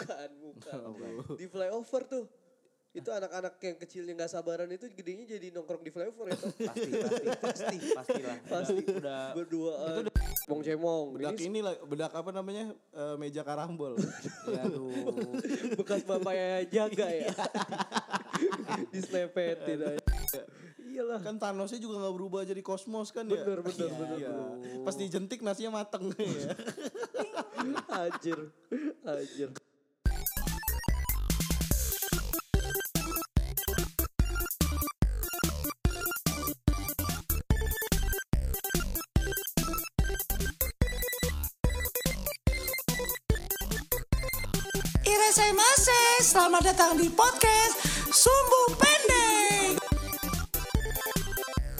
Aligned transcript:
bukan, 0.00 0.28
bukan. 0.96 1.36
Di 1.36 1.46
flyover 1.46 2.02
tuh. 2.08 2.24
Itu 2.90 3.14
anak-anak 3.14 3.54
yang 3.62 3.78
kecilnya 3.78 4.12
nggak 4.18 4.30
sabaran 4.34 4.66
itu 4.66 4.90
gedenya 4.90 5.38
jadi 5.38 5.54
nongkrong 5.54 5.86
di 5.86 5.94
flyover 5.94 6.34
ya. 6.34 6.36
toh? 6.42 6.50
Pasti, 6.50 6.90
pasti, 6.90 7.26
pasti, 7.38 7.76
pastilah. 7.94 8.36
Pasti. 8.50 8.82
Udah, 8.82 9.30
Berduaan. 9.30 10.10
Cemong 10.10 10.60
cemong. 10.66 11.06
Bedak 11.14 11.38
Ini 11.38 11.46
ini 11.46 11.60
lah, 11.62 11.74
bedak 11.86 12.10
apa 12.18 12.30
namanya? 12.34 12.74
Eh, 12.90 13.14
meja 13.14 13.46
karambol. 13.46 13.94
ya 14.50 14.66
aduh. 14.66 14.90
bekas 15.78 16.02
bapaknya 16.02 16.66
jaga 16.66 17.06
ya. 17.14 17.30
Dislepetin 18.94 19.78
aja. 19.86 20.42
Iyalah. 20.82 21.22
kan 21.22 21.38
Thanosnya 21.38 21.78
juga 21.78 22.02
nggak 22.02 22.14
berubah 22.18 22.42
jadi 22.42 22.58
kosmos 22.58 23.14
kan 23.14 23.22
ya? 23.30 23.38
Bener, 23.38 23.62
bener, 23.62 23.90
bener. 23.94 24.18
Iya. 24.18 24.34
Pas 24.82 24.98
dijentik 24.98 25.46
nasinya 25.46 25.78
mateng 25.78 26.10
ya. 26.18 26.58
Anjir. 27.86 28.50
Anjir. 29.06 29.54
Selamat 46.20 46.60
datang 46.68 47.00
di 47.00 47.08
podcast 47.08 47.80
Sumbu 48.12 48.76
Pendek. 48.76 49.72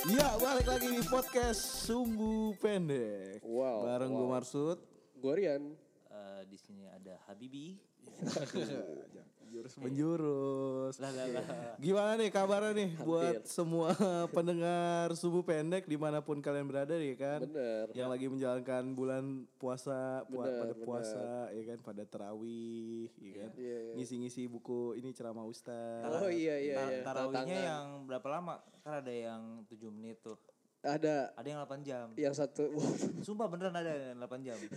Iya, 0.08 0.28
balik 0.40 0.64
lagi 0.64 0.88
di 0.96 1.04
podcast 1.04 1.60
Sumbu 1.84 2.56
Pendek. 2.56 3.44
Wow, 3.44 3.84
Bareng 3.84 4.16
gue 4.16 4.28
Marsud. 4.32 4.80
Gorian. 5.20 5.76
Eh, 6.08 6.42
di 6.48 6.56
sini 6.56 6.88
ada 6.88 7.20
Habibi. 7.28 7.76
Jurus 9.50 9.74
menjurus. 9.76 10.94
Lah, 10.96 11.10
lah, 11.10 11.26
lah. 11.28 11.44
Gimana 11.76 12.14
nih 12.14 12.30
kabarnya 12.30 12.70
nih 12.72 12.90
buat 12.98 13.42
semua 13.44 13.90
pendengar 14.30 15.10
Sumbu 15.12 15.42
Pendek 15.42 15.84
di 15.84 15.94
mana 15.94 16.18
pun 16.18 16.38
kalian 16.38 16.64
berada 16.64 16.94
nih 16.94 17.14
kan? 17.14 17.42
Bener. 17.42 17.90
Yang 17.90 18.08
lagi 18.08 18.26
menjalankan 18.28 18.84
bulan 18.90 19.24
puasa, 19.56 20.22
pua- 20.24 20.46
Bener, 20.46 20.60
pada 20.60 20.72
bener. 20.72 20.84
puasa, 20.84 21.24
ya 21.50 21.62
kan? 21.66 21.78
Pada 21.80 22.02
terawih, 22.04 23.10
ya 23.12 23.32
kan? 23.36 23.50
Iya, 23.52 23.76
iya. 23.82 23.92
Ngisi-ngisi 23.94 24.46
buku 24.46 24.94
ini 24.94 25.10
ceramah 25.10 25.42
ustaz. 25.42 26.06
Oh 26.06 26.30
iya 26.30 26.54
iya 26.56 26.74
Ta- 26.76 26.86
iya. 26.88 27.02
Tarawihnya 27.02 27.58
yang 27.60 27.84
berapa 28.04 28.28
lama? 28.30 28.62
Kan 28.80 28.94
ada 28.96 29.10
yang 29.10 29.66
7 29.66 29.90
menit 29.90 30.20
tuh. 30.20 30.38
ada 30.80 31.28
Ada 31.34 31.44
yang 31.46 31.60
8 31.60 31.82
jam. 31.82 32.06
yang 32.16 32.32
satu 32.32 32.72
Sumpah 33.20 33.44
beneran 33.46 33.74
ada 33.74 33.92
yang 34.06 34.16
8 34.16 34.40
jam. 34.40 34.56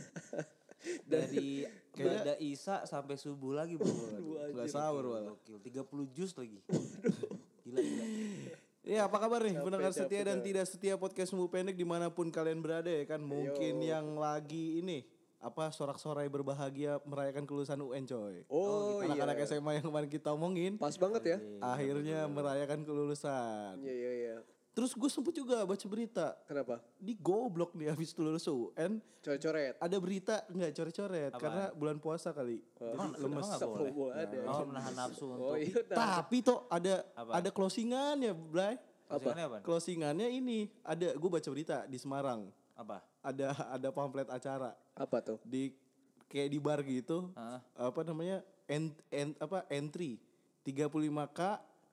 Dari 1.12 1.64
Bada 1.94 2.36
Isa 2.42 2.84
sampai 2.84 3.16
subuh 3.16 3.54
lagi 3.56 3.78
bro. 3.78 3.88
Gak 4.58 4.70
sahur 4.70 5.14
malah. 5.14 5.34
Gokil. 5.38 5.62
30 5.62 6.16
jus 6.16 6.32
lagi. 6.36 6.60
Gila 7.64 7.80
gila. 7.80 8.06
Iya 8.84 9.08
apa 9.08 9.16
kabar 9.16 9.40
nih 9.48 9.56
pendengar 9.64 9.96
setia 9.96 10.28
dan 10.28 10.44
tidak 10.44 10.68
setia 10.68 11.00
podcast 11.00 11.32
Sumbu 11.32 11.48
Pendek 11.48 11.80
di 11.80 11.88
mana 11.88 12.12
pun 12.12 12.28
kalian 12.28 12.60
berada 12.60 12.92
ya 12.92 13.08
kan 13.08 13.24
mungkin 13.24 13.80
yang 13.80 14.20
lagi 14.20 14.84
ini 14.84 15.08
apa 15.40 15.72
sorak-sorai 15.72 16.28
berbahagia 16.28 17.00
merayakan 17.08 17.48
kelulusan 17.48 17.80
UN 17.80 18.04
coy. 18.04 18.44
Oh, 18.52 19.00
Anak-anak 19.04 19.44
SMA 19.44 19.80
yang 19.80 19.88
kemarin 19.88 20.10
kita 20.12 20.36
omongin 20.36 20.76
pas 20.76 20.96
banget 21.00 21.36
ya. 21.36 21.38
akhirnya 21.64 22.28
merayakan 22.28 22.84
kelulusan. 22.84 23.80
Iya 23.80 23.94
iya 23.96 24.12
iya. 24.12 24.36
Terus 24.74 24.92
gue 24.92 25.06
sempet 25.06 25.34
juga 25.34 25.62
baca 25.62 25.86
berita 25.86 26.34
Kenapa? 26.44 26.82
di 26.98 27.14
goblok 27.14 27.74
nih 27.74 27.90
habis 27.90 28.10
lulus 28.16 28.42
UN 28.44 28.98
Coret-coret. 29.20 29.78
ada 29.78 29.98
berita 29.98 30.42
nggak 30.48 30.72
coret-coret 30.74 31.32
karena 31.36 31.64
bulan 31.72 31.98
puasa 31.98 32.30
kali. 32.30 32.58
Emang, 32.76 33.14
Jadi 33.14 33.22
emang 33.22 33.38
lemes. 33.38 33.48
nggak 33.48 33.62
boleh? 33.64 33.92
Boleh 33.94 34.16
ada. 34.20 34.38
Oh 34.44 34.66
menahan 34.66 34.94
nafsu 34.94 35.24
Oh 35.24 35.32
untuk. 35.32 35.56
iya. 35.60 35.80
Nah. 35.88 35.98
Tapi 36.20 36.38
toh 36.42 36.60
ada 36.68 36.96
Apa? 37.14 37.32
ada 37.38 37.50
closingannya, 37.50 38.34
Blay. 38.34 38.76
Maksudnya 39.06 39.46
apa? 39.46 39.58
Closingannya 39.62 40.28
ini 40.28 40.60
ada 40.82 41.14
gue 41.14 41.30
baca 41.30 41.48
berita 41.48 41.86
di 41.86 41.98
Semarang. 41.98 42.50
Apa? 42.74 43.06
ada 43.22 43.48
ada 43.72 43.88
pamflet 43.88 44.28
acara 44.28 44.74
Apa 44.92 45.22
tuh? 45.22 45.38
di 45.44 45.72
kayak 46.26 46.50
di 46.50 46.58
bar 46.58 46.82
gitu 46.82 47.30
Heeh. 47.32 47.60
apa 47.78 48.02
namanya 48.02 48.38
en, 48.66 48.90
en- 49.08 49.38
apa 49.38 49.64
entry 49.70 50.18
35k 50.64 51.40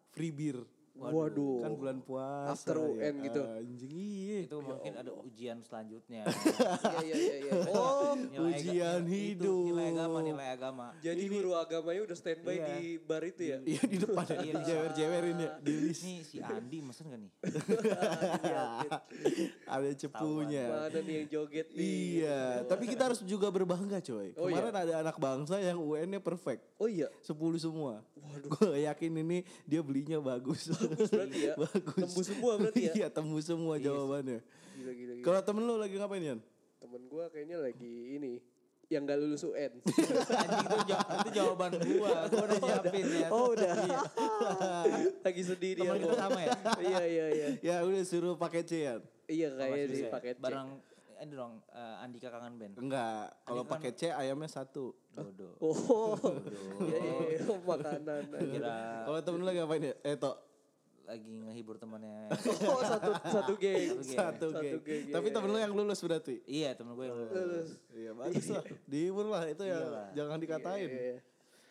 free 0.09 0.33
beer 0.33 0.59
Waduh. 1.03 1.61
kan 1.61 1.73
bulan 1.75 1.99
puasa 2.01 2.53
After 2.53 2.77
UN 2.79 3.15
gitu. 3.23 3.41
anjing 3.41 3.89
iya 3.91 4.39
Itu 4.45 4.61
mungkin 4.61 4.93
ada 4.95 5.11
ujian 5.15 5.59
selanjutnya. 5.61 6.23
Iya 7.01 7.15
iya 7.17 7.17
iya 7.17 7.35
iya. 7.41 7.53
Oh, 7.71 8.13
Nilai 8.13 8.37
aga- 8.37 8.45
Ujian 8.53 9.01
itu 9.03 9.17
hidup. 9.41 9.65
Nilai 9.67 9.89
agama, 9.91 10.19
nilai 10.21 10.49
agama. 10.51 10.87
jadi 10.99 11.23
guru 11.25 11.51
agamanya 11.55 12.01
udah 12.05 12.17
standby 12.17 12.53
Iya. 12.53 12.67
di 12.71 12.81
bar 12.99 13.23
itu 13.23 13.43
ya? 13.43 13.57
iya 13.65 13.83
di 13.83 13.97
depan 13.97 14.25
ya 14.29 14.37
Iya, 14.37 14.53
di 14.53 14.63
jewer 14.63 14.91
jewerin 14.93 15.37
ya 15.39 15.51
di 15.59 15.73
list 15.81 16.03
Nih 16.03 16.21
si 16.23 16.37
Andi 16.39 16.79
mesen 16.81 17.05
gak 17.07 17.19
nih? 17.19 17.31
ada 19.67 19.91
cepunya 19.93 20.65
Mana 20.69 20.99
nih 21.01 21.15
yang 21.17 21.29
joget 21.31 21.67
nih? 21.71 21.81
iya 21.81 22.41
tapi 22.65 22.85
kita 22.87 23.03
harus 23.07 23.21
juga 23.23 23.49
berbangga 23.49 24.01
coy 24.01 24.33
Oh, 24.35 24.47
kemarin 24.47 24.75
ada 24.75 24.95
anak 25.01 25.17
bangsa 25.17 25.57
yang 25.57 25.79
UN-nya 25.79 26.19
perfect 26.19 26.63
Oh 26.77 26.89
iya. 26.89 27.13
10 27.21 27.37
semua. 27.59 28.01
Gue 28.43 28.81
yakin 28.81 29.13
ini 29.19 29.39
dia 29.63 29.81
belinya 29.81 30.17
bagus. 30.19 30.73
Bagus 30.91 31.11
berarti 31.11 31.39
ya. 31.41 31.55
bagus. 31.63 31.95
Tembus 31.97 32.27
semua 32.27 32.53
berarti 32.59 32.83
ya. 32.83 32.93
Iya, 32.99 33.09
tembus 33.09 33.45
semua 33.47 33.75
jawabannya. 33.79 34.39
Gila 34.75 34.93
gila 34.93 35.13
gila. 35.15 35.25
Kalau 35.25 35.41
temen 35.47 35.63
lu 35.63 35.75
lagi 35.79 35.95
ngapain, 35.95 36.23
Yan? 36.23 36.41
Temen 36.81 37.03
gua 37.07 37.25
kayaknya 37.31 37.57
lagi 37.61 37.95
ini 38.17 38.33
yang 38.91 39.07
gak 39.07 39.23
lulus 39.23 39.47
UN. 39.47 39.73
Anjing 40.43 40.67
itu, 40.67 40.79
jaw- 40.91 41.09
itu 41.23 41.31
jawaban 41.31 41.71
gua. 41.79 42.11
Gua 42.27 42.43
udah 42.43 42.59
nyiapin 42.59 43.07
ya. 43.07 43.29
oh 43.31 43.47
udah. 43.55 43.73
lagi 45.27 45.43
sedih 45.47 45.73
dia. 45.79 45.83
Teman 45.87 45.97
kita 46.03 46.17
sama 46.19 46.41
ya? 46.43 46.51
iya 46.83 47.03
iya 47.07 47.27
iya. 47.31 47.49
Ya 47.63 47.77
udah 47.87 48.03
suruh 48.03 48.35
pakai 48.35 48.67
C, 48.67 48.73
Yan. 48.83 49.01
Iya 49.31 49.49
kayaknya 49.55 49.95
ya? 49.95 50.11
paket 50.11 50.37
C. 50.37 50.43
Barang 50.43 50.69
ini 51.21 51.37
dong 51.37 51.61
eh, 51.71 52.03
Andika 52.03 52.33
kangen 52.33 52.57
band. 52.57 52.75
Enggak, 52.81 53.29
kalau 53.45 53.63
pakai 53.63 53.91
C 53.95 54.09
ayamnya 54.11 54.49
satu. 54.49 54.97
Dodo. 55.13 55.55
Oh. 55.61 56.17
Iya 56.81 56.97
iya 56.97 57.15
iya. 57.37 57.39
Oh, 57.47 57.61
makanan. 57.61 58.23
Kira 58.33 59.05
Kalau 59.05 59.19
temen 59.21 59.39
lu 59.39 59.47
lagi 59.47 59.59
ngapain 59.61 59.85
ya? 59.85 59.95
Eh, 60.03 60.17
Tok. 60.17 60.50
Lagi 61.11 61.35
ngehibur 61.43 61.75
temannya. 61.75 62.31
Oh 62.71 62.83
satu 62.87 63.11
satu 63.27 63.53
geng. 63.59 63.99
Satu 63.99 64.07
geng. 64.07 64.15
Satu, 64.15 64.47
Satu 64.55 64.77
geng. 64.81 65.03
iya, 65.07 65.15
Tapi 65.15 65.27
temen 65.29 65.49
lu 65.51 65.59
yang 65.59 65.75
lulus 65.75 65.99
berarti. 65.99 66.39
iya 66.47 66.71
temen 66.73 66.95
gue 66.95 67.05
yang 67.05 67.19
lulus. 67.19 67.69
Iya, 67.91 68.11
bagus 68.15 68.47
lah. 68.47 68.65
Dihibur 68.91 69.27
lah 69.27 69.43
itu 69.45 69.63
ya. 69.67 69.75
Iyalah. 69.77 70.07
Jangan 70.15 70.39
dikatain. 70.39 70.87
Iya, 70.87 71.03
iya. 71.11 71.19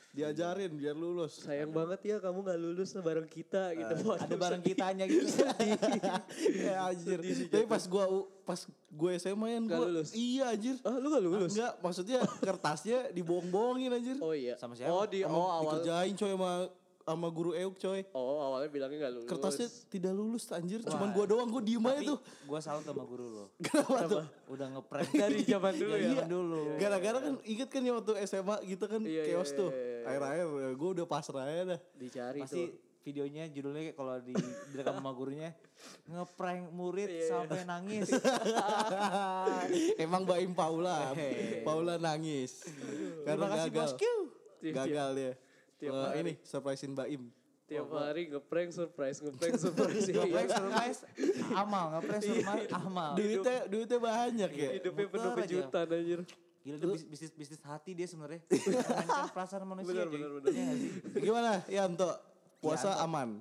Diajarin 0.10 0.74
biar 0.74 0.98
lulus. 0.98 1.38
Sayang 1.38 1.70
banget 1.70 2.02
ya 2.02 2.18
kamu 2.18 2.42
gak 2.42 2.58
lulus 2.58 2.98
bareng 2.98 3.30
kita 3.30 3.78
gitu. 3.78 3.94
Waduh, 4.10 4.26
Ada 4.26 4.36
sedih. 4.58 4.66
kitanya 4.66 5.06
gitu. 5.06 5.30
ya 6.66 6.90
anjir. 6.90 7.20
Tapi 7.46 7.66
pas 7.70 7.84
gua 7.86 8.06
pas 8.42 8.58
gue 8.90 9.12
SMA 9.22 9.48
yang 9.54 9.70
Nggak 9.70 9.78
gua 9.78 9.86
lulus? 9.86 10.10
iya 10.18 10.50
anjir. 10.50 10.82
Ah 10.82 10.98
lu 10.98 11.14
gak 11.14 11.22
lulus? 11.22 11.54
Enggak, 11.54 11.74
maksudnya 11.80 12.20
kertasnya 12.42 13.14
dibohong-bohongin 13.14 13.94
anjir. 13.94 14.18
Oh 14.18 14.34
iya. 14.34 14.58
Sama 14.58 14.74
siapa? 14.74 14.90
Oh 14.90 15.06
di 15.06 15.22
oh 15.22 15.30
awal. 15.30 15.78
dikerjain 15.78 16.14
coy 16.18 16.34
sama 16.34 16.52
sama 17.10 17.28
guru 17.28 17.52
Euk 17.52 17.74
coy. 17.76 18.06
Oh 18.12 18.38
awalnya 18.40 18.70
bilangnya 18.70 18.98
gak 19.02 19.14
lulus. 19.16 19.28
Kertasnya 19.28 19.68
tidak 19.88 20.14
lulus 20.14 20.44
anjir. 20.50 20.80
Cuman 20.82 21.10
gua 21.10 21.26
doang 21.26 21.48
gua 21.48 21.60
diem 21.60 21.82
aja 21.82 22.02
tuh. 22.08 22.20
gue 22.22 22.60
salut 22.60 22.84
sama 22.84 23.02
guru 23.02 23.26
lo. 23.28 23.46
Kenapa 23.66 24.06
tuh? 24.06 24.24
Udah 24.48 24.68
ngeprank 24.70 25.10
Dari 25.12 25.42
zaman 25.44 25.74
dulu 25.74 25.94
ya? 25.94 26.10
zaman 26.12 26.28
dulu. 26.28 26.60
Gara-gara 26.76 27.18
kan 27.20 27.34
inget 27.44 27.68
kan 27.68 27.82
ya 27.82 27.92
waktu 27.92 28.12
SMA 28.24 28.56
gitu 28.64 28.86
kan 28.86 29.02
Iya, 29.02 29.22
iya, 29.22 29.34
chaos 29.34 29.52
tuh. 29.52 29.70
iya, 29.70 30.06
iya. 30.06 30.08
Air-air 30.08 30.46
gue 30.72 30.90
udah 30.94 31.06
pasrah 31.06 31.44
aja 31.44 31.64
dah. 31.68 31.80
Dicari 31.94 32.40
Pasti 32.40 32.62
tuh. 32.64 32.70
videonya 33.00 33.44
judulnya 33.48 33.82
kayak 33.86 33.98
kalau 33.98 34.14
di 34.20 34.34
direkam 34.70 34.94
sama 34.94 35.12
gurunya 35.12 35.50
ngeprank 36.06 36.62
murid 36.70 37.10
Iya, 37.10 37.26
sampai 37.28 37.62
nangis. 37.64 38.08
Emang 40.04 40.24
Mbak 40.24 40.40
Im 40.42 40.54
Paula. 40.54 41.14
Paula 41.62 41.96
nangis. 41.96 42.66
Karena 43.24 43.34
Terima 43.40 43.48
kasih 43.50 43.70
gagal. 43.70 43.82
bosku. 43.88 44.14
Gagal 44.62 45.10
dia. 45.16 45.34
Tiap 45.80 45.94
Wah, 45.96 46.12
hari. 46.12 46.20
ini 46.22 46.34
surprisein 46.44 46.92
Mbak 46.92 47.08
Im. 47.10 47.24
Tiap 47.70 47.86
hari 47.94 48.22
ngeprank 48.28 48.70
surprise, 48.74 49.18
ngeprank 49.22 49.56
surprise. 49.56 50.06
Ngeprank 50.18 50.50
surprise 50.50 51.00
amal, 51.54 51.86
ngeprank 51.96 52.22
surprise 52.22 52.70
amal. 52.74 53.12
Duitnya 53.16 53.58
duitnya 53.66 54.00
banyak 54.02 54.52
ya. 54.52 54.70
Hidupnya 54.82 55.06
penuh 55.08 55.32
kejutan 55.38 55.86
anjir. 55.88 56.20
Gila 56.60 56.76
bis- 56.92 57.08
bisnis 57.08 57.32
bisnis 57.32 57.62
hati 57.64 57.96
dia 57.96 58.04
sebenarnya. 58.10 58.44
Memainkan 58.50 59.32
perasaan 59.32 59.64
manusia. 59.64 59.96
Benar, 59.96 60.08
benar, 60.12 60.30
benar. 60.36 60.50
Iya? 60.52 60.68
Gimana 61.16 61.52
Yanto? 61.72 62.10
Puasa 62.60 63.00
aman. 63.00 63.40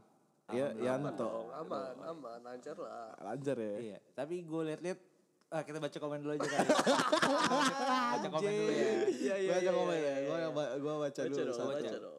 Ya, 0.54 0.70
Yanto. 0.76 1.26
Oh, 1.26 1.50
aman, 1.50 1.92
aman, 2.04 2.38
lancar 2.40 2.76
lah. 2.78 3.12
Lancar 3.20 3.56
ya. 3.58 3.74
Iya, 3.80 3.98
tapi 4.14 4.46
gue 4.46 4.62
liat-liat 4.64 5.00
Ah, 5.48 5.64
kita 5.64 5.80
baca 5.80 5.96
komen 5.96 6.20
dulu 6.20 6.36
aja 6.36 6.44
kali. 6.44 6.60
baca 8.12 8.28
komen 8.28 8.50
dulu 8.52 8.68
ya. 8.68 8.92
Iya, 9.08 9.34
iya, 9.40 9.50
Baca 9.56 9.64
iya. 9.64 9.70
komen 9.72 9.96
iya, 9.96 10.04
ya. 10.04 10.16
iya. 10.20 10.46
Gua 10.52 10.64
gua 10.76 10.94
baca, 11.08 11.20
Baca 11.24 11.40
dulu 11.40 11.52
baca 11.56 11.96
dong. 11.96 12.17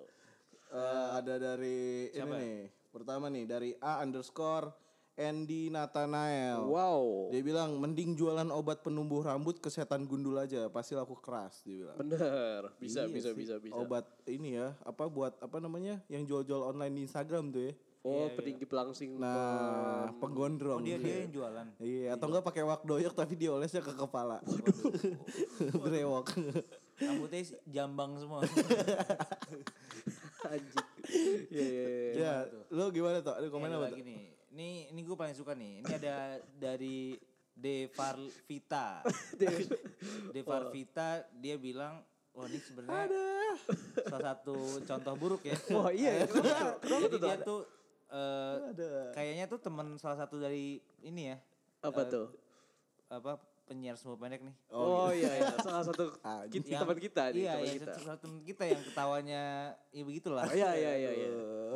Eh, 0.70 1.08
ada 1.18 1.36
dari 1.42 2.10
Siapa? 2.14 2.38
ini 2.38 2.46
nih. 2.46 2.60
Pertama 2.90 3.26
nih 3.30 3.46
dari 3.50 3.72
A 3.82 4.06
underscore 4.06 4.70
Andy 5.20 5.68
Nathanael. 5.68 6.64
Wow. 6.64 7.28
Dia 7.34 7.44
bilang 7.44 7.76
mending 7.82 8.16
jualan 8.16 8.48
obat 8.56 8.86
penumbuh 8.86 9.26
rambut 9.26 9.60
kesehatan 9.60 10.08
gundul 10.08 10.40
aja, 10.40 10.72
pasti 10.72 10.96
laku 10.96 11.18
keras 11.20 11.60
dia 11.68 11.84
bilang. 11.84 11.98
Bener. 12.00 12.62
Bisa, 12.80 13.04
Iya 13.04 13.12
bisa, 13.12 13.30
sih. 13.34 13.36
bisa, 13.36 13.56
bisa. 13.60 13.76
Obat 13.76 14.08
ini 14.30 14.56
ya, 14.56 14.78
apa 14.86 15.10
buat 15.12 15.36
apa 15.44 15.60
namanya? 15.60 16.00
Yang 16.08 16.24
jual-jual 16.32 16.72
online 16.72 16.94
di 16.96 17.02
Instagram 17.04 17.52
tuh 17.52 17.64
ya. 17.68 17.74
Oh, 18.00 18.32
peninggi 18.32 18.64
pelangsing. 18.64 19.20
Nah, 19.20 20.16
penggondrong. 20.24 20.88
Dia 20.88 20.96
dia 20.96 21.28
yang 21.28 21.36
jualan. 21.36 21.68
Iya, 21.84 22.16
atau 22.16 22.32
enggak 22.32 22.48
pakai 22.48 22.64
wak 22.64 22.88
doyok 22.88 23.12
tapi 23.12 23.36
diolesnya 23.36 23.84
ke 23.84 23.92
kepala. 23.92 24.40
Brewok. 25.84 26.32
Rambutnya 26.96 27.44
jambang 27.68 28.16
semua. 28.16 28.40
Anjing. 30.48 30.88
Iya, 31.52 31.66
iya, 31.68 31.88
iya. 31.90 32.10
ya, 32.16 32.34
lu 32.72 32.88
gimana 32.96 33.20
tuh? 33.20 33.36
Ada 33.36 33.48
komen 33.52 33.68
apa 33.76 33.92
lagi 33.92 34.02
tuh? 34.02 34.08
nih. 34.08 34.24
Ini 34.56 34.70
ini 34.96 35.00
gue 35.04 35.18
paling 35.20 35.36
suka 35.36 35.52
nih. 35.52 35.84
Ini 35.84 35.94
ada 36.00 36.16
dari 36.56 37.20
De 37.52 37.92
Farvita. 37.92 39.04
De 40.34 40.42
Farvita 40.48 41.28
dia 41.36 41.60
bilang 41.60 42.00
Wah 42.40 42.46
ini 42.48 42.60
sebenarnya 42.62 43.26
salah 44.08 44.22
satu 44.32 44.80
contoh 44.88 45.14
buruk 45.20 45.44
ya. 45.44 45.58
Wah, 45.76 45.92
iya. 45.92 46.24
Kenapa 46.80 46.80
Jadi 46.88 47.18
dia 47.20 47.36
tuh 47.44 47.68
eh, 48.16 48.56
kayaknya 49.12 49.46
tuh 49.52 49.60
teman 49.60 50.00
salah 50.00 50.24
satu 50.24 50.40
dari 50.40 50.80
ini 51.04 51.36
ya. 51.36 51.38
Apa 51.84 52.06
eh, 52.06 52.08
tuh? 52.08 52.28
Apa 53.12 53.42
penyiar 53.70 53.94
semua 53.94 54.18
pendek 54.18 54.42
nih. 54.42 54.56
Oh, 54.68 55.08
iya, 55.10 55.30
iya. 55.32 55.54
Salah 55.56 55.86
satu 55.86 56.10
Anjing. 56.26 56.66
kita, 56.66 56.82
teman 56.82 56.98
kita 56.98 57.24
nih. 57.30 57.38
Iya, 57.40 57.52
teman 57.54 57.62
iya, 57.62 57.74
kita. 57.76 57.86
satu 57.88 58.00
satu 58.04 58.20
teman 58.24 58.42
kita 58.42 58.64
yang 58.66 58.82
ketawanya 58.84 59.42
ya 59.88 60.04
begitulah. 60.04 60.44
Oh, 60.44 60.52
iya, 60.52 60.70
iya, 60.74 60.92
iya, 60.98 61.12
iya. 61.16 61.30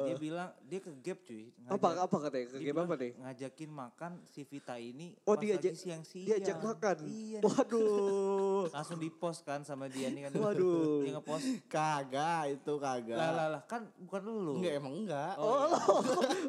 Dia 0.04 0.16
bilang 0.18 0.50
dia 0.64 0.80
ke 0.80 0.90
gap 1.00 1.22
cuy. 1.22 1.54
Apa, 1.64 1.78
ngajak- 1.88 2.02
apa 2.02 2.16
katanya? 2.20 2.46
Ke 2.46 2.56
dia 2.56 2.66
bilang 2.68 2.88
apa 2.88 2.96
nih? 2.98 3.12
Ngajakin 3.16 3.70
makan 3.72 4.12
si 4.26 4.42
Vita 4.44 4.76
ini 4.76 5.08
Oh, 5.22 5.34
pas 5.34 5.40
diajak- 5.40 5.72
lagi 5.72 5.80
siang-siang. 5.80 6.28
Diajak 6.28 6.58
makan. 6.60 6.98
Iya. 7.04 7.40
Waduh. 7.40 8.64
Langsung 8.76 8.98
di 8.98 9.10
post 9.10 9.44
kan 9.44 9.62
sama 9.62 9.86
dia 9.86 10.10
nih 10.10 10.28
kan. 10.28 10.32
Waduh. 10.34 11.04
Dia 11.04 11.12
nge-post. 11.14 11.46
Kagak, 11.68 12.42
itu 12.52 12.74
kagak. 12.76 13.14
Lah 13.14 13.32
lah 13.32 13.48
lah 13.50 13.62
kan 13.64 13.86
bukan 14.00 14.22
lu. 14.24 14.58
Enggak 14.58 14.74
emang 14.76 14.94
enggak. 14.96 15.34
Oh, 15.36 15.68
lo, 15.68 15.78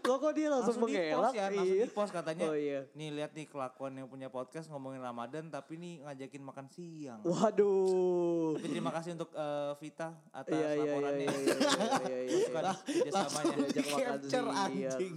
lo 0.01 0.15
kok 0.17 0.33
dia 0.33 0.49
langsung, 0.49 0.73
Langsung 0.73 0.81
post 0.81 0.95
mengelak? 0.95 1.33
ya, 1.35 1.45
langsung 1.47 1.67
Iya. 1.67 1.85
di 1.85 1.93
post 1.93 2.13
katanya. 2.13 2.45
Oh 2.45 2.55
iya. 2.55 2.81
Nih 2.93 3.09
lihat 3.11 3.33
nih 3.33 3.45
kelakuan 3.45 3.93
yang 3.93 4.07
punya 4.07 4.29
podcast 4.29 4.69
ngomongin 4.69 5.01
Ramadan 5.01 5.34
tapi 5.51 5.75
nih 5.75 6.07
ngajakin 6.07 6.43
makan 6.47 6.67
siang. 6.71 7.21
Waduh. 7.27 8.55
Tapi 8.55 8.69
terima 8.71 8.91
kasih 8.95 9.19
untuk 9.19 9.35
eh, 9.35 9.73
Vita 9.83 10.15
atas 10.31 10.55
Iya, 10.55 10.69
iya, 10.71 10.71
iya, 10.71 10.93
laporannya. 10.95 11.27
iya, 11.27 11.35
iya, 11.35 11.55
iya, 11.55 11.99
iya, 12.07 12.19
iya. 12.23 12.47
Bukan 12.47 12.65
kerjasamanya. 12.87 13.57
Capture 13.75 14.29
siang. 14.31 14.49
anjing. 14.55 15.17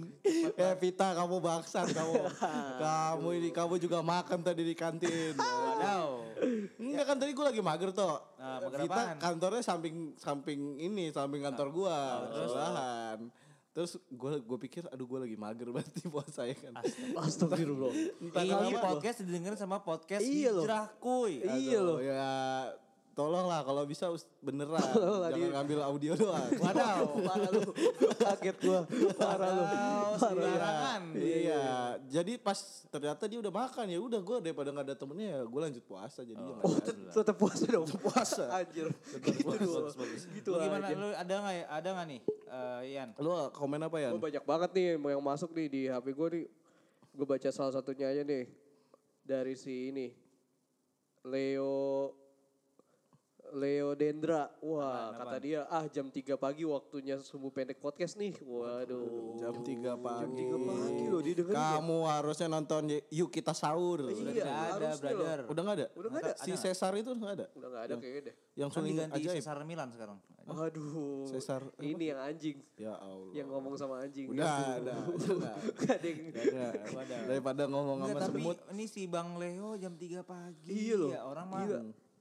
Eh 0.58 0.74
Vita 0.82 1.06
kamu 1.14 1.36
bangsat 1.38 1.86
kamu. 1.94 2.14
kamu 2.82 3.28
ini 3.38 3.48
kamu 3.54 3.74
juga 3.78 3.98
makan 4.02 4.38
tadi 4.42 4.62
di 4.66 4.74
kantin. 4.74 5.38
Wadaw. 5.38 6.10
Enggak 6.82 7.04
kan 7.06 7.16
tadi 7.22 7.30
gue 7.30 7.44
lagi 7.46 7.60
mager 7.62 7.90
tuh. 7.94 8.18
Nah, 8.42 8.58
mager 8.66 8.78
Vita 8.82 8.94
apaan? 8.98 9.16
kantornya 9.22 9.62
samping 9.62 10.18
samping 10.18 10.60
ini, 10.82 11.14
samping 11.14 11.46
kantor 11.46 11.68
gua, 11.70 11.98
sebelahan. 12.34 13.18
Terus 13.30 13.47
gue 13.86 14.32
gue 14.42 14.58
pikir 14.64 14.82
aduh 14.88 15.06
gue 15.06 15.18
lagi 15.28 15.36
mager 15.36 15.68
berarti 15.70 16.08
puasa 16.08 16.48
ya 16.48 16.56
kan. 16.56 16.72
Astagfirullah. 17.20 17.92
Entah 18.18 18.42
Ini 18.42 18.74
podcast 18.80 19.22
didengerin 19.22 19.58
sama 19.60 19.78
podcast 19.84 20.24
Iya. 20.24 20.56
Hijrah 20.56 20.86
kuy. 20.98 21.44
Iya 21.44 21.78
loh. 21.84 21.98
Ya 22.02 22.26
tolonglah 23.18 23.66
kalau 23.66 23.82
bisa 23.82 24.06
beneran 24.38 24.78
Tolonglah, 24.94 25.28
jangan 25.28 25.42
di- 25.42 25.50
ngambil 25.50 25.78
audio 25.82 26.12
doang. 26.14 26.48
Wadaw, 26.62 27.02
parah 27.18 27.50
lu. 27.50 27.62
Kaget 28.14 28.56
gua. 28.62 28.80
Parah 29.12 29.50
lu. 29.50 29.62
sembarangan. 30.14 31.02
Iya, 31.18 31.62
jadi 32.06 32.32
pas 32.38 32.58
ternyata 32.86 33.26
dia 33.26 33.38
udah 33.38 33.50
makan 33.50 33.84
ya 33.84 33.98
udah 33.98 34.20
gue 34.20 34.36
daripada 34.40 34.70
nggak 34.70 34.86
ada 34.86 34.94
temennya 34.94 35.28
ya 35.28 35.40
gue 35.42 35.60
lanjut 35.60 35.84
puasa 35.84 36.22
jadi 36.22 36.38
Oh, 36.38 36.78
tet- 36.78 37.10
tetap 37.10 37.34
puasa 37.34 37.64
dong. 37.66 37.90
puasa. 37.98 38.44
Anjir. 38.62 38.86
Gitu 39.18 39.42
dulu. 39.42 39.90
Gitu 40.30 40.48
Lu 40.48 40.58
gimana? 40.60 40.86
Lu 40.88 41.08
ada 41.10 41.34
nggak 41.34 41.54
ya? 41.54 41.64
Ada 41.68 41.88
nggak 41.90 42.06
nih, 42.06 42.20
eh, 42.46 42.80
Ian? 42.94 43.08
Lu 43.18 43.30
komen 43.50 43.80
apa 43.82 43.96
ya? 43.98 44.08
Gue 44.14 44.22
banyak 44.22 44.44
banget 44.44 44.70
nih 44.72 44.86
yang 44.94 45.24
masuk 45.24 45.50
nih 45.50 45.66
di 45.66 45.80
HP 45.90 46.06
gue 46.14 46.28
nih. 46.32 46.46
Gue 47.10 47.26
baca 47.26 47.48
salah 47.50 47.74
satunya 47.74 48.06
aja 48.06 48.22
nih. 48.22 48.46
Dari 49.20 49.52
si 49.52 49.90
ini. 49.90 50.06
Leo 51.24 52.14
Leo 53.54 53.94
Dendra. 53.94 54.50
Wah, 54.60 55.14
kata 55.16 55.36
dia, 55.40 55.60
ah 55.68 55.84
jam 55.88 56.08
3 56.10 56.36
pagi 56.36 56.64
waktunya 56.66 57.16
sumbu 57.20 57.48
pendek 57.48 57.78
podcast 57.80 58.16
nih. 58.18 58.36
Waduh. 58.42 59.38
Jam 59.40 59.54
3 59.62 59.96
pagi. 59.98 60.44
Jam 60.44 60.58
3 60.58 60.68
pagi 60.68 61.04
loh 61.08 61.20
dia 61.24 61.34
dengerin 61.38 61.56
ya. 61.56 61.70
Kamu 61.78 61.98
harusnya 62.04 62.48
nonton 62.50 62.82
Yuk 63.08 63.30
Kita 63.32 63.52
Sahur. 63.56 64.08
Iya, 64.08 64.14
Nggak 64.14 64.44
ada, 64.44 64.72
harusnya 64.74 65.10
loh. 65.12 65.18
brother. 65.18 65.40
Udah 65.48 65.62
nggak 65.62 65.76
ada? 65.76 65.86
Udah 65.96 66.08
nggak 66.08 66.22
ada. 66.24 66.34
Si 66.42 66.50
Cesar 66.58 66.92
itu 66.96 67.08
udah 67.14 67.20
nggak 67.22 67.36
ada? 67.38 67.46
Udah 67.54 67.68
gak 67.68 67.82
ada 67.88 67.94
kayaknya 67.96 68.22
deh. 68.28 68.34
Yang 68.58 68.68
Kan 68.68 68.76
suling 68.76 68.94
diganti 68.94 69.20
ajaib. 69.22 69.36
Cesar 69.38 69.58
Milan 69.64 69.88
sekarang. 69.94 70.18
Aduh. 70.48 71.28
Cesar 71.28 71.60
Ini 71.76 72.04
yang 72.16 72.20
anjing. 72.24 72.56
Ya 72.80 72.94
Allah. 72.96 73.32
Yang 73.36 73.48
ngomong 73.52 73.74
sama 73.76 73.94
anjing. 74.00 74.26
Udah, 74.32 74.80
udah, 74.80 74.96
udah. 75.12 75.54
Gak 75.84 75.94
ada 76.00 76.06
yang... 76.08 76.20
Udah. 76.32 77.20
Daripada 77.28 77.62
ngomong 77.68 77.96
Enggak, 78.00 78.16
sama 78.16 78.24
tapi 78.24 78.40
semut, 78.40 78.58
ini 78.72 78.84
si 78.88 79.02
Bang 79.04 79.36
Leo 79.36 79.76
jam 79.76 79.92
3 79.92 80.24
pagi. 80.24 80.72
Iya 80.72 80.96
loh. 80.96 81.10
Ya, 81.12 81.20
orang 81.28 81.46
mah. 81.52 81.62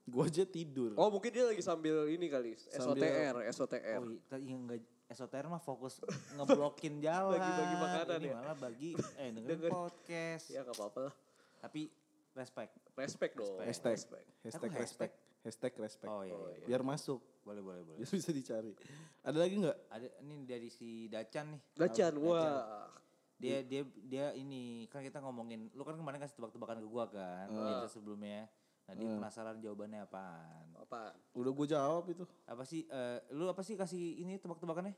Gue 0.07 0.23
aja 0.23 0.43
tidur. 0.43 0.95
Oh 0.95 1.11
mungkin 1.11 1.29
dia 1.29 1.43
lagi 1.43 1.59
sambil 1.59 2.07
ini 2.07 2.31
kali. 2.31 2.55
SOTR. 2.55 3.43
SOTR. 3.51 4.01
Oh, 4.01 4.39
iya, 4.39 4.55
enggak 4.55 4.79
esoter 5.07 5.47
mah 5.47 5.59
fokus 5.59 6.03
ngeblokin 6.35 6.99
jalan. 7.05 7.39
Bagi-bagi 7.39 7.75
makanan 7.77 8.19
Ini 8.19 8.27
ya. 8.27 8.35
malah 8.35 8.57
bagi 8.57 8.89
eh 9.15 9.29
dengerin 9.31 9.59
podcast. 9.67 10.45
Ya 10.51 10.63
gak 10.63 10.75
apa-apa 10.75 10.99
lah. 11.07 11.13
Tapi 11.59 11.87
respect. 12.33 12.71
Respect 12.93 13.33
dong. 13.35 13.55
Hashtag, 13.61 13.95
Respect. 13.95 14.25
hashtag 14.43 14.69
Aku 14.69 14.79
respect, 14.79 15.13
hashtag 15.43 15.73
respect. 15.77 16.11
Oh 16.11 16.23
iya, 16.23 16.35
iya. 16.35 16.65
Biar 16.65 16.81
masuk, 16.83 17.23
Boleh 17.41 17.63
boleh 17.63 17.81
boleh. 17.83 17.97
biar 17.99 18.09
bisa 18.09 18.31
dicari. 18.31 18.75
Ada 19.23 19.37
lagi 19.39 19.55
nggak? 19.59 19.77
Ada 19.87 20.07
ini 20.23 20.35
dari 20.43 20.67
si 20.67 21.07
Dacan 21.07 21.55
nih. 21.55 21.61
Dacan, 21.73 22.13
wah. 22.19 22.91
Dia 23.37 23.61
dia 23.61 23.85
dia 24.01 24.25
ini 24.33 24.89
kan 24.89 25.05
kita 25.05 25.21
ngomongin 25.21 25.69
lu 25.71 25.85
kan 25.85 25.93
kemarin 25.93 26.17
kasih 26.17 26.35
tebak-tebakan 26.35 26.81
ke 26.81 26.87
gua 26.89 27.05
kan 27.05 27.47
itu 27.47 27.87
sebelumnya. 27.93 28.49
Nah, 28.87 28.93
dia 28.95 29.07
penasaran 29.11 29.59
jawabannya 29.59 29.99
apaan. 30.07 30.65
Apa? 30.79 31.11
Udah 31.35 31.51
gue 31.51 31.67
jawab 31.67 32.03
itu. 32.07 32.23
Apa 32.47 32.63
sih 32.63 32.87
eh, 32.87 33.19
lu 33.35 33.51
apa 33.51 33.59
sih 33.59 33.75
kasih 33.75 34.23
ini 34.23 34.39
tebak-tebakannya? 34.39 34.95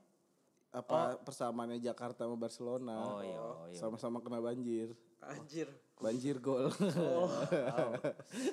Apa 0.70 1.18
persamaannya 1.26 1.82
Jakarta 1.82 2.30
sama 2.30 2.38
Barcelona? 2.38 2.94
Oh 3.02 3.22
iya, 3.26 3.40
oh 3.42 3.66
iya. 3.66 3.80
Sama-sama 3.82 4.22
kena 4.22 4.38
banjir. 4.38 4.94
Anjir. 5.20 5.68
Banjir 6.00 6.40
gol. 6.40 6.72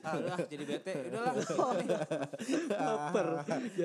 Ah, 0.02 0.18
udah 0.18 0.36
jadi 0.50 0.64
bete. 0.66 1.12
Udahlah. 1.12 1.34
Jatuhnya 1.38 1.98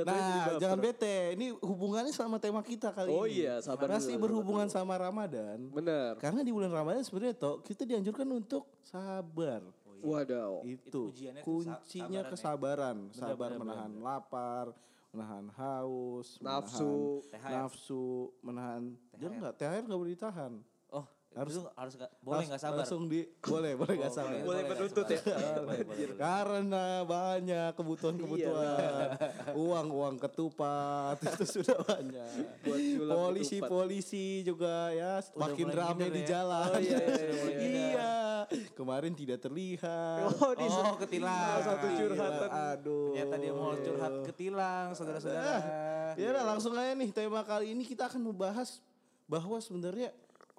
nah, 0.01 0.47
baper. 0.47 0.57
jangan 0.57 0.79
bete. 0.81 1.37
Ini 1.37 1.53
hubungannya 1.61 2.09
sama 2.09 2.41
tema 2.41 2.65
kita 2.65 2.89
kali 2.89 3.13
Oh 3.13 3.29
ini. 3.29 3.45
iya, 3.45 3.61
sabar 3.61 3.85
Masih 3.99 4.17
dulu, 4.17 4.23
berhubungan 4.25 4.65
sama 4.65 4.97
Ramadan. 4.97 5.61
Bener. 5.69 6.17
Karena 6.17 6.41
di 6.41 6.49
bulan 6.49 6.73
Ramadan 6.73 7.05
sebenarnya 7.05 7.37
toh 7.37 7.61
kita 7.61 7.85
dianjurkan 7.85 8.25
untuk 8.33 8.65
sabar. 8.81 9.61
Wadaw. 10.03 10.53
Itu, 10.63 11.01
ujiannya 11.09 11.41
tuh 11.41 11.59
sa- 11.61 11.77
kuncinya 11.79 12.21
sabaran 12.21 12.25
ya. 12.25 12.31
kesabaran, 12.31 12.97
sabar 13.11 13.49
bener, 13.49 13.59
menahan 13.61 13.91
lapar, 13.99 14.65
menahan 15.11 15.45
haus, 15.51 16.27
Nafsu. 16.39 17.21
menahan 17.27 17.51
nafsu, 17.61 18.05
menahan 18.41 18.81
jangan 19.15 19.37
enggak 19.37 19.55
THR 19.57 19.83
enggak 19.83 19.99
boleh 19.99 20.13
ditahan. 20.13 20.53
Oh, 21.31 21.47
Harus- 21.47 21.55
harus 21.55 21.71
harus 21.79 21.93
nggak 21.95 22.11
boleh 22.19 22.43
nggak 22.43 22.59
sabar. 22.59 22.83
Langsung 22.83 23.07
di 23.07 23.23
boleh, 23.39 23.71
boleh 23.73 23.93
enggak 23.95 24.11
sabar. 24.11 24.35
Boleh 24.43 24.61
nggak 24.61 24.75
menuntut 24.75 25.05
ya? 25.07 25.15
sabar. 25.15 25.31
Boleh, 25.31 25.63
boleh, 25.63 25.83
boleh. 25.87 26.17
Karena 26.19 26.85
banyak 27.01 27.69
kebutuhan-kebutuhan. 27.71 28.67
Iya, 28.67 29.55
Uang-uang 29.55 30.15
ketupat 30.19 31.15
itu 31.31 31.43
sudah 31.49 31.77
banyak. 31.79 32.31
Buat 32.61 32.79
nyulam 32.83 33.15
Polisi-polisi 33.15 34.27
juga 34.43 34.91
ya 34.91 35.23
makin 35.33 35.67
rame 35.67 35.87
ngindar 36.03 36.11
di 36.11 36.21
ya. 36.21 36.27
jalan. 36.29 36.67
Oh, 36.67 36.79
iya, 36.79 36.97
iya, 36.99 37.15
iya, 37.15 37.31
iya. 37.31 37.59
Iya. 37.63 38.13
Kemarin 38.75 39.13
tidak 39.13 39.39
terlihat. 39.39 40.35
Oh, 40.35 40.51
di 40.51 40.67
Oh, 40.67 40.99
ketilang. 40.99 41.63
satu 41.63 41.87
curhatan. 41.89 42.49
Aduh. 42.75 43.15
Ternyata 43.15 43.35
dia 43.37 43.53
mau 43.53 43.71
curhat 43.73 44.13
ke 44.27 44.31
tilang, 44.35 44.87
saudara-saudara. 44.91 45.55
Ya 46.13 46.27
udah 46.27 46.43
langsung 46.45 46.75
aja 46.75 46.91
nih 46.91 47.07
tema 47.09 47.39
kali 47.41 47.71
ini 47.71 47.87
kita 47.87 48.05
akan 48.05 48.19
membahas 48.21 48.83
bahwa 49.25 49.55
sebenarnya 49.57 50.11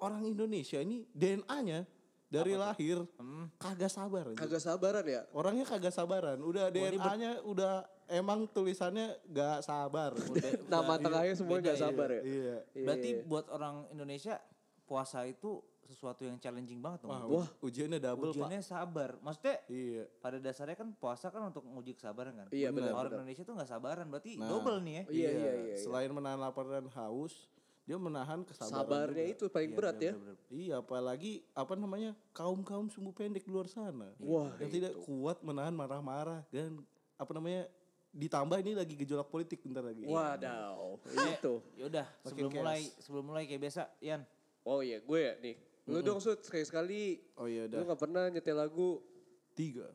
orang 0.03 0.21
Indonesia 0.27 0.83
ini 0.83 1.07
DNA-nya 1.15 1.87
dari 2.27 2.53
lahir 2.59 3.07
kagak 3.55 3.87
sabar. 3.93 4.25
Kagak 4.35 4.59
sabaran 4.59 5.05
ya? 5.07 5.21
Orangnya 5.31 5.63
kagak 5.63 5.93
sabaran. 5.95 6.41
Udah 6.43 6.67
DNA-nya 6.73 7.45
udah 7.47 7.87
emang 8.11 8.49
tulisannya 8.51 9.15
gak 9.31 9.63
sabar. 9.63 10.11
Nama 10.73 10.93
tengahnya 10.99 11.33
semua 11.39 11.63
gak 11.63 11.79
sabar 11.79 12.09
ya? 12.19 12.21
iya. 12.25 12.55
Berarti 12.73 13.09
buat 13.23 13.47
orang 13.47 13.87
Indonesia 13.93 14.41
puasa 14.83 15.23
itu 15.23 15.63
sesuatu 15.83 16.25
yang 16.25 16.39
challenging 16.39 16.79
banget 16.79 17.05
dong. 17.05 17.11
Wah, 17.11 17.47
ujiannya 17.59 17.99
double, 17.99 18.31
Pak. 18.31 18.39
Ujiannya 18.39 18.61
sabar. 18.65 19.19
Maksudnya 19.19 19.55
Iya. 19.67 20.03
pada 20.23 20.37
dasarnya 20.39 20.79
kan 20.79 20.89
puasa 20.95 21.27
kan 21.29 21.43
untuk 21.51 21.61
menguji 21.67 21.93
kesabaran 21.93 22.33
kan. 22.33 22.47
Iya, 22.49 22.71
benar, 22.71 22.97
Orang 22.97 23.13
benar. 23.13 23.19
Indonesia 23.21 23.43
tuh 23.45 23.53
nggak 23.53 23.69
sabaran 23.69 24.07
berarti 24.09 24.39
double 24.39 24.79
nih 24.81 24.93
ya. 24.95 25.03
Iya, 25.05 25.11
iya, 25.11 25.29
iya. 25.29 25.51
iya. 25.69 25.77
Selain 25.77 26.09
menahan 26.09 26.39
lapar 26.39 26.65
dan 26.71 26.87
haus, 26.87 27.51
dia 27.83 27.99
menahan 27.99 28.41
kesabaran 28.41 28.79
Sabarnya 28.79 29.25
juga. 29.27 29.33
itu 29.35 29.43
paling 29.47 29.71
berat 29.75 29.97
ya. 29.99 30.13
Iya, 30.47 30.75
apalagi 30.79 31.43
apa 31.51 31.75
namanya 31.75 32.15
kaum 32.31 32.63
kaum 32.63 32.87
sumbu 32.87 33.11
pendek 33.11 33.43
di 33.43 33.51
luar 33.51 33.67
sana. 33.67 34.07
Wah, 34.17 34.55
yang 34.55 34.71
tidak 34.71 34.93
kuat 35.03 35.43
menahan 35.43 35.75
marah-marah 35.75 36.47
dan 36.47 36.79
apa 37.15 37.31
namanya 37.31 37.67
ditambah 38.13 38.61
ini 38.61 38.71
lagi 38.73 38.93
gejolak 38.95 39.27
politik 39.27 39.59
bentar 39.59 39.83
lagi. 39.83 40.05
Wadaw. 40.05 40.95
Eh, 41.03 41.35
Itu. 41.35 41.59
Yaudah, 41.75 42.07
sebelum 42.23 42.49
chaos. 42.49 42.61
mulai 42.61 42.81
sebelum 43.01 43.23
mulai 43.25 43.43
kayak 43.43 43.61
biasa, 43.61 43.81
Ian. 43.99 44.21
Oh 44.63 44.79
iya, 44.79 45.03
gue 45.03 45.19
ya 45.19 45.33
nih. 45.43 45.55
Lu 45.83 45.99
dong 45.99 46.23
Sud, 46.23 46.39
sekali-sekali. 46.39 47.19
Oh 47.35 47.43
iya 47.45 47.67
Lu 47.67 47.83
udah. 47.83 47.91
gak 47.91 47.99
pernah 47.99 48.31
nyetel 48.31 48.55
lagu. 48.55 49.03
Tiga, 49.51 49.85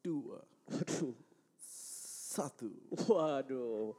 dua, 0.00 0.40
Waduh. 0.64 1.12
satu. 2.32 2.70
Waduh. 3.04 3.92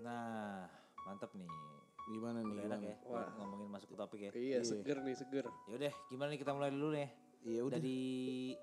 Nah, 0.00 0.64
mantep 1.04 1.30
nih. 1.36 1.48
Gimana 2.10 2.38
nih? 2.42 2.54
Udah 2.56 2.64
enak 2.66 2.80
gimana? 2.80 2.90
ya 2.90 2.96
buat 3.06 3.28
ngomongin 3.38 3.68
masuk 3.70 3.88
ke 3.92 3.96
topik 3.96 4.20
ya. 4.20 4.30
Iya, 4.34 4.58
seger 4.64 4.98
nih, 5.04 5.14
seger. 5.14 5.46
Yaudah, 5.68 5.94
gimana 6.10 6.28
nih 6.34 6.40
kita 6.40 6.52
mulai 6.56 6.70
dulu 6.72 6.88
nih. 6.96 7.08
Iya 7.40 7.60
udah. 7.64 7.76
Dari 7.80 8.00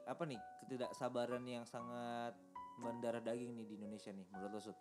apa 0.06 0.24
nih 0.25 0.39
ketidaksabaran 0.65 1.44
yang 1.48 1.65
sangat 1.65 2.38
mendarah 2.77 3.22
daging 3.22 3.58
nih 3.58 3.65
di 3.65 3.74
Indonesia 3.82 4.13
nih 4.13 4.25
menurut 4.29 4.51
lo 4.53 4.62
Sud? 4.62 4.77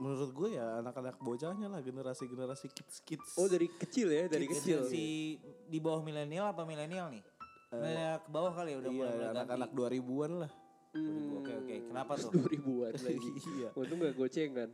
Menurut 0.00 0.30
gue 0.32 0.48
ya 0.56 0.80
anak-anak 0.80 1.20
bocahnya 1.20 1.68
lah 1.68 1.80
generasi-generasi 1.84 2.72
kids-kids. 2.72 3.36
Oh 3.36 3.48
dari 3.48 3.68
kecil 3.68 4.08
ya, 4.08 4.28
dari 4.28 4.48
kecil. 4.48 4.88
Si 4.88 5.36
di 5.68 5.78
bawah 5.80 6.00
milenial 6.00 6.52
apa 6.52 6.64
milenial 6.64 7.12
nih? 7.12 7.24
Milenial 7.72 8.24
ke 8.24 8.28
bawah 8.32 8.52
kali 8.52 8.76
ya 8.76 8.78
udah 8.80 8.92
iya, 8.92 8.96
mulai 8.96 9.16
anak-anak 9.36 9.70
2000-an 9.76 10.32
lah. 10.44 10.50
Oke 10.90 11.52
oke, 11.54 11.74
kenapa 11.86 12.18
tuh? 12.18 12.34
2000-an 12.50 12.92
lagi. 12.98 13.30
Iya. 13.54 13.68
Untung 13.78 14.02
gak 14.02 14.14
gocengan. 14.18 14.68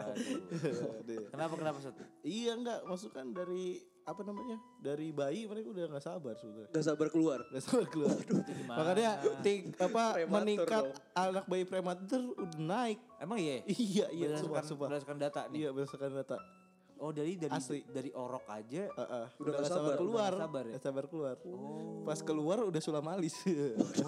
Aduh. 0.00 1.28
Kenapa 1.28 1.54
kenapa 1.56 1.78
Sud? 1.84 1.96
iya 2.24 2.56
enggak, 2.56 2.80
masuk 2.88 3.12
kan 3.12 3.28
dari 3.28 3.76
apa 4.08 4.24
namanya? 4.24 4.56
Dari 4.80 5.12
bayi 5.12 5.44
mereka 5.44 5.68
udah 5.68 5.84
nggak 5.84 6.00
sabar 6.02 6.32
sudah. 6.34 6.64
Gak 6.72 6.84
sabar 6.84 7.12
keluar. 7.12 7.44
Gak 7.52 7.60
sabar 7.60 7.86
keluar. 7.92 8.16
Makanya 8.64 9.12
ting, 9.44 9.68
apa 9.76 10.16
Prematur 10.16 10.32
meningkat 10.40 10.84
dong. 10.88 10.96
anak 11.12 11.44
bayi 11.44 11.64
prematur 11.68 12.22
udah 12.34 12.58
naik. 12.58 12.98
Emang 13.20 13.36
iya? 13.36 13.60
Iya 13.68 14.06
iya 14.10 14.26
sumpah 14.40 14.64
berdasarkan, 14.64 14.64
sumpah. 14.64 14.86
berdasarkan 14.88 15.18
data 15.20 15.40
nih. 15.52 15.58
Iya 15.60 15.68
berdasarkan 15.76 16.10
data. 16.16 16.38
Oh 17.00 17.10
dari 17.10 17.32
dari 17.34 17.48
Asli. 17.50 17.80
dari 17.88 18.12
orok 18.12 18.44
aja. 18.46 18.84
Heeh, 18.86 19.24
Udah 19.40 19.40
udah, 19.40 19.50
nggak 19.50 19.56
nggak 19.56 19.64
sabar, 19.66 19.80
sabar, 19.82 19.96
keluar. 19.96 20.20
udah 20.20 20.28
nggak 20.28 20.44
sabar 20.44 20.62
ya? 20.62 20.70
Nggak 20.70 20.84
sabar 20.84 21.04
keluar. 21.08 21.34
Pas 22.04 22.20
keluar 22.20 22.58
udah 22.62 22.80
sulam 22.80 23.06
alis. 23.08 23.34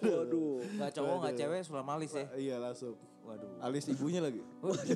Waduh. 0.00 0.64
Gak 0.80 0.90
cowok 0.92 1.16
gak 1.22 1.34
cewek 1.36 1.60
sulam 1.60 1.88
alis 1.88 2.12
ya. 2.12 2.24
iya 2.34 2.56
langsung. 2.56 2.96
Waduh. 3.20 3.52
Alis 3.60 3.84
ibunya 3.86 4.18
lagi. 4.18 4.40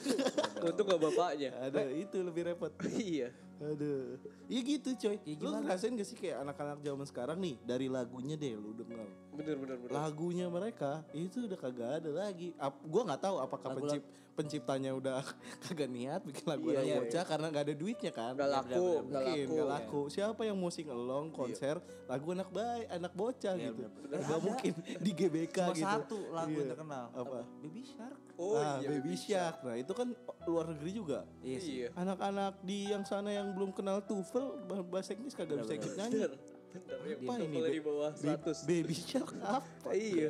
Untung 0.65 0.87
gak 0.87 0.97
bapaknya. 0.99 1.51
Ada 1.61 1.93
itu 1.93 2.17
lebih 2.19 2.43
repot. 2.49 2.73
iya. 2.97 3.29
Aduh. 3.57 4.19
Iya 4.45 4.61
gitu 4.63 4.89
coy. 4.95 5.17
Ya 5.21 5.35
lu 5.37 5.49
ngerasain 5.57 5.93
gak 5.93 6.05
sih 6.05 6.15
kayak 6.15 6.43
anak-anak 6.43 6.79
zaman 6.81 7.07
sekarang 7.07 7.39
nih 7.39 7.57
dari 7.61 7.87
lagunya 7.87 8.35
deh 8.35 8.53
lu 8.53 8.73
denger. 8.73 9.07
Bener, 9.33 9.57
bener, 9.57 9.77
bener. 9.79 9.91
Lagunya 9.91 10.47
mereka 10.47 11.03
itu 11.11 11.43
udah 11.43 11.57
kagak 11.57 11.91
ada 11.99 12.11
lagi. 12.11 12.53
Ap, 12.57 12.75
gua 12.83 13.03
nggak 13.05 13.21
tahu 13.21 13.37
apakah 13.39 13.69
Lagu- 13.69 13.79
pencip, 13.81 14.03
penciptanya 14.35 14.91
udah 14.91 15.23
kagak 15.65 15.87
niat 15.87 16.21
bikin 16.21 16.45
lagu 16.45 16.67
Iya, 16.67 16.77
anak 16.77 16.85
iya, 16.85 16.97
bocah 16.99 17.25
karena 17.25 17.47
nggak 17.49 17.65
ada 17.65 17.75
duitnya 17.75 18.13
kan. 18.13 18.33
Gak 18.35 18.51
laku, 18.51 18.69
gak 18.69 19.03
Mungkin 19.05 19.23
laku. 19.41 19.55
nggak 19.55 19.69
laku. 19.71 20.01
Siapa 20.09 20.41
yang 20.43 20.57
mau 20.57 20.71
sing 20.71 20.87
along 20.87 21.27
konser 21.31 21.77
lagu 22.05 22.27
anak 22.31 22.49
bayi, 22.51 22.85
anak 22.89 23.13
bocah 23.13 23.55
Iya, 23.55 23.71
gitu. 23.71 23.75
bener-bener. 23.81 24.19
Gak 24.19 24.29
Ada. 24.29 24.37
mungkin 24.43 24.73
di 24.99 25.11
GBK 25.11 25.57
Cuma 25.57 25.73
gitu. 25.73 25.87
satu 25.89 26.19
lagu 26.29 26.51
Iya. 26.51 26.59
yang 26.59 26.71
terkenal. 26.71 27.05
Apa? 27.13 27.39
Baby 27.59 27.83
Shark. 27.85 28.19
Oh 28.35 28.59
ah, 28.59 28.83
iya. 28.83 28.89
Baby 28.91 29.15
Shark. 29.15 29.63
Nah 29.63 29.77
itu 29.79 29.93
kan 29.95 30.09
luar 30.51 30.67
negeri 30.75 30.91
juga. 30.91 31.19
Iya 31.39 31.59
sih. 31.63 31.75
Iya. 31.85 31.89
Anak-anak 31.95 32.63
di 32.67 32.91
yang 32.91 33.07
sana 33.07 33.31
yang 33.31 33.55
belum 33.55 33.71
kenal 33.71 34.03
bah- 34.03 34.83
bahasa 34.83 35.15
Inggris 35.15 35.39
kagak 35.39 35.63
bisa 35.63 35.75
ikut 35.79 35.93
nyanyi. 35.95 36.15
Bener. 36.19 36.33
Bener. 36.75 36.99
Yang 37.07 37.21
Apa 37.23 37.35
ini, 37.39 37.59
di 37.71 37.83
bawah 37.83 38.11
Ba- 38.11 38.39
100. 38.43 38.67
Baby 38.67 38.97
Shark 38.99 39.31
apa? 39.39 39.89
Iya. 39.95 40.29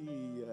iya. 0.00 0.52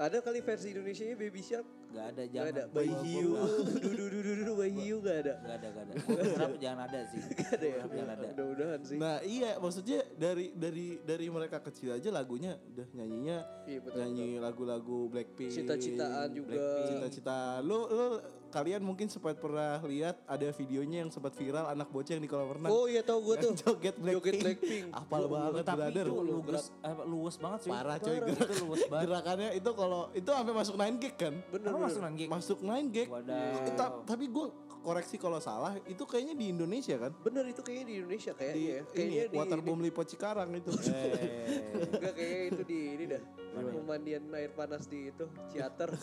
Ada 0.00 0.24
kali 0.24 0.40
versi 0.40 0.72
Indonesia 0.72 1.04
Baby 1.12 1.42
Shark? 1.44 1.68
Gak 1.92 2.06
ada 2.08 2.22
Gak 2.22 2.28
jangan. 2.30 2.50
ada. 2.50 2.62
Gua- 2.64 2.74
Bayi 2.74 2.94
hiu. 3.04 3.30
Dudu 3.78 4.04
dudu 4.08 4.30
dudu 4.34 4.52
bayi 4.54 4.72
hiu 4.74 4.96
gak 4.98 5.16
ada. 5.20 5.34
Gak 5.38 5.54
ada 5.54 5.68
gak 5.68 5.84
ada. 5.84 5.92
Harap 6.32 6.52
jangan 6.64 6.80
ada 6.86 7.00
sih. 7.06 7.20
Gak 7.30 7.50
ada 7.52 7.66
ya. 7.66 7.78
Jangan 7.84 8.10
ada. 8.10 8.26
Mudah-mudahan 8.28 8.80
sih. 8.82 8.96
Nah 8.96 9.16
iya 9.22 9.50
maksudnya 9.56 9.98
dari 10.14 10.46
dari 10.52 10.86
dari 10.98 11.26
mereka 11.28 11.60
kecil 11.60 11.92
aja 11.92 12.08
lagunya 12.08 12.56
udah 12.66 12.86
nyanyinya 12.92 13.38
Iya, 13.62 13.78
betul, 13.78 13.98
nyanyi 14.00 14.28
lagu-lagu 14.36 14.98
Blackpink. 15.06 15.52
Cita-citaan 15.52 16.28
juga. 16.30 16.48
Blackpink, 16.50 16.86
Cita-cita. 16.90 17.38
Lu 17.60 17.86
lu 17.86 18.06
kalian 18.52 18.80
mungkin 18.80 19.08
sempat 19.08 19.34
pernah 19.34 19.80
lihat 19.82 20.20
ada 20.24 20.44
videonya 20.52 21.02
yang 21.02 21.10
sempat 21.10 21.32
viral 21.32 21.66
anak 21.66 21.88
bocah 21.88 22.12
yang 22.12 22.20
di 22.20 22.28
kolam 22.28 22.52
renang. 22.52 22.68
Oh 22.68 22.84
iya 22.84 23.00
tau 23.00 23.18
gue 23.18 23.34
tuh. 23.40 23.56
Joget 23.56 23.96
Blackpink. 23.96 24.20
Joget 24.20 24.34
Blackpink. 24.38 24.84
Apal 24.92 25.22
banget 25.26 25.64
Tapi 25.64 25.78
brother. 25.80 26.04
itu 26.04 26.14
luwes, 26.20 26.64
luwes 27.04 27.36
banget 27.36 27.60
sih. 27.62 27.70
Parah 27.72 27.96
coy 27.96 28.14
Itu 28.14 28.24
gerak, 28.28 28.48
luwes 28.60 28.82
banget. 28.86 29.06
gerakannya 29.08 29.48
itu 29.52 29.70
kalau 29.72 30.02
itu 30.12 30.28
sampai 30.28 30.54
masuk 30.54 30.74
9 30.76 31.00
gig 31.00 31.14
kan? 31.16 31.34
Bener 31.48 31.70
bener. 31.72 31.82
masuk 31.82 32.00
nanggi? 32.00 32.24
Masuk 32.28 32.58
9 32.60 32.92
gig. 32.92 33.08
Wadaw. 33.08 33.40
Eh, 33.58 33.72
ta- 33.72 33.94
tapi 34.04 34.24
gue 34.28 34.46
koreksi 34.82 35.16
kalau 35.16 35.38
salah 35.38 35.78
itu 35.86 36.02
kayaknya 36.02 36.34
di 36.34 36.50
Indonesia 36.50 36.98
kan? 36.98 37.14
Bener 37.22 37.46
itu 37.46 37.62
kayaknya 37.62 37.86
di 37.86 37.94
Indonesia 38.02 38.32
kayaknya 38.34 38.58
Di 38.58 38.66
ya. 38.66 38.74
ini 38.74 38.90
Kayaknya 38.90 39.24
di 39.30 39.36
Waterbomb 39.38 39.80
Lipo 39.80 40.02
Cikarang 40.02 40.50
itu. 40.52 40.72
Eh, 40.92 41.88
Enggak 41.88 42.12
kayaknya 42.18 42.42
itu 42.52 42.62
di 42.66 42.78
ini 42.98 43.04
dah. 43.08 43.22
Pemandian 43.52 44.22
air 44.34 44.52
panas 44.52 44.84
di 44.90 45.08
itu 45.08 45.24
Ciater. 45.54 45.88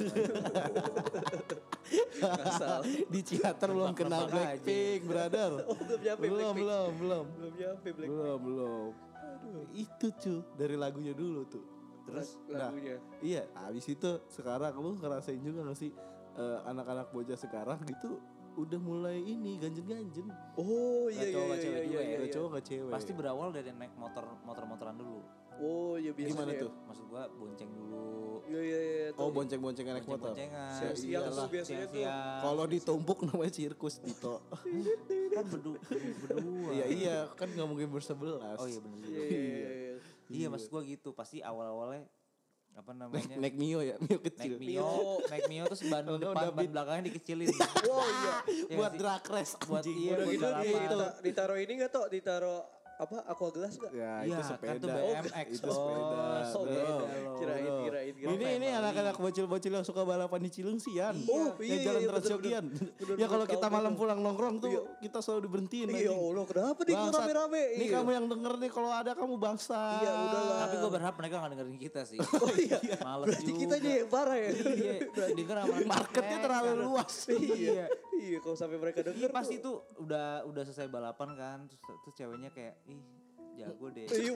Di 3.14 3.22
Ciater 3.26 3.70
belum 3.74 3.94
kenal. 3.98 4.30
Blackpink, 4.30 5.02
brother. 5.06 5.52
Oh 5.70 5.76
belum 5.76 6.00
nyampe 6.02 6.26
belum, 6.26 6.54
belum, 6.56 6.92
belum. 6.98 7.26
Belum 7.36 7.54
nyampe 7.58 7.88
Blackpink. 7.94 8.16
Belum, 8.16 8.40
belum. 8.40 8.92
Itu 9.76 10.08
cuy 10.14 10.40
dari 10.56 10.76
lagunya 10.78 11.14
dulu 11.14 11.42
tuh. 11.50 11.66
Terus 12.10 12.38
nah, 12.50 12.70
lagunya. 12.70 12.98
iya, 13.22 13.44
habis 13.54 13.86
itu 13.86 14.10
sekarang 14.34 14.74
lu 14.82 14.98
ngerasain 14.98 15.42
juga 15.42 15.62
gak 15.70 15.78
sih 15.78 15.94
eh, 16.40 16.60
anak-anak 16.66 17.14
bocah 17.14 17.38
sekarang 17.38 17.78
gitu 17.86 18.18
udah 18.58 18.80
mulai 18.80 19.18
ini 19.22 19.60
ganjen-ganjen. 19.62 20.28
Oh 20.58 21.12
iya 21.12 21.22
Gak 21.22 21.30
iya 21.30 21.36
cowok, 21.36 21.46
iya 21.46 21.50
gak 21.50 21.60
cewek 21.60 21.76
iya 21.76 21.86
juga 21.86 22.00
iya. 22.00 22.10
ya? 22.10 22.18
Gak 22.18 22.26
iya. 22.26 22.34
cowok 22.34 22.50
gak 22.50 22.66
cewek. 22.66 22.92
Pasti 22.94 23.12
berawal 23.14 23.50
dari 23.54 23.70
naik 23.76 23.94
motor 24.00 24.26
motor-motoran 24.46 24.96
dulu. 24.98 25.20
Oh 25.60 26.00
iya 26.00 26.12
biasanya. 26.16 26.34
Gimana 26.40 26.52
ya. 26.56 26.62
tuh? 26.64 26.72
Maksud 26.88 27.06
gua 27.12 27.24
bonceng 27.36 27.70
dulu. 27.76 28.08
Iya 28.48 28.62
iya 28.64 28.80
iya. 28.80 29.08
Oh 29.14 29.28
tuh. 29.28 29.30
bonceng-bonceng 29.36 29.86
naik 29.86 30.08
motor. 30.08 30.32
Bonceng-boncengan. 30.32 30.72
Siang-siang 30.80 31.12
iyalah. 31.28 31.36
tuh 31.36 31.52
biasanya 31.52 31.86
tuh. 31.92 32.02
Kalau 32.40 32.64
ditumpuk 32.66 33.18
namanya 33.28 33.52
sirkus 33.52 33.96
Dito. 34.00 34.36
kan 35.36 35.46
bedu 35.52 35.72
berdua. 36.26 36.70
Iya 36.74 36.86
iya 36.88 37.16
kan 37.36 37.48
nggak 37.52 37.68
mungkin 37.68 37.88
bersebelas. 37.92 38.58
Oh 38.58 38.68
iya 38.68 38.80
bener 38.80 38.98
juga. 39.04 39.20
Iya 39.20 39.26
iya 39.28 39.40
iya. 39.44 39.70
iya. 39.70 39.94
Iya 40.30 40.48
maksud 40.48 40.70
gua 40.72 40.82
gitu. 40.88 41.12
Pasti 41.12 41.44
awal-awalnya 41.44 42.08
apa 42.72 42.92
Naik, 42.92 43.02
namanya? 43.02 43.36
naik 43.38 43.56
Mio 43.56 43.80
ya, 43.82 43.96
Mio 43.98 44.18
naik 44.18 44.24
kecil. 44.30 44.54
Mio, 44.58 44.92
naik 45.26 45.46
Mio 45.48 45.64
terus 45.68 45.84
ban 45.84 46.02
depan, 46.02 46.16
udah 46.32 46.50
ban 46.50 46.68
belakangnya 46.68 47.04
dikecilin. 47.08 47.50
Oh 47.86 48.04
iya. 48.04 48.34
Iya 48.66 48.76
Buat 48.76 48.94
drag 48.96 49.24
race 49.26 49.54
Buat 49.62 49.84
iya, 49.84 50.12
Udah 50.12 50.26
buat 50.26 50.30
gitu 50.30 50.40
di, 50.40 50.46
balapan. 50.46 50.82
dita- 50.86 51.18
ditaro 51.22 51.56
ini 51.56 51.72
gak 51.78 51.92
tau? 51.92 52.06
Ditaro 52.08 52.56
apa? 53.00 53.24
Aqua 53.24 53.48
gelas 53.50 53.74
gak? 53.74 53.92
Ya 53.92 54.20
Iya, 54.20 54.28
itu 54.28 54.34
kan 54.36 54.50
sepeda. 54.52 54.76
tuh 54.78 54.90
BMX, 54.92 55.48
itu 55.50 55.70
sepeda. 55.72 56.04
Oh, 56.52 56.64
bro. 56.68 56.84
loh. 56.84 57.00
Kirain, 57.40 57.64
kirain, 57.80 58.14
kirain. 58.14 58.36
Ini 58.36 58.46
ini 58.60 58.68
anak-anak 58.70 59.16
bocil-bocil 59.16 59.72
yang 59.72 59.88
suka 59.88 60.04
balapan 60.04 60.40
di 60.44 60.50
Cilengsian. 60.52 61.16
Oh, 61.26 61.56
yang 61.56 61.80
iya, 61.80 61.80
jalan 61.82 62.02
iya. 62.04 62.60
Ya 63.16 63.28
kalau 63.28 63.46
kita 63.48 63.68
malam 63.70 63.96
itu. 63.96 64.00
pulang 64.00 64.20
nongkrong 64.20 64.56
tuh 64.60 64.68
Iya. 64.70 64.82
kita 65.00 65.20
selalu 65.20 65.48
diberhentiin. 65.48 65.88
Iya. 65.90 66.12
Allah 66.12 66.44
kenapa 66.44 66.80
nih 66.84 66.96
rame-rame? 67.00 67.64
Nih 67.72 67.88
Iya. 67.88 67.96
kamu 67.96 68.10
yang 68.12 68.26
denger 68.28 68.54
nih 68.60 68.70
kalau 68.70 68.92
ada 68.92 69.12
kamu 69.14 69.36
bangsa. 69.38 69.80
Iya 69.98 70.12
udahlah. 70.12 70.58
Tapi 70.60 70.76
gue 70.76 70.92
berharap 70.92 71.16
mereka 71.16 71.36
gak 71.40 71.52
dengerin 71.56 71.80
kita 71.80 72.02
sih. 72.04 72.20
Oh 72.40 72.52
iya. 72.52 72.78
Males 73.00 73.26
Berarti 73.30 73.48
juga. 73.48 73.60
kita 73.62 73.74
aja 73.76 73.90
yang 73.94 74.10
parah 74.10 74.38
ya. 74.38 74.50
Iya, 74.52 74.96
denger 75.34 75.56
sama 75.58 75.76
Marketnya 75.96 76.38
terlalu 76.42 76.72
luas. 76.82 77.14
Iya. 77.60 77.86
Iya 78.12 78.38
kalau 78.40 78.56
sampai 78.56 78.76
mereka 78.76 79.00
Iya 79.00 79.08
denger 79.10 79.30
pasti 79.32 79.56
tuh. 79.58 79.80
tuh 79.88 80.04
udah 80.04 80.44
udah 80.44 80.62
selesai 80.62 80.88
balapan 80.88 81.30
kan 81.34 81.58
terus, 81.66 81.80
terus 82.04 82.16
ceweknya 82.16 82.50
kayak 82.50 82.76
ih 82.90 83.02
jago 83.56 83.86
deh 83.90 84.06
Iya. 84.08 84.32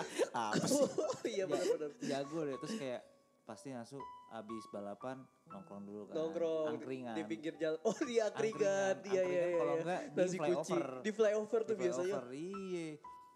Apa 0.48 0.64
sih? 0.64 0.86
Iya 1.34 1.44
benar-benar. 1.44 1.90
jago 2.00 2.38
deh 2.42 2.56
terus 2.56 2.74
kayak 2.76 3.02
pasti 3.42 3.72
langsung 3.72 4.00
abis 4.28 4.64
balapan 4.68 5.16
nongkrong 5.48 5.82
dulu 5.82 6.02
kan 6.04 6.14
Nongkrong 6.14 6.66
angkringan 6.70 7.16
di 7.16 7.22
pinggir 7.24 7.54
jalan. 7.56 7.80
Oh 7.88 7.96
di 7.98 8.16
angkringan. 8.18 8.94
Iya 9.02 9.22
iya 9.24 9.42
iya. 9.46 9.56
kalau 9.56 9.72
iya. 9.72 9.82
enggak 9.82 10.00
di 10.04 10.16
Nasi 10.20 10.36
flyover. 10.36 10.60
kucing. 10.60 10.82
Di 11.00 11.10
flyover 11.10 11.60
tuh 11.64 11.76
biasanya. 11.76 12.14
iya 12.30 12.86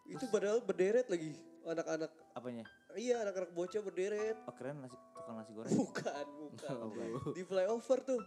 Itu 0.05 0.25
padahal 0.29 0.59
berderet 0.61 1.07
lagi 1.09 1.33
anak-anak. 1.65 2.11
apanya 2.33 2.65
Iya 2.93 3.23
anak-anak 3.23 3.51
bocah 3.53 3.81
berderet. 3.81 4.37
oh 4.45 4.53
keren 4.53 4.81
nasi 4.81 4.97
tukang 5.15 5.35
nasi 5.35 5.51
goreng 5.53 5.73
Bukan, 5.73 6.27
bukan. 6.29 6.75
Oh, 6.77 6.89
bukan. 6.91 7.33
Di 7.33 7.43
flyover 7.43 7.99
tuh. 8.05 8.21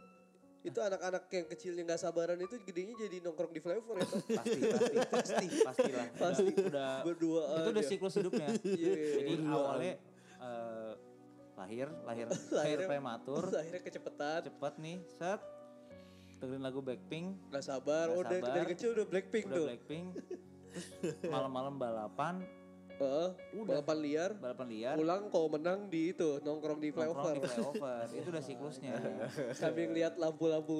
Itu 0.65 0.79
anak-anak 0.79 1.23
yang 1.29 1.45
kecilnya 1.45 1.81
nggak 1.85 2.01
sabaran 2.01 2.37
itu 2.37 2.57
gedenya 2.59 2.97
jadi 2.99 3.21
nongkrong 3.21 3.53
di 3.53 3.61
flavor 3.61 3.95
itu. 3.95 4.17
pasti 4.39 4.59
pasti 4.65 4.95
pasti 5.05 5.45
pastilah 5.61 6.07
Pasti. 6.17 6.43
udah, 6.49 6.65
udah 6.65 6.91
Berduaan 7.05 7.59
itu 7.61 7.69
udah 7.69 7.83
ya. 7.83 7.87
siklus 7.87 8.15
hidupnya 8.15 8.49
Iya, 8.65 8.73
iya, 8.89 9.09
jadi 9.15 9.33
iya. 9.35 9.45
awalnya 9.47 9.93
eh, 10.35 10.91
lahir 11.55 11.87
lahir 12.01 12.25
lahir 12.57 12.77
prematur 12.83 13.43
Akhirnya 13.47 13.81
kecepetan, 13.81 14.39
cepet 14.43 14.73
nih 14.79 14.97
set 15.07 15.41
dengerin 16.35 16.61
lagu 16.61 16.81
Blackpink 16.81 17.25
nggak 17.47 17.63
sabar. 17.63 18.05
Nggak 18.07 18.17
Oh, 18.17 18.23
dari, 18.25 18.41
sabar. 18.41 18.53
dari 18.53 18.65
kecil 18.67 18.89
udah 18.91 19.05
Blackpink 19.07 19.43
udah 19.45 19.55
tuh. 19.55 19.65
Blackpink 19.69 20.05
malam-malam 21.25 21.73
balapan 21.75 22.43
Heeh, 22.95 23.27
Udah. 23.59 23.83
balapan 23.83 23.97
liar. 23.99 24.31
balapan 24.39 24.67
liar 24.71 24.95
Pulang 24.95 25.23
kalau 25.27 25.47
menang 25.51 25.79
di 25.91 26.15
itu 26.15 26.39
nongkrong 26.39 26.79
di 26.79 26.89
nongkrong 26.89 27.11
flyover 27.11 27.33
di 27.35 27.41
flyover 27.43 28.05
itu 28.19 28.27
udah 28.31 28.43
siklusnya 28.43 28.93
sambil 29.51 29.83
ngeliat 29.91 30.13
lampu-lampu 30.15 30.75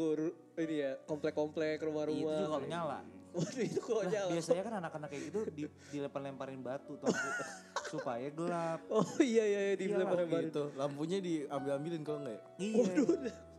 ini 0.56 0.76
ya 0.80 0.92
komplek-komplek 1.04 1.76
itu 1.76 1.84
juga 1.84 1.88
rumah-rumah. 1.92 2.48
kalau 2.48 2.68
nyala 2.68 3.00
Waduh 3.36 3.64
itu 3.68 3.80
kalau 3.84 4.00
Lah, 4.00 4.12
nyala. 4.16 4.30
biasanya 4.32 4.64
kan 4.64 4.74
anak-anak 4.80 5.08
kayak 5.12 5.24
gitu 5.28 5.40
di, 5.52 5.64
dilempar-lemparin 5.92 6.62
batu 6.64 6.96
nggak? 6.96 7.12
supaya 7.92 8.28
gelap 8.32 8.80
Oh 8.88 9.04
iya 9.20 9.44
iya 9.44 9.60
iya 9.72 9.76
di 9.76 9.92
Iyalah, 9.92 10.08
film 10.16 10.30
gitu. 10.48 10.64
Lampunya 10.80 11.18
diambil-ambilin 11.20 12.02
kalau 12.08 12.24
enggak 12.24 12.40
ya? 12.40 12.42
iya 12.64 12.84
Waduh 12.96 13.08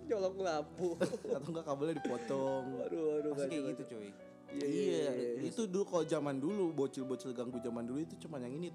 nyolong 0.07 0.37
lampu. 0.41 0.89
Atau 1.37 1.49
enggak 1.53 1.65
kabelnya 1.67 1.95
dipotong. 2.01 2.65
Waduh 2.79 3.03
waduh 3.21 3.33
kacau, 3.37 3.51
kayak 3.53 3.63
gitu 3.77 3.83
kacau. 3.85 3.99
Coy 4.47 4.62
Iya 4.62 5.11
Iya, 5.12 5.43
itu 5.45 5.67
dulu 5.67 5.85
kalau 5.85 6.05
zaman 6.05 6.38
dulu 6.38 6.71
bocil-bocil 6.73 7.35
ganggu 7.35 7.59
zaman 7.59 7.85
dulu 7.85 7.99
itu 8.00 8.15
cuma 8.23 8.38
yang 8.38 8.55
ini 8.55 8.71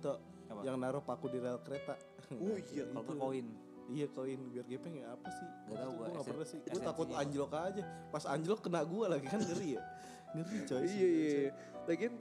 Apa? 0.48 0.62
yang 0.62 0.76
naruh 0.78 1.02
paku 1.02 1.28
di 1.28 1.40
rel 1.40 1.60
kereta. 1.64 1.96
Oh 2.38 2.56
iya. 2.56 2.84
kalau 2.92 3.12
koin 3.18 3.48
Iya 3.92 4.08
koin 4.08 4.40
biar 4.52 4.64
gepeng 4.68 5.04
ya 5.04 5.12
apa 5.12 5.28
sih? 5.28 5.48
Gak 5.68 5.84
gua 5.84 6.06
nggak 6.08 6.12
esen- 6.16 6.30
pernah 6.32 6.48
sih. 6.48 6.60
Gue 6.64 6.80
takut 6.80 7.08
apa? 7.12 7.20
anjlok 7.20 7.52
aja. 7.52 7.84
Pas 8.08 8.24
anjlok 8.24 8.60
kena 8.64 8.82
gua 8.88 9.06
lagi 9.12 9.28
kan 9.28 9.40
ngeri 9.44 9.76
ya. 9.76 9.84
Ngeri 10.32 10.58
coy. 10.64 10.80
Iya 10.80 11.08
iya. 11.08 11.08
iya. 11.28 11.52
Lagian 11.92 12.14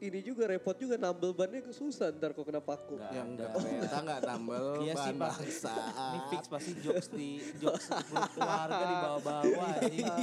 ini 0.00 0.20
juga 0.20 0.44
repot 0.44 0.72
juga 0.74 0.96
nambel 0.96 1.30
bannya 1.30 1.60
susah 1.68 2.08
ntar 2.10 2.32
kok 2.32 2.42
kena 2.42 2.58
paku. 2.58 2.96
Nggak 2.96 3.12
Yang 3.12 3.28
ada. 3.30 3.44
enggak 3.44 3.50
kereta 3.60 3.96
enggak 4.00 4.20
nambel 4.24 4.64
Iya 4.80 4.94
sih, 4.94 5.12
ban 5.12 5.14
Pak. 5.14 5.30
bangsat. 5.36 5.92
ini 5.92 6.18
fix 6.26 6.42
pasti 6.46 6.72
jokes 6.80 7.06
di 7.10 7.28
jokes 7.56 7.86
keluarga 8.32 8.82
di 8.82 8.96
bawah-bawah. 8.98 9.72
Iya. 9.90 10.14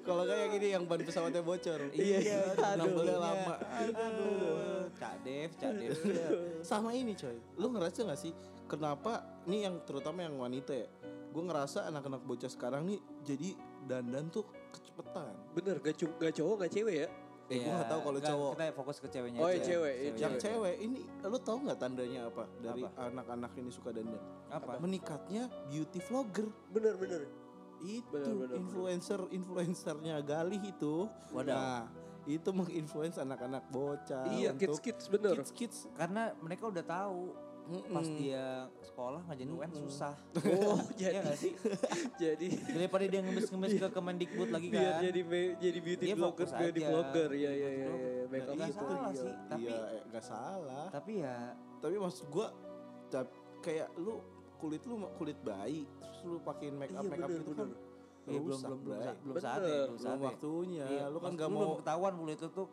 Kalau 0.00 0.22
kayak 0.22 0.48
gini 0.50 0.66
yang 0.70 0.84
ban 0.84 1.00
pesawatnya 1.00 1.42
bocor. 1.42 1.80
Iya, 1.90 2.38
nambelnya 2.74 3.12
aduh. 3.12 3.24
lama. 3.24 3.54
Aduh, 3.74 4.86
Cak 4.94 5.14
Dev, 5.20 5.50
Cak 5.56 5.72
Dev. 5.74 5.92
Sama 6.62 6.92
ini 6.92 7.12
coy. 7.12 7.36
Lu 7.56 7.68
ngerasa 7.68 8.04
gak 8.04 8.16
sih 8.16 8.30
kenapa 8.64 9.18
nih 9.44 9.66
yang 9.66 9.82
terutama 9.82 10.22
yang 10.22 10.36
wanita 10.36 10.72
ya. 10.72 10.86
Gue 11.28 11.42
ngerasa 11.42 11.88
anak-anak 11.88 12.22
bocah 12.22 12.46
sekarang 12.46 12.84
nih 12.84 13.00
jadi 13.24 13.56
dandan 13.82 14.28
tuh 14.28 14.44
kecepetan. 14.70 15.32
Bener 15.52 15.80
gak, 15.80 15.96
cu- 15.96 16.16
gak 16.16 16.32
cowok 16.32 16.56
gak 16.60 16.72
cewek 16.72 16.96
ya? 16.96 17.08
Eh 17.52 17.58
gue 17.60 17.68
gak 17.70 17.84
tahu 17.86 18.00
kalau 18.02 18.18
Iya, 18.18 18.28
cowok. 18.32 18.50
Kita 18.56 18.64
fokus 18.72 18.96
ke 18.96 19.08
ceweknya 19.08 19.38
Oh, 19.38 19.46
aja. 19.46 19.52
iya, 19.52 19.62
cewek, 19.62 19.94
iya, 19.94 20.10
Yang 20.16 20.34
cewek 20.40 20.76
ini 20.80 20.98
lu 21.22 21.38
tahu 21.38 21.56
nggak 21.62 21.78
tandanya 21.78 22.20
apa 22.26 22.44
dari 22.58 22.82
anak-anak 22.88 23.52
ini 23.54 23.68
suka 23.68 23.90
dandan? 23.92 24.22
Apa? 24.48 24.80
Menikatnya 24.80 25.42
beauty 25.68 26.00
vlogger. 26.00 26.48
Bener 26.72 26.96
bener. 26.96 27.20
Itu 27.78 28.08
Benar, 28.08 28.34
benar, 28.38 28.54
influencer 28.56 29.20
influencernya 29.28 30.16
Galih 30.22 30.62
itu. 30.62 31.10
Wadaw. 31.30 31.52
Nah, 31.52 31.82
itu 32.24 32.48
menginfluence 32.54 33.18
anak-anak 33.18 33.66
bocah. 33.68 34.30
iya 34.30 34.54
kids 34.54 34.78
untuk 34.78 34.80
kids 34.80 35.04
bener. 35.10 35.34
kids 35.36 35.50
kids. 35.52 35.78
Karena 35.92 36.30
mereka 36.38 36.70
udah 36.70 36.84
tahu 36.86 37.34
pas 37.62 38.02
Mm-mm. 38.02 38.18
dia 38.18 38.44
sekolah 38.82 39.20
ngajarin 39.24 39.54
UN 39.54 39.70
susah. 39.72 40.14
Oh 40.52 40.76
Iya 41.00 41.08
jadi 41.08 41.18
gak 41.22 41.36
sih? 41.36 41.52
jadi 42.22 42.46
Daripada 42.68 43.04
dia 43.06 43.20
ngemis-ngemis 43.20 43.72
ke 43.76 43.88
Kemendikbud 43.88 44.48
lagi 44.50 44.68
kan. 44.68 44.76
biar 44.76 44.94
jadi 45.00 45.20
jadi 45.56 45.78
beauty 45.80 46.04
Dia 46.04 46.14
vlogger 46.14 46.44
fokus 46.44 46.50
beauty 46.52 46.80
aja. 46.80 46.90
vlogger 46.90 47.30
ya 47.32 47.50
ya 47.50 47.50
Beauty 47.50 47.62
ya 47.62 47.70
ya, 47.70 47.88
ya. 47.88 48.24
make 48.26 48.44
up 48.44 48.56
gitu. 48.58 48.74
salah 48.74 48.98
iya. 49.06 49.14
sih. 49.16 49.32
Tapi 49.46 49.62
iya, 49.64 49.78
eh, 49.88 50.02
nggak 50.04 50.24
salah. 50.24 50.86
tapi 50.90 51.12
ya 51.18 51.36
Tapi 51.78 51.94
maksud 51.96 52.24
gua 52.28 52.46
tap- 53.08 53.34
kayak 53.60 53.88
lu 53.96 54.14
kulit 54.56 54.82
lu 54.82 54.94
kulit 55.16 55.38
bayi 55.40 55.82
terus 55.98 56.18
lu 56.24 56.38
pakein 56.40 56.74
make 56.74 56.90
up 56.90 57.00
Iya, 57.00 57.10
make 57.10 57.22
up 57.22 57.30
gitu 57.32 57.52
kan. 57.52 57.68
eh, 58.22 58.38
belum 58.38 58.58
belum 58.60 58.78
belum 58.80 58.98
belum 59.24 59.34
saatnya, 59.36 59.66
belum 59.66 59.86
belum 59.88 59.98
saatnya. 59.98 60.26
waktunya. 60.28 60.86
Iya, 60.88 61.04
lu 61.08 61.18
kan 61.18 61.32
gak 61.32 61.46
lu 61.46 61.52
mau 61.52 61.62
belum 61.64 61.78
ketahuan 61.80 62.12
kulit 62.16 62.36
itu 62.36 62.48
tuh 62.52 62.66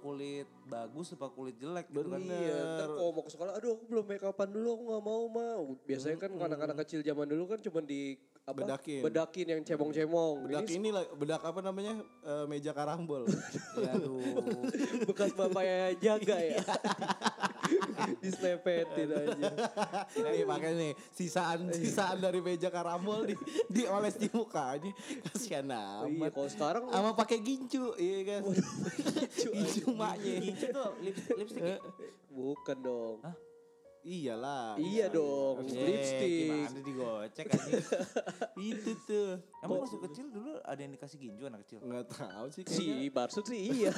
kulit 0.00 0.48
bagus 0.66 1.12
apa 1.12 1.28
kulit 1.30 1.56
jelek 1.60 1.86
gitu 1.92 2.08
kan. 2.08 2.20
Bener. 2.20 2.40
Iya, 2.40 2.58
ntar 2.80 2.88
kalau 2.96 3.12
mau 3.12 3.22
ke 3.22 3.30
sekolah, 3.30 3.52
aduh 3.54 3.76
aku 3.76 3.84
belum 3.86 4.04
make 4.08 4.24
upan 4.24 4.48
dulu, 4.48 4.68
aku 4.74 4.82
gak 4.96 5.04
mau 5.04 5.22
mau. 5.28 5.62
Biasanya 5.84 6.16
kan 6.16 6.30
anak-anak 6.32 6.76
kecil 6.84 7.00
zaman 7.04 7.28
dulu 7.28 7.44
kan 7.52 7.58
cuma 7.60 7.84
di 7.84 8.16
apa? 8.50 8.58
Bedakin. 8.60 9.00
Bedakin 9.02 9.46
yang 9.48 9.60
cemong-cemong. 9.62 10.34
bedak 10.44 10.66
Ini 10.66 10.74
ini 10.76 10.88
bedak 11.14 11.42
apa 11.42 11.60
namanya 11.60 11.94
Eh, 12.20 12.44
meja 12.44 12.70
karambol 12.70 13.24
Ya 13.84 13.90
aduh. 13.92 14.20
bekas 15.06 15.32
bapaknya 15.32 15.94
jaga 15.96 16.36
ya. 16.36 16.60
Dislepetin 18.18 19.08
aja. 19.08 19.50
nih 20.16 20.42
pakai 20.42 20.70
nih 20.74 20.92
sisaan 21.10 21.70
sisaan 21.70 22.18
dari 22.18 22.40
meja 22.40 22.66
karambol 22.66 23.22
di 23.22 23.34
dioles 23.68 24.16
di 24.16 24.26
muka 24.28 24.74
ini 24.76 24.90
kasihan 25.24 25.70
Oh, 25.70 26.08
iya, 26.08 26.26
amat 26.26 26.30
kalau 26.34 26.50
sekarang 26.50 26.82
sama 26.88 27.10
pakai 27.14 27.38
gincu 27.38 27.94
iya 27.94 28.18
kan 28.26 28.42
gincu 29.30 29.86
maknya 29.92 30.34
Gincu 30.42 30.66
tuh 30.68 30.90
lipstick, 30.98 31.36
lipstick 31.36 31.62
ya? 31.62 31.78
bukan 32.28 32.76
dong. 32.80 33.16
Hah? 33.22 33.34
Iyalah 34.02 34.74
Iya 34.74 35.06
dong, 35.08 35.62
Eh, 35.62 35.76
lipstick. 35.84 36.30
Gimana 36.46 36.80
digocek 36.80 37.46
anjing. 37.46 37.82
itu 38.70 38.90
tuh 39.02 39.28
Emang 39.60 39.78
waktu 39.78 39.98
kecil 40.02 40.26
dulu 40.28 40.56
ada 40.58 40.76
yang 40.76 40.92
dikasih 40.92 41.18
ginju 41.18 41.44
anak 41.44 41.60
kecil? 41.62 41.78
nggak 41.80 42.06
tahu 42.08 42.46
sih 42.48 42.62
kayaknya 42.62 42.94
Si 42.96 43.08
Barsut 43.08 43.44
sih 43.44 43.60
iya. 43.60 43.92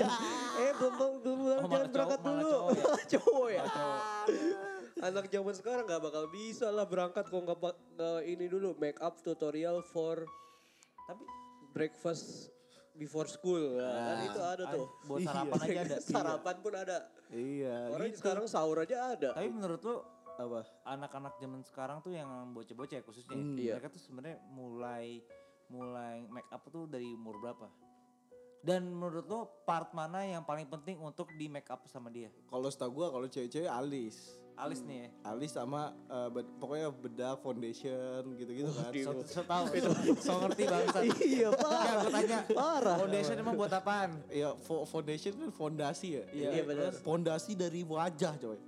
eh 0.62 0.72
belum 0.74 0.94
belum 1.20 1.38
belum 1.40 1.58
Oh, 1.58 1.68
jangan 1.68 1.88
berangkat 1.90 2.18
cowok- 2.18 2.28
dulu. 2.30 2.52
cowok 2.72 3.00
Cowok 3.06 3.48
ya. 3.50 3.64
Anak 5.04 5.24
zaman 5.26 5.52
sekarang 5.52 5.84
nggak 5.84 6.02
bakal 6.02 6.24
bisa 6.26 6.68
lah 6.68 6.84
berangkat 6.84 7.24
kok 7.24 7.36
nggak 7.36 7.60
ini 8.24 8.46
dulu 8.46 8.72
make 8.74 8.96
up 8.98 9.18
tutorial 9.18 9.82
for 9.82 10.24
Tapi 11.04 11.24
breakfast 11.70 12.48
before 12.94 13.26
school. 13.26 13.76
Nah, 13.76 13.90
kan 13.92 14.16
itu 14.24 14.40
ada 14.40 14.64
tuh. 14.70 14.86
buat 15.04 15.20
sarapan 15.20 15.58
aja 15.60 15.80
ada. 15.82 15.96
Sarapan 16.14 16.56
pun 16.58 16.72
ada. 16.72 16.98
iya 17.30 17.90
Orang 17.90 18.06
gitu 18.08 18.18
sekarang 18.22 18.44
sahur 18.46 18.78
aja 18.80 18.96
ada. 19.12 19.30
Tapi 19.34 19.50
menurut 19.50 19.82
lo 19.82 19.96
apa 20.34 20.66
anak-anak 20.84 21.38
zaman 21.38 21.62
sekarang 21.62 21.98
tuh 22.00 22.10
yang 22.10 22.26
bocah-bocah 22.50 22.98
ya 22.98 23.02
khususnya 23.02 23.34
Hmm, 23.34 23.54
iya. 23.54 23.78
mereka 23.78 23.90
tuh 23.90 24.02
sebenarnya 24.02 24.38
mulai 24.48 25.22
mulai 25.66 26.26
make 26.26 26.50
up 26.50 26.66
tuh 26.66 26.86
dari 26.86 27.06
umur 27.08 27.38
berapa? 27.38 27.66
Dan 28.64 28.88
menurut 28.88 29.26
lo 29.26 29.40
part 29.62 29.92
mana 29.92 30.24
yang 30.24 30.40
paling 30.40 30.64
penting 30.64 30.96
untuk 30.96 31.28
di 31.34 31.46
make 31.46 31.68
up 31.68 31.84
sama 31.86 32.08
dia? 32.08 32.32
kalau 32.46 32.66
setahu 32.66 32.90
gua 32.96 33.10
kalau 33.10 33.26
cewek-cewek 33.26 33.68
alis 33.68 34.38
Alis 34.54 34.80
nih 34.80 34.96
ya. 34.96 35.08
alis 35.26 35.50
sama 35.50 35.82
eh, 36.06 36.28
bed- 36.30 36.52
pokoknya 36.56 36.88
bedak 36.92 37.36
foundation 37.38 38.20
gitu-gitu 38.34 38.70
kan 38.70 38.92
So, 38.94 39.10
so 39.24 39.40
tau, 39.42 39.66
so 40.16 40.32
ngerti 40.40 40.62
bangsa. 40.64 40.98
Iya, 41.02 41.48
parah. 41.50 41.82
Ya, 41.84 41.94
gue 41.98 42.12
tanya. 42.12 42.38
Parah. 42.48 42.96
Foundation 42.96 43.34
emang 43.36 43.54
buat 43.54 43.72
apaan? 43.72 44.10
Iya, 44.28 44.54
fo- 44.56 44.84
foundation 44.84 45.34
kan 45.34 45.50
fondasi 45.50 46.08
ya. 46.14 46.24
Iya, 46.30 46.62
benar. 46.62 46.94
Fondasi 46.96 47.52
dari 47.52 47.82
wajah, 47.82 48.34
coy. 48.36 48.58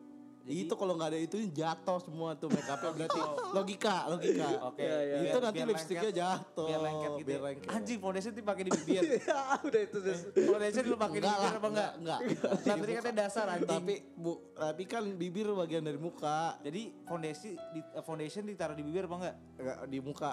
Itu 0.46 0.74
kalau 0.78 0.94
nggak 0.94 1.10
ada 1.10 1.18
itu 1.18 1.36
jatuh 1.50 1.98
semua 1.98 2.38
tuh 2.38 2.46
make 2.46 2.62
upnya 2.62 2.90
berarti 3.02 3.20
logika, 3.50 3.96
logika. 4.06 4.48
Oke. 4.70 4.86
Iya, 4.86 4.98
iya. 5.02 5.16
Itu 5.18 5.26
Biar- 5.26 5.42
nanti 5.42 5.58
biar 5.58 5.68
lipstiknya 5.74 6.10
jatuh. 6.14 6.66
Biar 6.70 6.80
lengket 6.86 7.10
gitu. 7.18 7.26
Biar 7.26 7.40
ya. 7.40 7.46
lengket. 7.50 7.68
Anjing 7.74 7.98
foundation 7.98 8.30
tuh 8.30 8.44
pakai 8.46 8.62
di 8.62 8.70
bibir. 8.70 9.02
Ya, 9.26 9.42
udah 9.58 9.80
itu 9.82 9.98
tuh. 9.98 10.16
foundation 10.46 10.82
lu 10.86 10.96
pakai 10.96 11.18
di 11.18 11.26
bibir 11.26 11.42
lah, 11.42 11.54
apa 11.58 11.68
enggak? 11.68 11.92
enggak, 12.00 12.20
Nah, 12.62 12.76
tadi 12.78 12.92
katanya 12.94 13.16
dasar 13.26 13.44
anjing. 13.50 13.66
Tapi 13.66 13.94
bu, 14.14 14.32
tapi 14.54 14.82
kan 14.86 15.02
bibir 15.12 15.46
bagian 15.50 15.82
dari 15.82 15.98
muka, 15.98 16.62
Jadi 16.62 16.82
foundation 17.02 17.52
di 17.74 17.80
eh, 17.82 18.04
foundation 18.06 18.42
ditaruh 18.46 18.76
di 18.78 18.84
bibir 18.86 19.10
apa 19.10 19.16
enggak? 19.18 19.36
Enggak, 19.58 19.76
di 19.90 19.98
muka. 19.98 20.32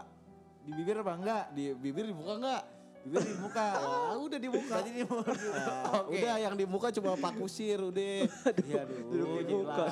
Di 0.61 0.71
bibir 0.71 0.95
apa 1.01 1.13
enggak? 1.17 1.43
Di 1.51 1.63
bibir 1.73 2.05
di 2.05 2.13
muka 2.13 2.33
enggak? 2.37 2.63
Bibir 3.03 3.19
di 3.19 3.35
muka. 3.35 3.67
Ah, 3.83 4.15
udah 4.15 4.39
di 4.39 4.47
muka. 4.47 4.73
Berarti 4.79 4.91
di 4.95 5.03
muka. 5.03 5.31
Nah, 5.35 6.07
Oke. 6.07 6.15
Udah 6.15 6.35
yang 6.39 6.55
di 6.55 6.63
muka 6.63 6.87
cuma 6.95 7.11
pak 7.19 7.33
kusir 7.35 7.79
udah. 7.83 8.15
Iya 8.63 8.81
duduk 8.87 9.43
di 9.43 9.53
muka. 9.59 9.85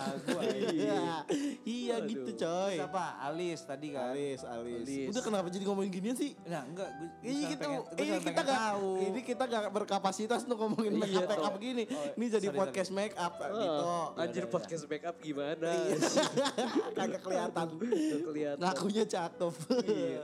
Iya, 0.71 1.03
iya 1.67 1.95
gitu 2.07 2.31
coy. 2.39 2.79
Terus 2.79 2.87
apa? 2.87 3.05
Alis 3.27 3.59
tadi 3.67 3.87
kan. 3.91 4.15
Alis, 4.15 4.41
alis, 4.47 4.87
Alis. 4.87 5.07
Udah 5.11 5.21
kenapa 5.27 5.47
jadi 5.51 5.63
ngomongin 5.67 5.91
ginian 5.91 6.15
sih? 6.15 6.31
Nah, 6.47 6.63
enggak, 6.63 6.87
gue 6.87 7.09
Ini 7.27 7.41
kita, 7.51 7.65
ini 7.99 8.11
kita 8.23 8.31
gak 8.31 8.45
gak, 8.47 8.73
ini 8.79 9.19
kita 9.27 9.43
gak 9.43 9.63
berkapasitas 9.75 10.39
untuk 10.47 10.57
ngomongin 10.63 10.93
make 10.95 11.11
up, 11.19 11.27
make 11.27 11.43
up 11.43 11.55
gini. 11.59 11.83
ini 11.91 12.25
jadi 12.31 12.47
podcast 12.47 12.89
make 12.95 13.15
up 13.19 13.33
gitu. 13.43 13.83
Oh, 13.83 14.15
anjir 14.15 14.45
podcast 14.47 14.83
make 14.87 15.03
up 15.03 15.19
gimana? 15.19 15.67
Kagak 16.97 17.21
kelihatan. 17.27 17.67
Kelihatan. 18.23 18.63
Ngakunya 18.63 19.03
cakep. 19.03 19.53
iya, 19.83 20.23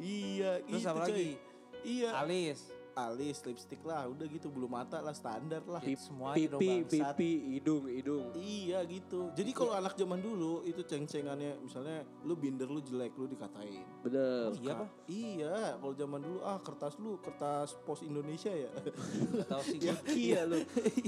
iya 0.00 0.50
Terus 0.64 0.80
gitu 0.80 0.88
apa 0.88 1.04
coy. 1.04 1.12
lagi? 1.12 1.49
Iya. 1.84 2.10
Alis. 2.20 2.79
Alis, 2.92 3.42
lipstick 3.42 3.80
lah, 3.80 4.06
udah 4.06 4.26
gitu 4.26 4.46
bulu 4.46 4.66
mata 4.66 4.98
lah 4.98 5.10
standar 5.10 5.62
lah. 5.62 5.78
Pip- 5.78 5.98
semua 5.98 6.32
pipi, 6.32 6.48
itu 6.80 6.90
pipi, 6.92 7.30
hidung, 7.52 7.84
hidung. 7.86 8.26
Iya 8.32 8.82
gitu. 8.84 9.30
Jadi 9.32 9.50
kalau 9.50 9.72
anak 9.72 9.94
zaman 9.94 10.18
dulu 10.18 10.62
itu 10.62 10.80
ceng-cengannya 10.80 11.58
misalnya 11.58 12.00
lu 12.20 12.34
binder 12.34 12.66
lu 12.66 12.80
jelek 12.80 13.14
lu 13.14 13.26
dikatain. 13.26 13.84
Bener. 14.00 14.50
Iya 14.54 14.72
apa? 14.72 14.86
Iya, 15.04 15.54
kalau 15.76 15.94
zaman 15.94 16.20
dulu 16.20 16.38
ah 16.40 16.58
kertas 16.58 16.94
lu 16.96 17.18
kertas 17.18 17.74
pos 17.80 18.00
Indonesia 18.00 18.50
ya. 18.50 18.70
Gak 18.70 19.46
tau 19.46 19.62
sih 19.62 19.78
ya 19.82 19.94
iya 20.08 20.40
lu. 20.42 20.58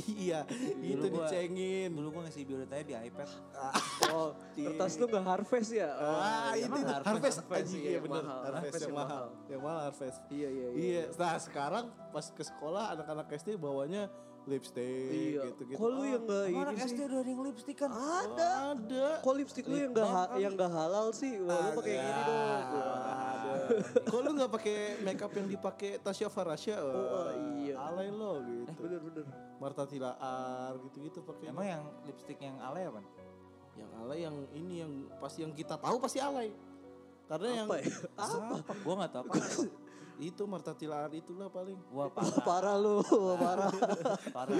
iya, 0.08 0.40
itu 0.78 1.06
gua- 1.08 1.24
dicengin. 1.24 1.90
Dulu 1.90 2.08
gue 2.10 2.22
ngasih 2.22 2.42
biodatanya 2.44 2.84
di 2.84 2.94
iPad. 3.00 3.28
Oh, 4.12 4.36
kertas 4.52 4.98
lu 4.98 5.06
gak 5.06 5.24
harvest 5.24 5.72
ya? 5.72 5.88
Ah, 5.94 6.52
itu 6.52 6.68
emang 6.68 6.84
harvest, 6.84 6.92
Harvest, 6.92 7.08
harvest, 7.08 7.38
Harvest, 7.40 7.64
anjing, 7.64 7.80
iya, 7.80 7.86
iya 7.86 7.94
yang 7.94 8.04
bener. 8.04 8.20
mahal. 8.22 8.40
Harvest, 8.42 8.52
Harvest 8.52 8.82
yang 8.82 8.92
mahal. 8.94 9.24
Yang 9.48 9.60
mahal 9.62 9.80
harvest. 9.80 10.18
Iya, 10.28 10.48
iya, 10.50 10.66
iya. 10.68 10.82
Iya, 10.82 11.02
nah 11.14 11.34
sekarang 11.38 11.71
pas 12.10 12.26
ke 12.26 12.42
sekolah 12.42 12.84
anak-anak 12.92 13.26
SD 13.32 13.56
bawanya 13.56 14.10
lipstick 14.42 15.38
Iya. 15.38 15.40
gitu-gitu. 15.48 15.78
Kok 15.78 15.88
lu 15.88 16.02
yang 16.02 16.22
gak 16.26 16.42
Emang 16.42 16.50
ini 16.50 16.58
anak 16.58 16.74
sih? 16.74 16.90
SD 16.90 17.00
udah 17.00 17.18
ada 17.18 17.30
yang 17.30 17.42
lipstick 17.42 17.76
kan? 17.78 17.90
ada? 17.94 18.50
Ada. 18.74 19.06
Kok 19.22 19.34
lipstick 19.38 19.64
lu 19.64 19.76
yang 19.78 19.92
gak, 19.94 20.08
ha- 20.08 20.32
yang 20.34 20.52
gak 20.52 20.72
halal 20.72 21.06
sih? 21.14 21.32
Wah, 21.38 21.54
lu 21.54 21.70
pakai 21.78 21.92
yang 21.94 22.04
gini 22.04 22.22
dong. 22.26 22.50
Ada. 23.06 23.54
Kok 24.02 24.18
lu 24.18 24.30
nggak 24.34 24.50
pakai 24.50 24.76
makeup 25.00 25.32
yang 25.32 25.46
dipakai 25.46 25.90
Tasya 25.96 26.26
Farasya? 26.26 26.76
Oh, 26.82 27.30
iya. 27.56 27.74
Alay 27.78 28.10
lo 28.10 28.42
gitu. 28.42 28.70
Bener, 28.82 29.00
bener. 29.00 29.24
Marta 29.56 29.86
Tilaar 29.86 30.74
gitu-gitu 30.82 31.22
pakai. 31.22 31.46
Emang 31.48 31.66
yang 31.68 31.82
lipstick 32.02 32.38
yang 32.38 32.58
alay 32.60 32.84
apa? 32.84 32.98
yang 33.72 33.88
alay 33.96 34.20
yang 34.20 34.36
ini 34.52 34.84
yang 34.84 34.92
pasti 35.16 35.40
yang 35.40 35.54
kita 35.54 35.78
tahu 35.78 35.96
pasti 35.96 36.20
alay. 36.20 36.52
Karena 37.24 37.62
yang 37.62 37.66
Apa 37.70 37.80
ya? 37.80 37.88
Apa? 38.18 38.74
Gue 38.74 38.94
gak 39.00 39.10
tau 39.14 39.22
apa. 39.24 39.34
itu 40.20 40.42
Marta 40.44 40.72
Tilaar 40.76 41.12
itulah 41.14 41.48
paling. 41.48 41.78
Wah 41.92 42.08
Wah, 42.08 42.10
parah. 42.12 42.42
parah 42.44 42.76
lu, 42.76 43.00
parah. 43.44 43.72
Parah. 44.32 44.56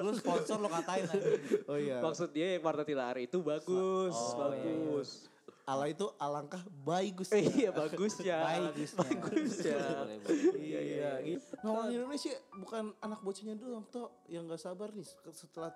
Lu 0.00 0.12
sponsor 0.16 0.56
lo 0.62 0.68
katain 0.70 1.04
aja. 1.04 1.30
Oh 1.68 1.76
iya. 1.76 1.98
Maksud 2.00 2.32
dia 2.32 2.56
yang 2.56 2.62
Marta 2.64 2.86
Tilaar 2.86 3.16
itu 3.20 3.42
bagus, 3.44 4.14
Oh, 4.14 4.52
iya, 4.54 4.72
bagus. 4.72 5.28
Alay 5.64 5.96
itu 5.96 6.06
alangkah 6.20 6.60
bagus. 6.84 7.32
Eh, 7.32 7.40
iya, 7.64 7.70
bagusnya. 7.72 8.36
Bagusnya. 8.68 9.00
Bagusnya. 9.00 9.76
Boleh, 9.80 10.16
boleh. 10.20 10.60
Iya, 10.60 10.80
iya, 10.84 11.10
gitu. 11.24 11.52
Nah, 11.64 11.68
orang 11.72 11.88
Indonesia 11.88 12.32
bukan 12.52 12.84
anak 13.00 13.20
bocahnya 13.24 13.56
doang 13.56 13.84
toh 13.88 14.12
yang 14.28 14.44
nggak 14.44 14.60
sabar 14.60 14.92
nih 14.92 15.08
setelah 15.32 15.72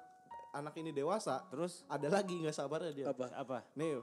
anak 0.52 0.76
ini 0.76 0.92
dewasa. 0.92 1.40
Terus 1.48 1.88
Ada 1.88 2.12
lagi 2.20 2.36
nggak 2.36 2.52
sabarnya 2.52 2.92
dia. 2.92 3.06
Apa? 3.08 3.32
apa? 3.32 3.64
Nih 3.80 3.96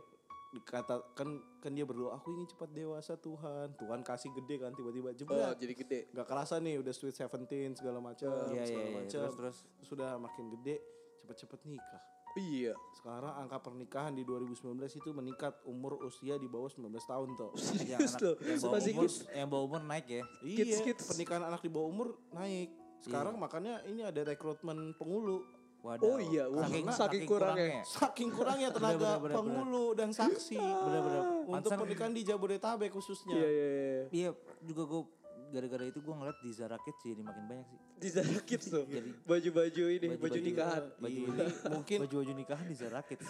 kata 0.57 0.95
kan 1.11 1.27
kan 1.57 1.71
dia 1.71 1.83
berdoa 1.83 2.13
aku 2.13 2.31
ingin 2.31 2.47
cepat 2.47 2.69
dewasa 2.69 3.15
Tuhan 3.15 3.73
Tuhan 3.73 3.99
kasih 4.01 4.31
gede 4.33 4.55
kan 4.57 4.71
tiba-tiba 4.71 5.09
Oh, 5.09 5.13
jebret 5.13 5.55
jadi 5.55 5.73
gede. 5.73 5.99
nggak 6.09 6.23
kerasa 6.25 6.57
nih 6.57 6.77
udah 6.77 6.91
sweet 6.91 7.11
seventeen 7.13 7.73
segala 7.73 7.97
macam 7.97 8.29
Iya, 8.47 8.63
segala 8.63 8.79
iya, 8.79 8.85
iya. 8.85 8.95
macam 8.95 9.21
Terus, 9.25 9.35
terus. 9.35 9.57
sudah 9.81 10.15
makin 10.15 10.45
gede 10.53 10.75
cepet-cepet 11.19 11.59
nikah 11.65 12.01
Iya. 12.35 12.75
sekarang 12.93 13.31
angka 13.37 13.57
pernikahan 13.61 14.11
di 14.11 14.21
2019 14.21 14.59
itu 14.93 15.09
meningkat 15.09 15.55
umur 15.63 15.95
usia 16.01 16.35
di 16.35 16.45
bawah 16.45 16.67
19 16.67 16.83
tahun 17.01 17.29
tuh 17.33 17.51
Yang 17.87 18.11
Serius 18.11 18.13
loh. 18.19 18.35
yang 18.37 18.59
bawa 18.59 18.73
Masih 18.75 18.91
umur, 18.91 19.03
kids. 19.03 19.15
yang 19.31 19.47
bawa 19.47 19.63
umur 19.65 19.81
naik 19.81 20.05
ya. 20.05 20.23
iya 20.41 20.57
Kids, 20.61 20.79
kids. 20.81 21.03
pernikahan 21.07 21.43
anak 21.43 21.59
di 21.59 21.69
bawah 21.69 21.87
umur 21.87 22.07
naik 22.29 22.69
sekarang 22.97 23.35
makanya 23.35 23.85
ini 23.85 24.01
ada 24.01 24.17
rekrutmen 24.19 24.91
penghulu 24.93 25.45
Waduh. 25.85 26.01
Oh 26.03 26.17
iya, 26.17 26.49
wah, 26.49 26.65
saking 26.91 27.23
kurangnya. 27.23 27.85
saking 27.85 28.29
kurangnya 28.29 28.69
tenaga 28.69 28.97
Bener, 28.97 29.05
bener, 29.05 29.21
bener, 29.21 29.35
penghulu 29.37 29.85
dan 29.93 30.09
saksi 30.09 30.57
Bener-bener. 30.57 31.21
untuk 31.45 31.71
pernikahan 31.77 32.09
di 32.09 32.21
Jabodetabek 32.21 32.89
khususnya 32.89 33.37
Iya, 33.37 33.45
iya, 33.47 33.67
iya. 33.69 34.03
Iya, 34.09 34.29
juga 34.59 34.81
gue 34.83 35.01
gara-gara 35.47 35.85
itu 35.85 36.01
gue 36.01 36.09
ngeliat 36.11 36.37
di 36.41 36.51
Zara 36.51 36.75
Kids 36.75 36.99
jadi 36.99 37.21
makin 37.21 37.45
banyak 37.45 37.67
sih. 37.69 37.79
Di 37.95 38.09
Zara 38.09 38.39
Kids 38.41 38.65
tuh. 38.65 38.83
Baju-baju 39.23 39.83
ini, 39.87 40.05
baju, 40.09 40.17
Baju-baju- 40.17 40.41
nikahan. 40.43 40.83
Baju 40.97 41.13
Ini 41.13 41.29
ini 41.29 41.45
mungkin 41.69 41.97
baju-baju 42.01 42.31
nikahan 42.33 42.65
di 42.65 42.75
Zara 42.75 43.01
Kids. 43.01 43.27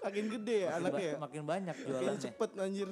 makin 0.00 0.24
gede 0.30 0.56
ya 0.60 0.68
anaknya 0.72 1.08
ya. 1.08 1.16
makin 1.18 1.42
banyak 1.42 1.74
makin 1.74 1.90
jualannya. 1.90 2.22
cepet 2.22 2.50
anjir 2.56 2.88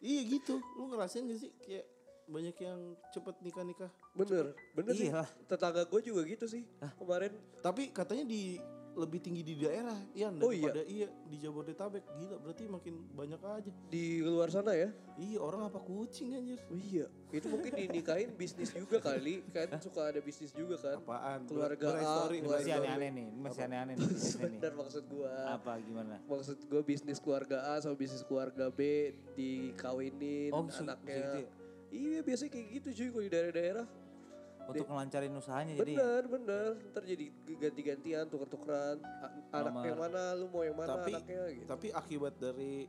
iya 0.00 0.20
gitu 0.26 0.58
lu 0.74 0.90
ngerasain 0.90 1.22
gak 1.22 1.38
sih 1.38 1.50
kayak 1.56 1.84
banyak 2.26 2.56
yang 2.56 2.80
cepet 3.08 3.34
nikah-nikah 3.40 3.90
Bener, 4.12 4.54
bener 4.72 4.92
sih. 4.92 5.08
Iya. 5.08 5.26
Tetangga 5.44 5.84
gue 5.84 6.00
juga 6.00 6.22
gitu 6.22 6.46
sih. 6.46 6.64
Kemarin 6.94 7.32
tapi 7.58 7.90
katanya 7.90 8.24
di 8.24 8.56
lebih 8.94 9.18
tinggi 9.18 9.42
di 9.42 9.58
daerah 9.58 9.98
ya 10.14 10.30
Oh, 10.38 10.54
iya? 10.54 10.70
daripada 10.70 10.86
iya 10.86 11.10
di 11.26 11.36
Jabodetabek 11.36 12.14
gila 12.14 12.38
berarti 12.38 12.64
makin 12.64 12.94
banyak 13.10 13.42
aja 13.42 13.72
di 13.90 14.22
luar 14.22 14.46
sana 14.48 14.70
ya. 14.70 14.86
iya 15.16 15.34
orang 15.36 15.66
apa 15.66 15.82
kucing 15.82 16.30
anjir 16.32 16.62
Oh 16.64 16.78
iya, 16.78 17.10
itu 17.28 17.42
mungkin 17.44 17.74
dinikahin 17.74 18.30
bisnis 18.32 18.70
juga 18.70 19.02
kali, 19.02 19.42
kan 19.50 19.66
suka 19.78 20.14
ada 20.14 20.22
bisnis 20.22 20.50
juga 20.50 20.78
kan. 20.78 20.94
apaan 20.96 21.42
Keluarga 21.42 21.86
A, 21.90 22.02
story, 22.22 22.38
keluarga 22.38 22.54
masih 22.56 22.70
B. 22.70 22.78
aneh-aneh 22.78 23.10
nih, 23.10 23.28
masih 23.34 23.60
aneh-aneh 23.64 23.94
nih. 23.98 24.08
Bener 24.38 24.72
maksud 24.74 25.04
gua. 25.08 25.34
Apa 25.52 25.72
gimana? 25.80 26.14
Maksud 26.24 26.58
gue 26.62 26.82
bisnis 26.84 27.18
keluarga 27.18 27.56
A 27.68 27.82
sama 27.82 27.94
bisnis 27.94 28.22
keluarga 28.22 28.70
B 28.70 29.10
dikawinin 29.34 30.50
Oh, 30.50 30.70
anaknya. 30.70 31.18
gitu 31.18 31.38
ya? 31.42 31.50
Iya 31.94 32.20
biasanya 32.26 32.50
kayak 32.50 32.66
gitu 32.74 32.88
cuy 32.90 33.08
kalau 33.14 33.24
di 33.24 33.30
daerah-daerah. 33.30 33.86
Untuk 34.64 34.86
ngelancarin 34.88 35.32
usahanya 35.36 35.72
jadi 35.76 35.92
Bener 35.94 36.24
bener. 36.26 36.70
Ntar 36.90 37.02
jadi 37.06 37.26
ganti-gantian 37.60 38.24
tuker-tukeran. 38.32 38.96
Anak 39.54 39.70
Nomor. 39.70 39.86
yang 39.86 39.98
mana 40.00 40.22
lu 40.34 40.46
mau 40.50 40.62
yang 40.66 40.74
mana 40.74 40.88
tapi 40.98 41.12
anaknya 41.14 41.42
gitu. 41.54 41.66
tapi 41.68 41.86
akibat 41.94 42.34
dari 42.40 42.88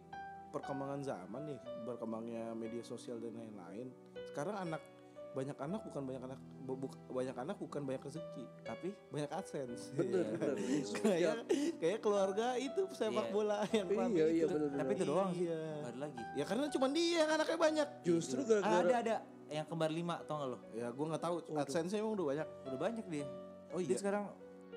perkembangan 0.56 1.02
zaman 1.04 1.41
nih 1.52 1.60
berkembangnya 1.84 2.46
media 2.56 2.80
sosial 2.80 3.20
dan 3.20 3.36
lain-lain 3.36 3.91
sekarang 4.32 4.56
anak 4.56 4.82
banyak 5.36 5.58
anak 5.58 5.82
bukan 5.84 6.02
banyak 6.02 6.24
anak 6.24 6.39
bu- 6.62 6.80
bu- 6.80 6.95
banyak 7.12 7.36
anak 7.36 7.56
bukan 7.58 7.82
banyak 7.84 8.02
rezeki 8.02 8.43
tapi 8.63 8.89
banyak 9.06 9.28
adsense 9.30 9.91
Bener 9.91 10.24
Iya. 10.24 10.32
bener. 10.32 10.56
kayak 11.04 11.36
kayak 11.76 12.00
keluarga 12.00 12.56
itu 12.58 12.82
sepak 12.89 13.12
Iya. 13.21 13.34
bola 13.34 13.58
yang 13.69 13.88
Iya 14.10 14.26
iya 14.26 14.26
itu. 14.41 14.48
bener 14.50 14.67
bener. 14.69 14.80
tapi 14.80 14.91
itu 14.93 15.04
doang 15.06 15.30
sih. 15.30 15.43
Iya. 15.43 15.60
Gak 15.60 15.86
ada 15.86 16.00
lagi. 16.00 16.17
ya 16.34 16.43
karena 16.45 16.65
cuma 16.69 16.86
dia 16.89 17.12
yang 17.17 17.30
anaknya 17.32 17.58
banyak 17.60 17.88
Justru 18.02 18.39
Ah, 18.39 18.45
gara-gara 18.48 18.80
ada 18.82 18.95
ada 18.98 19.15
yang 19.48 19.65
kembar 19.65 19.91
lima 19.91 20.15
tau 20.24 20.36
gak 20.38 20.50
lo? 20.50 20.58
ya 20.71 20.88
gue 20.89 21.06
nggak 21.06 21.21
tahu 21.21 21.36
adsense 21.54 21.91
emang 21.93 22.13
udah 22.13 22.26
banyak 22.26 22.48
Udah 22.65 22.80
banyak 22.80 23.06
dia. 23.06 23.28
oh 23.69 23.78
Dia 23.78 23.86
iya 23.86 23.98
sekarang 23.98 24.26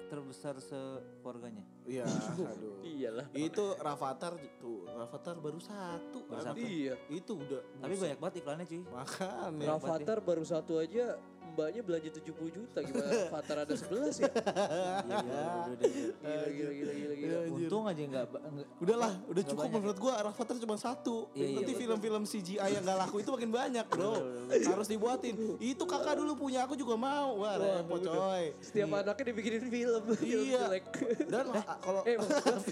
terbesar 0.05 0.55
sekeluarganya. 0.59 1.63
Iya 1.89 2.05
aduh 2.45 2.85
iyalah. 2.85 3.27
itu 3.33 3.65
Rafathar 3.81 4.37
tuh 4.61 4.85
Rafathar 4.87 5.41
baru 5.41 5.57
satu 5.57 6.21
Baru 6.29 6.43
satu. 6.45 6.61
Iya. 6.61 6.95
itu 7.09 7.33
udah 7.33 7.61
Tapi 7.81 7.95
banyak 7.97 8.19
banget 8.21 8.35
iklannya 8.39 8.67
cuy. 8.69 8.81
makan 8.85 9.51
ya 9.57 9.69
Rafathar 9.73 10.19
baru 10.21 10.45
satu 10.45 10.73
aja 10.77 11.17
mbaknya 11.59 11.83
belanja 11.83 12.11
70 12.15 12.55
juta 12.55 12.79
gimana 12.79 13.11
Rafathar 13.27 13.57
ada 13.67 13.75
11 13.75 13.91
ya? 14.23 14.31
Iya, 14.31 15.19
iya. 15.19 15.43
Gila 15.75 16.47
gila 16.47 16.71
gila 16.71 16.93
gila 16.95 17.15
gila. 17.19 17.37
Untung 17.51 17.85
aja 17.85 17.99
enggak 17.99 18.25
enggak 18.31 18.67
Udahlah, 18.79 19.13
udah 19.27 19.43
cukup 19.43 19.63
banyak. 19.67 19.75
menurut 19.75 19.99
gua 19.99 20.15
Rafathar 20.23 20.55
cuma 20.57 20.77
satu. 20.79 21.27
Iya, 21.35 21.43
iya, 21.43 21.57
Nanti 21.59 21.73
betul. 21.75 21.83
film-film 21.83 22.23
CGI 22.23 22.71
yang 22.71 22.85
gak 22.85 22.99
laku 23.01 23.17
itu 23.19 23.31
makin 23.35 23.51
banyak, 23.51 23.87
Bro. 23.91 24.13
Harus 24.49 24.87
dibuatin. 24.87 25.35
Itu 25.59 25.83
kakak 25.83 26.15
dulu 26.15 26.39
punya, 26.39 26.63
aku 26.63 26.79
juga 26.79 26.95
mau. 26.95 27.43
Wah, 27.43 27.59
repot 27.59 27.99
coy. 28.01 28.55
Setiap 28.63 28.95
anaknya 28.95 29.25
dibikinin 29.27 29.67
film. 29.67 30.03
film 30.15 30.47
Iya. 30.47 30.63
Dan 31.27 31.45
ah, 31.53 31.77
kalau 31.83 32.07
Eh, 32.07 32.15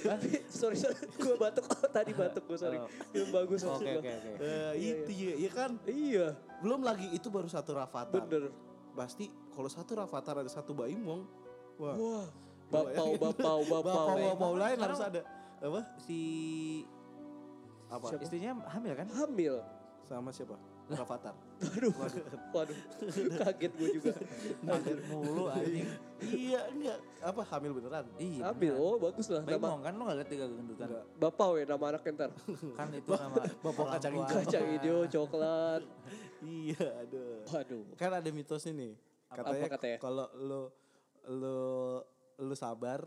sorry 0.62 0.78
sorry, 0.78 0.94
gue 1.12 1.34
batuk. 1.34 1.66
Oh, 1.66 1.90
tadi 1.90 2.14
batuk 2.14 2.46
gue 2.46 2.54
sorry. 2.54 2.78
Oh. 2.78 2.86
Film 3.10 3.28
bagus 3.34 3.60
Oke 3.66 3.82
gua. 3.82 3.98
oke 3.98 4.10
oke. 4.14 4.30
eh, 4.38 4.72
itu 4.78 5.10
ya, 5.10 5.34
ya 5.42 5.50
kan? 5.50 5.70
Iya, 5.84 6.26
Belum 6.56 6.80
lagi 6.80 7.10
itu 7.10 7.26
baru 7.26 7.50
satu 7.50 7.74
Rafathar. 7.74 8.22
bener. 8.22 8.48
Pasti 8.96 9.28
kalau 9.52 9.68
satu 9.68 9.92
Rafathar 10.00 10.40
ada 10.40 10.48
satu 10.48 10.72
Baimong. 10.72 11.28
Wah. 11.76 11.94
Wah, 11.94 12.26
bapau 12.72 13.12
bapau 13.20 13.60
bapau. 13.68 14.06
Bapak-bapak 14.16 14.52
lain 14.56 14.78
harus 14.80 15.00
ada. 15.04 15.20
Apa? 15.60 15.80
Si 16.00 16.20
Apa? 17.92 18.10
Siapa? 18.10 18.24
istrinya 18.24 18.56
hamil 18.72 18.92
kan? 18.96 19.06
Hamil. 19.12 19.54
Sama 20.08 20.32
siapa? 20.32 20.56
Rafathar. 20.86 21.34
Aduh, 21.56 21.90
waduh, 22.54 22.78
kaget 23.42 23.72
gue 23.74 23.88
juga. 23.98 24.12
Hamil 24.62 24.98
mulu 25.10 25.44
anjing. 25.50 25.88
iya, 26.22 26.62
enggak. 26.70 26.98
Apa 27.26 27.42
hamil 27.42 27.74
beneran? 27.74 28.06
Iya. 28.22 28.54
Hamil, 28.54 28.70
beneran. 28.70 28.86
oh 28.86 28.94
bagus 29.02 29.26
lah. 29.26 29.42
Baik 29.42 29.58
Nama 29.58 29.82
kan 29.82 29.92
lu 29.98 30.02
gak 30.06 30.16
liat 30.22 30.28
tiga 30.30 30.46
gendutan? 30.46 30.88
bapau 31.18 31.50
ya 31.58 31.64
nama 31.66 31.84
anaknya 31.90 32.10
ntar. 32.14 32.30
Kan 32.78 32.88
itu 32.94 33.10
nama 33.10 33.40
Bapak 33.66 33.84
kacang 33.98 34.14
hijau. 34.14 34.36
Kacang 34.46 34.66
hijau, 34.78 34.98
coklat. 35.10 35.82
Iya, 36.46 36.86
aduh. 37.02 37.42
Waduh. 37.50 37.82
Kan 37.98 38.10
ada 38.14 38.28
mitosnya 38.30 38.72
nih. 38.76 38.92
Katanya, 39.26 39.58
Apa 39.66 39.74
katanya? 39.74 39.98
kalau 39.98 40.26
lu 40.38 40.62
lu 41.26 41.58
lu 42.38 42.54
sabar, 42.54 43.02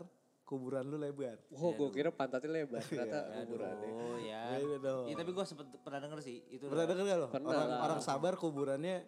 kuburan 0.50 0.82
lu 0.82 0.98
lebar. 0.98 1.38
Oh, 1.54 1.70
gue 1.70 1.88
kira 1.94 2.10
pantatnya 2.10 2.50
lebar. 2.50 2.82
Ternyata 2.82 3.46
kuburannya. 3.46 3.90
Oh 3.94 4.18
ya. 4.18 4.58
Beda 4.58 4.78
dong. 4.82 5.04
Iya 5.06 5.16
tapi 5.22 5.30
gue 5.30 5.44
sempet 5.46 5.66
pernah 5.86 6.02
denger 6.02 6.18
sih 6.26 6.42
itu. 6.50 6.66
Pernah 6.66 6.86
denger 6.90 7.04
gak 7.06 7.18
lo? 7.22 7.28
Pernah 7.30 7.50
Orang, 7.54 7.68
lah. 7.70 7.80
orang 7.86 8.00
sabar 8.02 8.32
kuburannya 8.34 9.06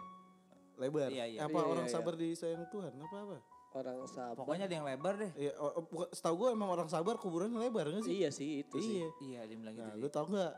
lebar. 0.79 1.11
Iya, 1.11 1.25
iya. 1.27 1.39
Apa 1.43 1.59
Iya, 1.59 1.67
orang 1.67 1.87
iya, 1.91 1.95
sabar 1.99 2.15
disayang 2.15 2.65
Tuhan? 2.71 2.93
Apa 2.95 3.17
apa? 3.27 3.37
Orang 3.75 3.99
sabar. 4.07 4.39
Pokoknya 4.39 4.65
ada 4.71 4.75
yang 4.79 4.87
lebar 4.87 5.15
deh. 5.19 5.33
Iya, 5.35 5.53
setahu 6.15 6.35
gue 6.47 6.49
emang 6.55 6.71
orang 6.71 6.87
sabar 6.87 7.19
kuburannya 7.19 7.59
lebar 7.59 7.91
gak 7.91 8.07
sih? 8.07 8.23
Iya 8.23 8.31
sih 8.31 8.63
itu 8.63 8.79
sih. 8.79 9.03
Iya. 9.03 9.09
Iya 9.19 9.41
dia 9.51 9.57
bilang 9.59 9.75
gitu. 9.75 9.83
Nah, 9.83 9.95
lu 9.99 10.07
tau 10.15 10.27
gak? 10.31 10.55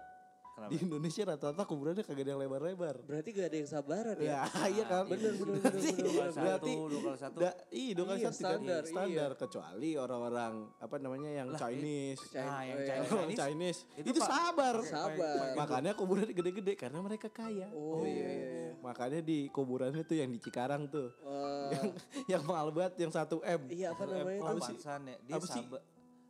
Kenapa? 0.55 0.71
Di 0.71 0.77
Indonesia 0.81 1.23
rata-rata 1.27 1.63
kuburannya 1.67 2.01
kagak 2.01 2.23
ada 2.23 2.31
yang 2.31 2.41
lebar-lebar. 2.41 2.95
Berarti 3.03 3.29
gak 3.31 3.47
ada 3.51 3.57
yang 3.59 3.67
sabaran 3.67 4.17
ya? 4.17 4.27
Ya, 4.31 4.41
iya 4.71 4.85
kan. 4.87 5.03
bener, 5.05 5.35
bener, 5.35 5.59
bener, 5.59 5.67
Berarti- 5.67 5.91
bener, 5.91 6.13
bener. 6.15 6.31
Berarti 6.33 6.73
Dua 6.75 6.87
kali 6.87 6.95
satu, 6.95 7.19
satu. 7.19 7.39
da- 7.43 7.59
iya, 7.69 7.91
dua 7.93 8.07
kali 8.07 8.19
Iya, 8.19 8.27
satu 8.31 8.39
standar, 8.39 8.83
standar 8.87 9.31
kecuali 9.35 9.91
orang-orang 9.95 10.53
apa 10.79 10.97
namanya 10.97 11.31
yang 11.35 11.49
Chinese. 11.55 12.23
Nah, 12.33 12.63
yang 12.63 12.79
Iya. 12.79 12.87
Chinese, 12.87 13.11
Orang 13.11 13.31
Chinese 13.35 13.81
itu 13.97 14.09
itu, 14.09 14.21
sabar. 14.23 14.75
Sabar. 14.81 15.47
Makanya 15.55 15.91
kuburannya 15.93 16.31
gede-gede 16.33 16.73
karena 16.75 16.99
mereka 17.01 17.27
kaya. 17.29 17.67
Oh, 17.71 18.01
iya, 18.01 18.15
iya, 18.25 18.31
iya. 18.31 18.73
Makanya 18.79 19.21
di 19.21 19.51
kuburannya 19.51 20.03
tuh 20.03 20.17
yang 20.17 20.31
di 20.31 20.39
Cikarang 20.39 20.87
tuh. 20.87 21.11
Wah, 21.21 21.67
yang 21.75 21.85
yang 22.31 22.43
mahal 22.47 22.71
banget 22.71 22.95
yang 23.01 23.11
1 23.11 23.27
M. 23.43 23.61
iya 23.69 23.91
apa 23.91 24.07
namanya 24.07 24.39
Apa 24.39 24.51
tuh? 24.55 24.63
sih? 24.71 24.77
Ya? 24.79 25.17
Dia 25.19 25.35
Apa 25.35 25.47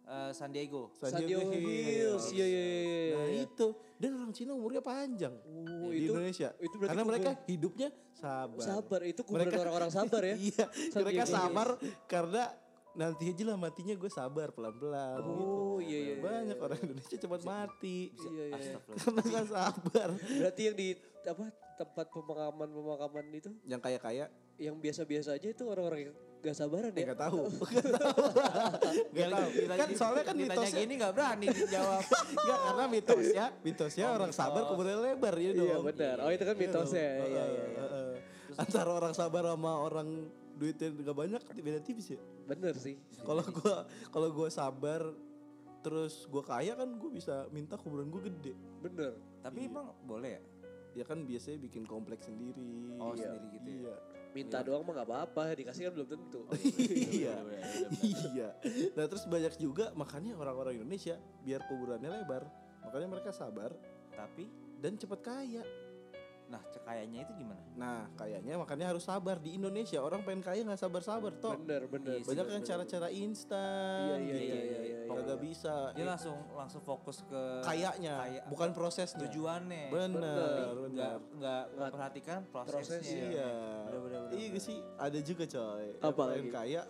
sih? 0.04 0.06
Saba, 0.06 0.20
eh, 0.20 0.30
San 0.32 0.50
Diego. 0.50 0.82
San 0.94 1.10
San 1.10 1.20
Diego 1.20 1.40
Hills. 1.48 2.24
Iya, 2.30 2.44
iya, 2.44 2.62
iya. 2.62 3.14
Nah 3.14 3.26
iya. 3.26 3.42
itu 3.42 3.66
dan 3.94 4.10
orang 4.12 4.30
Cina 4.30 4.52
umurnya 4.52 4.80
panjang 4.80 5.34
Oh, 5.40 5.88
di 5.88 5.98
itu- 6.00 6.12
Indonesia. 6.12 6.48
itu 6.58 6.74
berarti 6.74 6.90
Karena 6.90 7.02
kuburan- 7.02 7.20
mereka 7.24 7.30
hidupnya 7.46 7.88
sabar. 8.12 8.60
Sabar, 8.60 9.00
itu 9.02 9.20
kuburan 9.22 9.46
Mereka- 9.46 9.60
orang-orang 9.60 9.90
sabar 9.90 10.22
ya? 10.22 10.36
iya, 10.52 10.64
San 10.90 11.00
mereka 11.00 11.24
Diego 11.24 11.32
sabar 11.32 11.68
karena 12.04 12.42
nanti 12.94 13.24
aja 13.26 13.42
lah 13.44 13.56
matinya 13.56 13.90
gue 13.92 14.06
sabar 14.06 14.48
pelan-pelan 14.50 15.18
gitu. 15.18 15.42
Oh, 15.42 15.76
iya, 15.78 15.98
iya, 15.98 16.14
Banyak 16.16 16.58
orang 16.58 16.78
Indonesia 16.80 17.16
cepat 17.16 17.42
mati 17.42 17.98
Iya, 18.12 18.30
iya, 18.30 18.44
iya. 18.54 18.76
Karena 18.78 19.20
gak 19.24 19.46
sabar. 19.48 20.08
Berarti 20.14 20.62
yang 20.62 20.76
di 20.76 20.88
apa 21.24 21.44
tempat 21.74 22.06
pemakaman-pemakaman 22.08 23.24
itu 23.32 23.50
Yang 23.64 23.80
kaya-kaya 23.82 24.24
yang 24.56 24.78
biasa-biasa 24.78 25.34
aja 25.34 25.48
itu 25.48 25.64
orang-orang 25.64 26.06
yang 26.06 26.14
gak 26.44 26.56
sabaran 26.56 26.92
ya 26.92 27.00
ya? 27.00 27.06
gak 27.16 27.20
tahu. 27.24 27.40
Gak 27.74 27.88
tahu. 27.88 28.24
Gak 29.16 29.28
tahu. 29.32 29.48
Kan 29.80 29.88
soalnya 29.96 30.24
kan 30.28 30.34
ditanya 30.36 30.60
mitosnya 30.60 30.80
gini 30.84 30.94
gak 31.00 31.12
berani 31.16 31.46
dijawab. 31.48 32.02
Enggak 32.04 32.58
karena 32.60 32.84
mitosnya, 32.86 33.44
mitosnya 33.64 34.06
orang 34.12 34.30
sabar 34.30 34.62
kuburannya 34.68 35.00
lebar 35.00 35.34
ya 35.34 35.50
dong. 35.52 35.64
Iya 35.66 35.76
benar. 35.80 36.16
Oh 36.20 36.30
itu 36.30 36.44
kan 36.44 36.56
mitosnya. 36.56 37.08
dong. 37.16 37.30
Iya, 37.32 37.44
iya, 37.48 37.64
Heeh, 37.64 38.10
iya. 38.12 38.60
Antara 38.60 38.90
orang 38.92 39.14
sabar 39.16 39.42
sama 39.48 39.72
orang 39.80 40.08
duitnya 40.54 40.88
gak 40.92 41.16
banyak 41.16 41.40
beda 41.58 41.80
tipis 41.80 42.12
ya. 42.12 42.20
Bener 42.44 42.74
sih. 42.76 43.00
Kalau 43.24 43.42
gua 43.42 43.76
kalau 44.12 44.28
gua 44.30 44.48
sabar 44.52 45.00
terus 45.80 46.28
gua 46.28 46.44
kaya 46.44 46.76
kan 46.76 46.88
gua 46.96 47.10
bisa 47.10 47.48
minta 47.50 47.74
kuburan 47.74 48.12
gua 48.12 48.20
gede. 48.28 48.52
Bener. 48.78 49.16
Tapi 49.40 49.64
emang 49.64 49.96
boleh 50.04 50.36
ya? 50.36 50.42
Ya 50.94 51.02
kan 51.02 51.26
biasanya 51.26 51.58
bikin 51.58 51.82
kompleks 51.84 52.30
sendiri. 52.30 52.94
Oh, 53.02 53.16
Iya. 53.18 53.34
sendiri 53.34 53.46
gitu 53.58 53.68
ya? 53.68 53.80
Iya. 53.90 53.96
Minta 54.34 54.58
doang 54.66 54.82
mah 54.82 54.92
gak 54.98 55.08
apa-apa. 55.08 55.54
Dikasih 55.54 55.88
kan 55.88 55.92
belum 55.94 56.08
tentu. 56.10 56.42
iya. 57.14 57.38
Iya. 58.02 58.48
Nah, 58.98 59.06
terus 59.06 59.24
banyak 59.30 59.54
juga 59.62 59.94
makanya 59.94 60.34
orang-orang 60.34 60.82
Indonesia 60.82 61.14
biar 61.46 61.62
kuburannya 61.70 62.10
lebar, 62.10 62.42
makanya 62.82 63.08
mereka 63.14 63.30
sabar 63.30 63.70
Tapi, 64.14 64.46
dan 64.82 64.98
cepat 64.98 65.20
kaya. 65.22 65.62
Nah 66.44 66.60
kayaknya 66.78 67.24
itu 67.24 67.32
gimana? 67.34 67.62
Nah, 67.74 68.06
kayaknya 68.14 68.54
makanya 68.54 68.86
harus 68.88 69.02
sabar 69.02 69.36
di 69.36 69.56
Indonesia. 69.56 69.98
Orang 69.98 70.22
pengen 70.22 70.40
kaya 70.40 70.60
nggak 70.60 70.76
sabar-sabar 70.76 71.32
toh. 71.34 71.56
Bener 71.56 71.88
bener. 71.88 72.14
Iya 72.14 72.22
sih, 72.22 72.28
Banyak 72.30 72.44
bener, 72.44 72.54
kan 72.54 72.60
bener. 72.60 72.70
cara-cara 72.70 73.08
instan 73.10 74.04
Iya, 74.04 74.16
iya, 74.16 74.20
gitu. 74.22 74.38
iya, 74.38 74.54
iya, 74.54 74.62
iya, 74.62 74.98
iya. 75.00 75.10
Kagak 75.10 75.38
bisa. 75.40 75.74
Dia 75.90 76.06
langsung 76.06 76.36
langsung 76.52 76.82
fokus 76.82 77.18
ke 77.24 77.42
Kayaknya, 77.64 78.14
kaya- 78.18 78.44
bukan 78.46 78.70
prosesnya. 78.70 79.20
tujuannya. 79.22 79.84
Bener, 79.88 80.12
Bener. 80.12 80.74
bener. 80.76 80.90
Nggak 80.92 81.14
nggak 81.34 81.62
memperhatikan 81.74 82.38
prosesnya. 82.46 82.76
prosesnya. 83.00 83.24
Iya. 83.24 83.52
Bener, 83.84 84.00
bener, 84.00 84.20
bener, 84.22 84.36
Iya 84.36 84.48
bener. 84.50 84.62
sih, 84.62 84.78
ada 84.96 85.18
juga 85.18 85.44
coy. 85.46 85.84
Yang 85.90 86.04
Apa 86.04 86.22
pengen 86.22 86.44
lagi? 86.44 86.52
kaya 86.52 86.82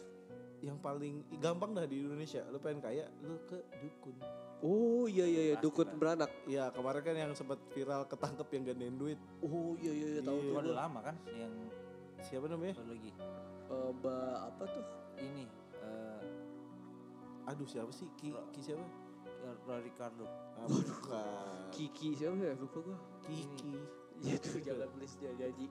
yang 0.64 0.80
paling 0.80 1.20
gampang 1.38 1.76
dah 1.76 1.84
di 1.84 2.00
Indonesia. 2.00 2.40
Lu 2.48 2.56
pengen 2.56 2.80
kaya, 2.80 3.04
lu 3.20 3.36
ke 3.44 3.60
dukun. 3.78 4.16
Oh 4.64 5.04
iya 5.04 5.28
iya 5.28 5.42
iya. 5.52 5.54
Dukun 5.60 5.84
lah. 5.84 5.96
beranak. 6.00 6.30
Iya, 6.48 6.72
kemarin 6.72 7.02
kan 7.04 7.14
yang 7.14 7.32
sempat 7.36 7.60
viral 7.70 8.08
ketangkep 8.08 8.48
yang 8.50 8.62
gandain 8.64 8.96
duit. 8.96 9.20
Oh 9.38 9.76
iya 9.76 9.92
iya 9.92 10.06
iya. 10.16 10.22
Tahu 10.24 10.38
Iya. 10.40 10.48
tuh. 10.48 10.60
Udah 10.64 10.76
lama 10.80 11.00
kan 11.04 11.16
yang 11.30 11.52
Siapa 12.24 12.48
namanya? 12.48 12.72
baru 12.80 12.96
lagi. 12.96 13.10
Eh, 13.68 13.90
Mbak 14.00 14.36
apa 14.40 14.62
tuh? 14.64 14.84
Ini 15.20 15.44
eh 15.78 16.22
Aduh, 17.44 17.68
siapa 17.68 17.92
sih? 17.92 18.08
Ki, 18.16 18.32
Ki 18.56 18.60
siapa? 18.64 18.80
Ricardo. 19.84 20.24
Ah, 20.56 20.64
bukan. 20.64 21.68
Kiki 21.68 22.16
siapa 22.16 22.32
ya? 22.40 22.56
Lupa 22.56 22.80
gua. 22.80 22.96
Kiki. 23.20 23.76
Iya 23.76 24.03
tuh 24.34 24.58
jangan 24.58 24.88
please 24.90 25.14
dia 25.16 25.32
janji. 25.34 25.66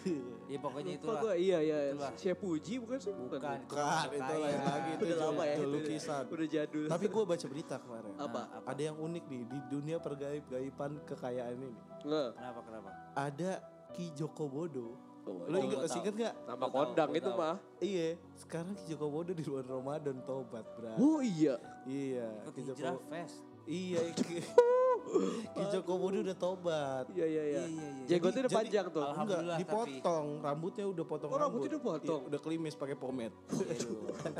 Ya 0.52 0.58
pokoknya 0.58 0.92
Lupa 0.92 1.00
itulah. 1.02 1.20
gua. 1.20 1.34
Iya 1.34 1.58
iya. 1.60 1.78
Itulah. 1.90 2.12
Chef 2.14 2.36
Puji 2.36 2.74
bukan 2.78 2.98
sih? 2.98 3.10
Bukan, 3.10 3.38
itu 3.42 3.66
Bukan, 3.66 4.06
itu 4.08 4.34
lain 4.38 4.60
lagi. 4.60 4.90
Itu 4.92 5.04
Udah 5.06 5.18
lama 5.20 5.42
ya. 5.42 5.52
itu 5.52 5.58
itu 5.58 5.72
lukisan. 5.72 6.24
Udah 6.26 6.46
jadul. 6.46 6.84
Tapi 6.86 7.04
gue 7.06 7.22
baca 7.24 7.46
berita 7.46 7.74
kemarin. 7.76 8.12
apa? 8.16 8.40
Nah, 8.40 8.56
apa? 8.56 8.66
Ada 8.68 8.82
yang 8.84 8.96
unik 8.96 9.24
nih 9.26 9.42
di 9.44 9.58
dunia 9.66 9.96
pergaib-gaiban 9.98 10.90
kekayaan 11.04 11.54
ini. 11.56 11.70
Nggak. 12.00 12.28
Kenapa 12.32 12.60
kenapa? 12.62 12.88
Ada 13.12 13.50
Ki 13.90 14.06
Joko 14.12 14.44
Bodo. 14.46 14.88
Oh, 15.26 15.42
Lo 15.50 15.58
inget 15.58 15.74
gua 15.74 15.90
masih 15.90 15.98
inget 16.00 16.14
gak? 16.22 16.34
Nama 16.46 16.66
kondang 16.70 17.10
itu 17.10 17.26
tahu. 17.26 17.34
mah. 17.36 17.56
Iya. 17.78 18.08
Sekarang 18.32 18.72
Ki 18.72 18.84
Joko 18.86 19.06
Bodo 19.08 19.30
di 19.30 19.42
bulan 19.42 19.66
Ramadan 19.66 20.16
tobat, 20.22 20.62
bro. 20.72 20.94
Oh 20.96 21.18
iya. 21.18 21.58
Iya. 21.82 22.30
Ikut 22.46 22.52
Ki 22.52 22.62
Joko. 22.62 22.78
hijrah 22.78 22.94
fest. 23.10 23.42
Iya. 23.66 24.00
Ki, 25.56 25.62
Joko 25.72 25.92
Bodo 25.96 26.18
udah 26.20 26.36
tobat. 26.36 27.04
Iya 27.10 27.26
iya 27.26 27.42
iya. 27.42 27.42
Iya, 27.42 27.62
iya, 27.64 27.86
iya. 27.88 28.06
Jenggotnya 28.06 28.40
udah 28.42 28.52
Jadi- 28.52 28.58
panjang 28.60 28.86
tuh. 28.90 29.02
Alhamdulillah. 29.02 29.56
Enggak, 29.56 29.70
tapi- 29.72 29.90
dipotong. 29.96 30.26
Rambutnya 30.42 30.84
udah 30.84 31.04
potong 31.04 31.30
Oh, 31.30 31.38
rambutnya 31.38 31.68
udah 31.72 31.82
potong? 31.82 32.20
Iya, 32.20 32.28
udah 32.28 32.40
klimis 32.40 32.74
pakai 32.74 32.96
pomade. 32.96 33.36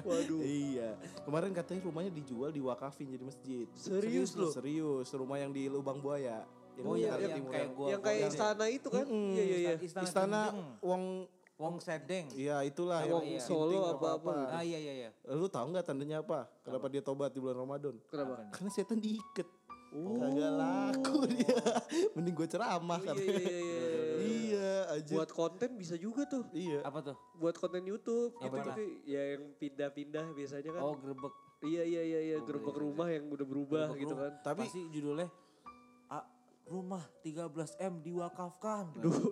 Waduh. 0.02 0.40
iya. 0.66 0.90
Kemarin 1.22 1.50
katanya 1.52 1.80
rumahnya 1.84 2.12
dijual 2.12 2.50
diwakafin 2.50 3.06
jadi 3.08 3.24
masjid. 3.24 3.66
Serius 3.72 4.34
lu? 4.34 4.50
Serius, 4.50 5.08
rumah 5.12 5.38
yang 5.38 5.50
di 5.50 5.66
Lubang 5.66 5.98
Buaya. 5.98 6.44
Oh 6.76 6.92
iya, 6.92 7.16
yang 7.16 7.40
Timur 7.40 7.52
kayak 7.56 7.68
gua 7.72 7.86
yang 7.88 8.02
kayak 8.04 8.28
istana 8.28 8.64
itu 8.68 8.88
kan? 8.92 9.06
Iya 9.08 9.42
iya 9.42 9.56
iya. 9.56 9.72
Istana, 9.80 10.04
Istana. 10.04 10.40
Wong 10.84 11.24
Wong 11.56 11.80
Sedeng. 11.80 12.28
Iya 12.36 12.60
itulah 12.68 13.00
Wong 13.08 13.24
yang 13.24 13.40
Solo 13.40 13.72
Sinting 13.72 13.96
apa-apa. 13.96 14.34
Ah 14.52 14.60
iya 14.60 14.76
iya 14.76 14.92
iya. 14.92 15.10
Lu 15.32 15.48
tahu 15.48 15.72
nggak 15.72 15.88
tandanya 15.88 16.20
apa? 16.20 16.44
Kenapa 16.60 16.92
dia 16.92 17.00
tobat 17.00 17.32
di 17.32 17.40
bulan 17.40 17.56
Ramadan? 17.56 17.96
Kenapa? 18.12 18.44
Karena 18.52 18.68
setan 18.68 19.00
diikat. 19.00 19.48
Oh. 19.88 20.18
Kagak 20.18 20.52
laku 20.52 21.18
dia. 21.26 21.56
Mending 22.14 22.34
gue 22.34 22.48
ceramah 22.48 22.98
Oh, 22.98 23.04
kan. 23.04 23.14
iya 23.16 23.38
iya 23.38 23.58
iya. 23.58 23.90
iya 24.20 24.70
aja. 24.92 25.12
Buat 25.14 25.30
konten 25.30 25.70
bisa 25.74 25.94
juga 25.94 26.24
tuh. 26.24 26.44
iya. 26.50 26.82
Apa 26.82 27.00
tuh? 27.02 27.16
Buat 27.34 27.56
konten 27.56 27.82
YouTube 27.82 28.34
gitu 28.36 28.50
mana? 28.52 28.72
gitu. 28.72 28.82
Ya 29.04 29.34
yang 29.34 29.54
pindah-pindah 29.54 30.26
biasanya 30.32 30.70
kan. 30.72 30.82
Oh 30.82 30.94
grebek. 30.94 31.32
Iya 31.62 31.82
iya 31.82 32.02
iya 32.04 32.20
iya 32.22 32.36
gerbek 32.38 32.74
rumah 32.74 33.08
yang 33.08 33.26
udah 33.26 33.46
berubah 33.46 33.84
Grebek 33.88 34.00
gitu 34.04 34.12
rumah. 34.12 34.24
kan. 34.28 34.32
Tapi 34.44 34.62
Pasti 34.66 34.82
judulnya 34.90 35.28
ah, 36.08 36.24
rumah 36.66 37.02
13 37.22 37.46
M 37.80 37.94
diwakafkan. 38.02 38.84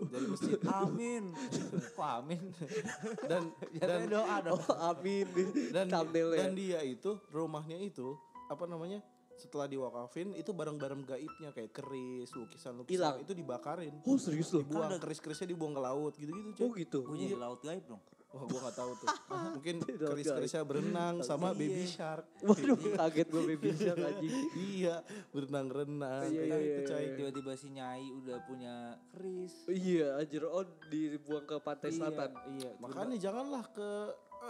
dari 0.08 0.26
masjid 0.26 0.58
Amin. 0.66 1.24
Kok 1.98 2.08
amin? 2.22 2.42
dan 3.30 3.42
dan 3.74 3.88
Dan 3.90 4.00
doa 4.08 4.36
dong. 4.40 4.56
Oh 4.56 4.76
amin. 4.88 5.26
dan 5.68 5.86
dan 5.92 6.52
dia 6.54 6.80
itu 6.80 7.20
rumahnya 7.28 7.76
itu 7.76 8.16
apa 8.46 8.64
namanya? 8.64 9.04
Setelah 9.34 9.66
diwakafin 9.66 10.32
itu 10.38 10.50
barang-barang 10.54 11.02
gaibnya 11.04 11.50
kayak 11.50 11.74
keris, 11.74 12.30
lukisan-lukisan 12.34 13.22
itu 13.22 13.32
dibakarin. 13.34 13.94
Oh 14.06 14.18
serius 14.18 14.54
loh? 14.54 14.62
Dibuang 14.62 14.98
keris-kerisnya 15.02 15.48
dibuang 15.50 15.74
ke 15.74 15.82
laut 15.82 16.12
gitu-gitu. 16.14 16.62
Oh 16.62 16.70
cuy. 16.70 16.86
gitu. 16.86 16.98
Gue 17.02 17.18
jadi 17.18 17.36
laut 17.38 17.60
gaib 17.62 17.84
dong. 17.86 18.02
Wah 18.34 18.50
gua 18.50 18.60
gak 18.66 18.76
tahu 18.82 18.92
tuh. 18.98 19.06
Mungkin 19.58 19.74
keris-kerisnya 19.86 20.62
berenang 20.66 21.22
sama 21.22 21.54
baby 21.54 21.86
shark. 21.86 22.26
Waduh 22.42 22.74
kaget 22.74 23.28
gue 23.30 23.42
baby 23.46 23.70
shark 23.78 23.98
anjing. 24.02 24.34
iya, 24.74 25.06
berenang-renang. 25.30 26.26
Iya, 26.34 26.42
iya, 26.42 26.56
gitu 26.58 26.80
iya, 26.82 26.90
coy. 26.90 26.98
iya. 26.98 27.14
Tiba-tiba 27.14 27.52
si 27.54 27.68
Nyai 27.70 28.06
udah 28.10 28.36
punya 28.42 28.74
keris. 29.14 29.54
Iya 29.70 30.18
anjir 30.18 30.42
oh 30.50 30.66
dibuang 30.90 31.46
ke 31.46 31.56
pantai 31.62 31.94
selatan. 31.94 32.34
Iya. 32.58 32.70
Makanya 32.82 33.16
janganlah 33.22 33.64
ke 33.70 33.90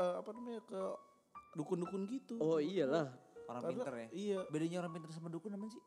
eh, 0.01 0.15
apa 0.17 0.31
namanya 0.33 0.63
ke 0.65 0.81
dukun-dukun 1.53 2.09
gitu. 2.09 2.41
Oh 2.41 2.57
iyalah. 2.57 3.13
Orang 3.45 3.63
Karena- 3.63 3.73
pinter 3.77 3.93
ya. 3.95 4.09
Iya. 4.11 4.39
Bedanya 4.49 4.77
orang 4.85 4.93
pinter 4.97 5.11
sama 5.13 5.29
dukun 5.29 5.53
apa 5.53 5.67
sih? 5.69 5.83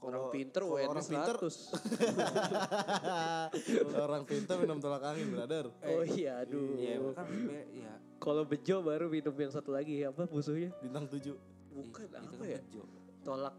Orang 0.00 0.32
pinter 0.32 0.64
UN 0.64 0.88
orang 0.88 1.04
pinter 1.04 1.36
100. 1.36 1.76
orang 4.08 4.22
pinter 4.24 4.56
minum 4.56 4.80
tolak 4.80 5.04
angin, 5.04 5.28
brother. 5.28 5.68
Oh 5.84 6.00
iya 6.00 6.40
aduh. 6.40 6.72
Iya 6.80 6.96
kan 7.12 7.28
ya. 7.76 7.92
Kalau 8.16 8.48
bejo 8.48 8.80
baru 8.80 9.12
minum 9.12 9.36
yang 9.36 9.52
satu 9.52 9.76
lagi 9.76 10.00
apa 10.08 10.24
musuhnya? 10.32 10.72
Bintang 10.80 11.04
7 11.04 11.36
Bukan 11.70 12.02
itu 12.08 12.16
apa 12.16 12.32
kan 12.32 12.48
ya? 12.48 12.60
bejo. 12.64 12.82
Tolak. 13.20 13.54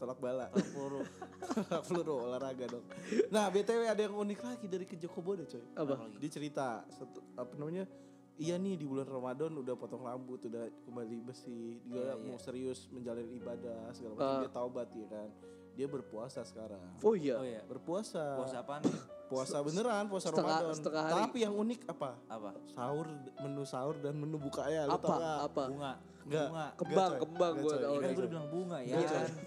tolak 0.00 0.18
bala. 0.24 0.46
Peluru. 0.52 1.04
Peluru 1.88 2.14
olahraga 2.24 2.64
dong. 2.70 2.84
Nah, 3.28 3.52
BTW 3.52 3.92
ada 3.92 4.00
yang 4.00 4.16
unik 4.16 4.40
lagi 4.40 4.66
dari 4.68 4.84
ke 4.88 4.96
Joko 4.96 5.20
Bodo, 5.20 5.44
coy. 5.44 5.60
Apa? 5.76 6.00
Dia 6.16 6.30
cerita 6.30 6.84
satu, 6.92 7.20
apa 7.36 7.52
namanya? 7.60 7.84
Iya 8.40 8.56
nih 8.56 8.80
di 8.80 8.88
bulan 8.88 9.04
Ramadan 9.04 9.52
udah 9.60 9.76
potong 9.76 10.00
rambut, 10.00 10.40
udah 10.48 10.64
kembali 10.88 11.16
bersih, 11.28 11.76
dia 11.84 12.16
Iya, 12.16 12.24
mau 12.24 12.40
serius 12.40 12.88
menjalani 12.88 13.36
ibadah 13.36 13.92
segala 13.92 14.16
macam 14.16 14.40
dia 14.40 14.52
taubat 14.56 14.88
ya 14.96 15.06
kan. 15.12 15.28
Dia 15.72 15.86
berpuasa 15.86 16.40
sekarang. 16.42 16.80
Oh 17.00 17.12
iya. 17.12 17.34
Oh 17.34 17.44
iya. 17.44 17.60
Berpuasa. 17.62 18.36
Puasa 18.36 18.56
apaan 18.58 18.82
nih? 18.82 19.00
Puasa 19.30 19.62
beneran, 19.62 20.10
puasa 20.10 20.26
Setengah- 20.28 20.58
Ramadan. 20.60 20.74
setengah 20.74 21.02
hari. 21.04 21.22
Tapi 21.22 21.38
yang 21.40 21.54
unik 21.56 21.80
apa? 21.86 22.18
Apa? 22.26 22.50
Sahur, 22.68 23.06
menu 23.38 23.62
sahur 23.62 23.94
dan 23.96 24.12
menu 24.12 24.36
bukanya. 24.36 24.84
Lu 24.84 24.92
Apa? 24.92 25.06
tau 25.06 25.14
nggak? 25.16 25.38
Apa? 25.40 25.62
Bunga. 25.70 25.92
Enggak. 26.20 26.48
Bunga. 26.50 26.66
Kembang, 26.74 27.10
coy. 27.10 27.20
kembang 27.22 27.54
coy. 27.56 27.70
tahu. 27.72 27.78
Iya 27.94 28.00
kan 28.00 28.10
gue 28.10 28.18
udah 28.18 28.26
bilang 28.28 28.48
bunga 28.50 28.78
ya 28.80 28.90
Iya, 28.92 29.06
kan. 29.08 29.30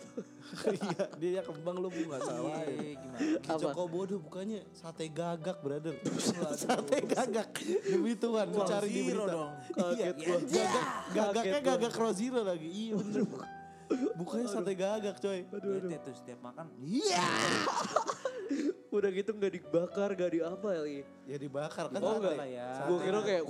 Iya, 0.53 1.03
dia 1.17 1.41
kembang 1.41 1.75
lu 1.75 1.89
bunga 1.89 2.17
salah. 2.21 2.61
Iya, 2.63 2.93
gimana? 2.95 3.17
Apa? 3.43 3.59
Joko 3.59 3.83
bodoh 3.89 4.19
bukannya 4.21 4.59
sate 4.71 5.05
gagak 5.09 5.57
brother. 5.59 5.95
sate 6.63 6.97
gagak. 7.03 7.47
Demi 7.83 8.13
Tuhan, 8.15 8.45
Crow 8.49 8.63
cari 8.63 8.87
di 8.87 9.01
berita. 9.03 9.27
dong. 9.27 9.51
Iya, 9.91 10.07
Kaget 10.07 10.15
gua. 10.15 10.37
gagak, 10.39 10.85
gagaknya 11.11 11.59
gagak 11.61 11.91
Crow 11.91 12.13
Zero 12.13 12.39
lagi. 12.41 12.67
Iya 12.71 12.93
bener. 12.95 13.21
Bukannya 14.13 14.47
sate 14.47 14.73
gagak 14.73 15.17
coy. 15.17 15.39
Bete 15.43 15.97
tuh 16.01 16.13
setiap 16.13 16.39
makan. 16.41 16.65
Iya. 16.79 17.23
Udah 18.89 19.09
gitu 19.09 19.33
nggak 19.33 19.53
dibakar, 19.53 20.09
nggak 20.13 20.31
di 20.31 20.39
apa 20.39 20.67
lagi. 20.69 21.01
Ya 21.25 21.37
dibakar 21.37 21.85
kan 21.89 21.99
Oh 21.99 22.15
sate. 22.15 22.29
enggak. 22.29 22.47
ya. 22.47 22.69
Gue 22.85 22.97
kira 23.01 23.19
kayak 23.21 23.43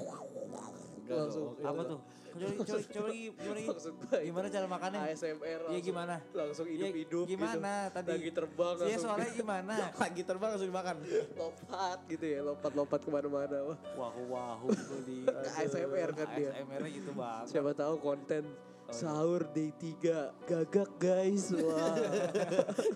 Enggak 1.04 1.18
langsung. 1.20 1.46
dong. 1.54 1.68
Apa 1.68 1.82
tuh? 1.86 2.00
Coba 2.34 2.50
coba 2.66 2.82
coba 2.90 3.08
lagi 3.14 3.30
gimana 3.30 3.60
itu 3.62 3.90
Gimana 4.26 4.46
cara 4.50 4.66
makannya? 4.66 5.00
ASMR 5.06 5.62
Iya 5.70 5.80
gimana? 5.86 6.16
Langsung 6.34 6.66
Iya, 6.66 6.90
hidup-hidup 6.90 7.26
gimana 7.30 7.54
gitu. 7.78 7.94
tadi? 7.94 8.10
Lagi 8.10 8.32
terbang 8.34 8.74
Iya 8.74 8.82
langsung 8.82 9.04
soalnya 9.06 9.32
gimana? 9.38 9.74
Lagi 9.94 10.22
terbang 10.26 10.50
langsung 10.50 10.70
dimakan. 10.74 10.96
lompat 11.38 11.98
gitu 12.10 12.26
ya, 12.26 12.40
lompat-lompat 12.42 13.00
ke 13.00 13.10
mana-mana. 13.12 13.58
Wah, 13.64 13.78
Wahu 13.94 14.24
wahu 14.28 14.68
tuh 14.74 15.00
di 15.06 15.18
ASMR 15.30 16.10
kan 16.12 16.28
dia. 16.34 16.50
ASMR-nya 16.58 16.90
gitu 16.90 17.12
banget. 17.14 17.46
Siapa 17.54 17.72
tahu 17.72 17.94
konten 18.02 18.44
Oh, 18.84 18.92
iya. 18.92 19.00
sahur 19.00 19.42
day 19.50 19.72
3 19.72 20.44
gagak 20.44 20.90
guys. 20.98 21.50
Wah. 21.56 21.96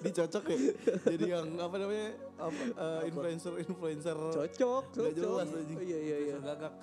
Dicocok 0.04 0.44
ya. 0.48 0.58
Jadi 1.08 1.26
yang 1.26 1.48
apa 1.58 1.76
namanya? 1.76 2.10
Apa, 2.38 2.62
eh, 2.76 3.02
influencer 3.08 3.54
influencer. 3.58 4.14
cocok, 4.14 4.84
Nggak 4.92 4.94
cocok. 4.94 5.12
jelas 5.16 5.48
anjing. 5.50 5.78
Oh, 5.80 5.84
iya 5.84 6.00
iya 6.00 6.18
iya. 6.22 6.36
Gagak. 6.38 6.74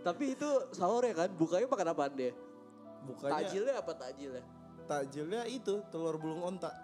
Tapi 0.00 0.24
itu 0.34 0.48
sahur 0.72 1.02
ya 1.04 1.14
kan, 1.14 1.28
bukanya 1.32 1.66
makan 1.66 1.88
apaan 1.92 2.12
dia? 2.14 2.32
Bukannya 3.00 3.32
Takjilnya 3.32 3.74
apa 3.78 3.92
takjilnya? 3.94 4.44
takjilnya 4.84 5.46
itu 5.46 5.86
telur 5.94 6.18
bulung 6.18 6.42
onta. 6.42 6.74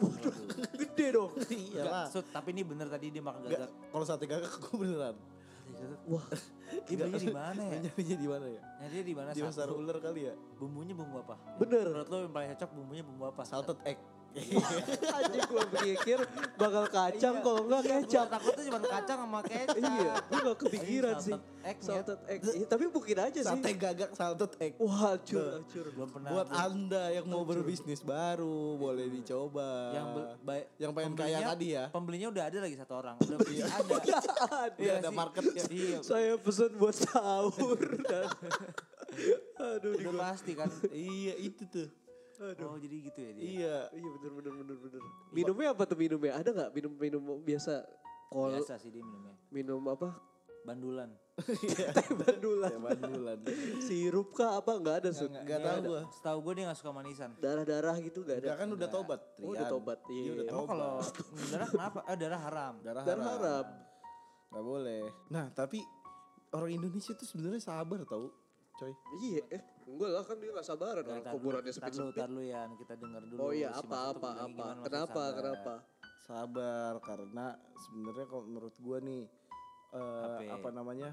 Gede 0.78 1.10
dong. 1.10 1.34
Iyalah. 1.42 2.06
Enggak, 2.06 2.14
Sud, 2.14 2.26
tapi 2.30 2.54
ini 2.54 2.62
bener 2.62 2.86
tadi 2.86 3.10
dia 3.10 3.18
makan 3.18 3.50
gagak. 3.50 3.66
kalau 3.90 4.04
sate 4.06 4.30
gagak 4.30 4.46
gue 4.46 4.76
beneran. 4.78 5.18
Wah, 6.06 6.26
Dia 6.86 6.96
belinya 6.98 7.20
di 7.20 7.30
mana 7.34 7.62
ya? 7.66 7.78
Nyarinya 7.82 8.16
di 8.16 8.28
mana 8.28 8.46
ya? 8.46 8.62
Nyarinya 8.82 9.04
di 9.04 9.14
mana? 9.14 9.28
Di 9.34 9.42
pasar 9.42 9.68
ular 9.70 9.96
kali 9.98 10.20
ya? 10.30 10.34
Bumbunya 10.58 10.94
bumbu 10.94 11.16
apa? 11.22 11.34
bener. 11.58 11.84
Menurut 11.86 12.08
lo 12.10 12.16
yang 12.26 12.32
paling 12.34 12.48
cocok 12.54 12.70
bumbunya 12.74 13.02
bumbu 13.06 13.24
apa? 13.28 13.42
Salted 13.46 13.78
egg. 13.86 13.98
Anjing 14.36 15.44
gue 15.46 15.64
pikir 15.74 16.18
bakal 16.54 16.84
kacang 16.86 17.40
kalau 17.40 17.64
enggak 17.64 17.82
Iya, 17.82 17.96
kecap. 17.98 18.26
takutnya 18.28 18.62
cuma 18.66 18.80
kacang 18.82 19.18
sama 19.18 19.40
kecap. 19.42 19.76
Iya, 19.76 20.12
gue 20.20 20.38
gak 20.42 20.58
kepikiran 20.58 21.16
sih. 21.18 21.34
salted 21.78 22.20
egg, 22.26 22.40
ya. 22.40 22.52
Iya, 22.54 22.66
tapi 22.68 22.84
mungkin 22.86 23.16
aja 23.18 23.40
sih. 23.42 23.48
Sate 23.48 23.70
gagak 23.74 24.10
salted 24.12 24.52
egg. 24.58 24.72
Wah, 24.78 24.94
hancur, 25.10 25.46
hancur. 25.56 25.86
Belum 25.90 26.08
pernah. 26.08 26.30
Buat 26.30 26.48
anda 26.52 27.04
yang 27.10 27.26
mau 27.26 27.42
berbisnis 27.42 28.00
baru 28.00 28.76
boleh 28.76 29.08
dicoba. 29.10 29.70
yang 29.90 30.06
baik 30.42 30.64
yang 30.76 30.92
pengen 30.92 31.12
kaya 31.14 31.38
tadi 31.42 31.66
ya. 31.72 31.84
Pembelinya 31.88 32.28
udah 32.30 32.44
ada 32.44 32.58
lagi 32.60 32.76
satu 32.76 32.92
orang. 32.94 33.16
Udah 33.18 33.38
ada. 33.80 33.96
Iya 34.76 34.92
ada 35.00 35.10
marketnya. 35.10 35.64
Iya. 35.66 35.98
Saya 36.00 36.36
pesen 36.36 36.76
buat 36.76 36.94
sahur 36.94 37.80
aduh 39.56 39.96
Udah 39.96 40.12
pasti 40.28 40.52
kan. 40.52 40.68
iya 40.92 41.34
itu 41.36 41.64
tuh. 41.64 41.88
Oh 42.40 42.76
jadi 42.76 42.96
gitu 43.08 43.18
ya 43.18 43.30
dia. 43.32 43.42
Iya. 43.42 43.76
Iya 43.96 44.08
bener 44.20 44.30
bener 44.36 44.52
bener 44.52 44.76
bener. 44.76 45.00
Minumnya 45.32 45.68
apa 45.72 45.82
tuh 45.88 45.96
minumnya? 45.96 46.32
Ada 46.36 46.50
nggak 46.52 46.70
minum 46.76 46.92
minum 46.94 47.22
biasa? 47.40 47.84
Kol 48.26 48.52
Biasa 48.58 48.76
sih 48.76 48.90
dia 48.90 49.00
minumnya. 49.00 49.34
minum 49.48 49.80
apa? 49.86 50.12
Bandulan. 50.66 51.06
Teh 51.96 52.08
bandulan. 52.10 52.70
Ya 52.74 52.80
bandulan. 52.82 53.38
Sirup 53.78 54.34
kah 54.34 54.58
apa 54.58 54.72
nggak 54.76 54.96
ada 55.04 55.10
Sun? 55.14 55.30
Gak 55.46 55.62
tahu 55.62 55.78
gua. 55.86 56.02
Setahu 56.10 56.38
gue 56.42 56.52
dia 56.58 56.64
gak 56.66 56.78
suka 56.82 56.90
manisan. 56.90 57.30
Darah-darah 57.38 57.96
gitu 58.02 58.26
nggak 58.26 58.36
ada. 58.42 58.46
Dia 58.50 58.56
kan 58.58 58.68
udah 58.74 58.88
tobat. 58.90 59.20
Oh, 59.38 59.54
udah 59.54 59.66
tobat. 59.70 59.98
Iya, 60.10 60.30
udah 60.34 60.44
iya. 60.44 60.50
Emang 60.50 60.66
tobat. 60.66 60.74
kalau 60.74 60.94
darah 61.46 61.68
kenapa? 61.70 61.98
Eh 62.10 62.16
darah 62.18 62.40
haram. 62.42 62.74
darah 62.82 63.02
Darah 63.06 63.24
haram. 63.30 63.38
haram. 63.38 63.66
Gak 64.50 64.64
boleh. 64.66 65.02
Nah 65.30 65.46
tapi 65.54 65.78
orang 66.50 66.70
Indonesia 66.74 67.12
tuh 67.14 67.26
sebenarnya 67.30 67.62
sabar 67.62 68.02
tau, 68.02 68.34
coy. 68.76 68.92
Iya, 69.18 69.42
eh 69.50 69.62
enggak 69.84 70.10
lah 70.10 70.22
kan 70.22 70.36
dia 70.36 70.50
nggak 70.50 70.66
sabaran 70.66 71.00
Ya, 71.00 71.10
orang 71.10 71.24
kuburannya 71.30 71.64
tar 71.66 71.76
sempit 71.76 71.92
dulu, 71.92 72.02
sempit. 72.06 72.18
tar 72.18 72.28
dulu 72.28 72.42
ya, 72.44 72.60
kita 72.74 72.94
denger 72.94 73.22
dulu. 73.26 73.38
Oh 73.38 73.50
iya 73.50 73.68
si 73.70 73.78
apa 73.80 73.98
apa 74.10 74.30
apa? 74.42 74.66
Kenapa 74.82 75.22
sabar. 75.22 75.32
kenapa? 75.34 75.74
Sabar 76.18 76.92
karena 77.00 77.46
sebenarnya 77.78 78.26
kalau 78.26 78.42
menurut 78.44 78.74
gua 78.78 78.98
nih 78.98 79.22
eh, 79.92 80.24
Apa? 80.26 80.42
apa 80.56 80.68
namanya? 80.70 81.10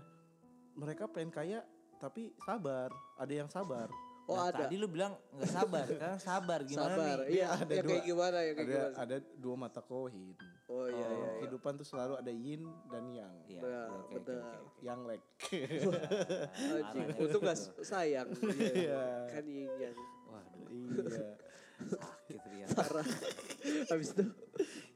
Mereka 0.74 1.06
pengen 1.08 1.30
kaya 1.30 1.60
tapi 1.98 2.34
sabar. 2.40 2.90
Ada 3.16 3.34
yang 3.36 3.48
sabar. 3.48 3.88
Oh 4.24 4.34
Nah, 4.34 4.50
ada. 4.50 4.66
Tadi 4.66 4.76
lu 4.76 4.88
bilang 4.88 5.14
nggak 5.32 5.52
sabar, 5.52 5.84
sekarang 5.86 6.18
sabar 6.18 6.60
gimana 6.64 6.88
Sabar. 6.90 7.18
nih? 7.22 7.36
Iya, 7.36 7.48
Ada 7.54 7.72
yang 7.72 7.84
dua. 7.84 7.92
kayak 7.92 8.06
gimana 8.06 8.38
ya 8.40 8.52
kayak 8.52 8.58
Ada 8.58 8.64
gimana? 8.66 8.96
ada 8.98 9.16
dua 9.38 9.56
mata 9.58 9.82
koin. 9.82 10.32
Oh 10.66 10.88
iya 10.88 10.96
iya. 10.96 11.08
iya. 11.12 11.30
Kehidupan 11.40 11.76
tuh 11.76 11.84
selalu 11.84 12.14
ada 12.16 12.32
yin 12.32 12.64
dan 12.88 13.04
yang. 13.10 13.34
Iya, 13.46 13.62
iya, 13.62 13.82
oke, 13.86 14.00
oke, 14.00 14.16
benar. 14.24 14.40
oke, 14.40 14.58
oke. 14.64 14.80
Yang 14.80 15.00
lek. 15.04 15.22
Marahnya 16.56 17.16
untung 17.20 17.42
gak 17.44 17.58
sayang. 17.82 18.30
Iya. 18.48 18.72
Iya. 18.74 19.04
Kan 19.28 19.46
yin 19.46 19.72
yang 19.78 19.96
Waduh, 20.26 20.68
iya. 20.72 21.30
sakit 21.84 22.42
Rian. 22.48 22.68
parah. 22.74 23.08
Habis 23.92 24.10
itu 24.12 24.24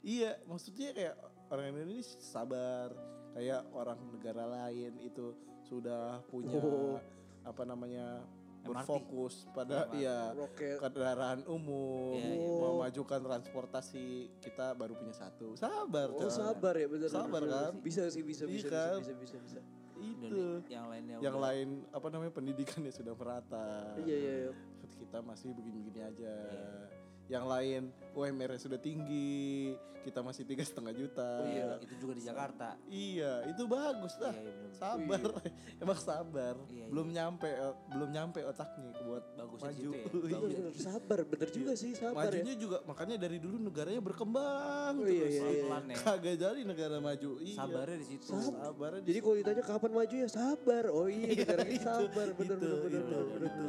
Iya, 0.02 0.32
maksudnya 0.44 0.90
kayak 0.96 1.16
orang 1.50 1.66
Indonesia 1.70 2.16
sabar, 2.18 2.96
kayak 3.36 3.62
orang 3.76 4.00
negara 4.08 4.44
lain 4.48 4.96
itu 4.98 5.36
sudah 5.62 6.24
punya 6.26 6.56
Oh. 6.56 6.96
apa 7.44 7.64
namanya 7.64 8.24
MRT. 8.68 8.76
berfokus 8.78 9.34
pada 9.50 9.78
MRT. 9.86 9.94
ya 10.00 10.20
roket. 10.32 10.78
kendaraan 10.78 11.40
umum, 11.46 12.14
Iya, 12.14 12.28
iya, 12.28 12.36
benar. 12.38 12.68
memajukan 12.70 13.20
transportasi 13.24 14.06
kita 14.38 14.74
baru 14.74 14.94
punya 14.94 15.14
satu. 15.14 15.56
Sabar, 15.56 16.08
Oh 16.10 16.20
coy. 16.20 16.30
sabar 16.30 16.74
ya 16.74 16.88
bener. 16.88 17.08
Sabar 17.08 17.42
bener. 17.42 17.50
kan? 17.50 17.72
Bisa 17.80 18.06
sih 18.08 18.22
bisa 18.22 18.44
Iya 18.44 18.54
bisa 18.54 18.68
kan? 18.70 18.98
bisa 19.00 19.14
bisa 19.14 19.38
bisa. 19.40 19.60
bisa. 19.60 19.62
Itu. 19.98 20.62
Yang 20.68 20.86
lainnya 20.88 21.16
Yang 21.18 21.34
udah- 21.34 21.44
lain 21.44 21.68
apa 21.90 22.08
namanya 22.08 22.32
pendidikannya 22.32 22.92
sudah 22.92 23.14
merata. 23.14 23.68
Iya 23.98 24.16
iya 24.16 24.34
iya. 24.44 24.52
Kita 24.90 25.20
masih 25.20 25.54
begini-begini 25.54 26.02
aja. 26.02 26.34
Iya. 26.46 26.97
Yang 27.28 27.46
lain 27.46 27.82
UMR 28.14 28.52
sudah 28.56 28.80
tinggi, 28.80 29.76
kita 30.00 30.24
masih 30.24 30.48
tiga 30.48 30.64
setengah 30.64 30.96
juta. 30.96 31.44
Oh 31.44 31.48
iya, 31.52 31.76
itu 31.84 31.94
juga 32.00 32.16
di 32.16 32.24
Jakarta. 32.24 32.80
Iya, 32.88 33.44
itu 33.52 33.68
bagus 33.68 34.16
lah. 34.24 34.32
Iya, 34.32 34.48
iya. 34.48 34.72
Sabar, 34.72 35.22
emang 35.84 36.00
sabar. 36.00 36.56
Iya, 36.72 36.72
iya. 36.72 36.86
belum 36.88 37.08
nyampe, 37.12 37.50
eh, 37.52 37.74
belum 37.92 38.10
nyampe 38.16 38.40
otaknya 38.48 38.96
buat 39.04 39.24
Bagusnya 39.36 39.68
maju. 39.68 39.90
ya, 39.92 40.00
Iya. 40.08 40.38
Bener, 40.40 40.40
bener, 40.48 40.74
sabar 40.80 41.20
bener 41.28 41.50
juga 41.52 41.72
sih 41.76 41.92
sabar 41.92 42.32
ya. 42.32 42.40
Majunya 42.40 42.56
juga 42.56 42.78
makanya 42.88 43.16
dari 43.20 43.38
dulu 43.44 43.58
negaranya 43.60 44.00
berkembang 44.00 44.94
Oh, 44.96 45.04
iya, 45.04 45.28
terus. 45.28 45.36
iya, 45.36 45.44
iya. 45.52 45.64
Pelan 45.68 45.84
ya. 45.92 45.96
Kagak 46.00 46.36
jadi 46.40 46.62
negara 46.64 46.98
maju. 47.04 47.32
Iya. 47.44 47.58
Sabarnya 47.60 47.98
di 48.00 48.08
situ. 48.08 48.26
Sabar. 48.32 48.92
Jadi 49.04 49.20
kalau 49.20 49.36
ditanya 49.36 49.64
kapan 49.68 49.92
maju 49.92 50.16
ya 50.16 50.30
sabar. 50.32 50.84
Oh 50.96 51.08
iya 51.12 51.28
negara 51.36 51.62
ini 51.68 51.80
sabar 51.84 52.28
bener 52.32 52.56
itu, 52.56 52.64
bener 52.64 52.80
bener 52.80 53.02
itu, 53.04 53.12
bener 53.12 53.26
bener. 53.28 53.50
itu. 53.52 53.66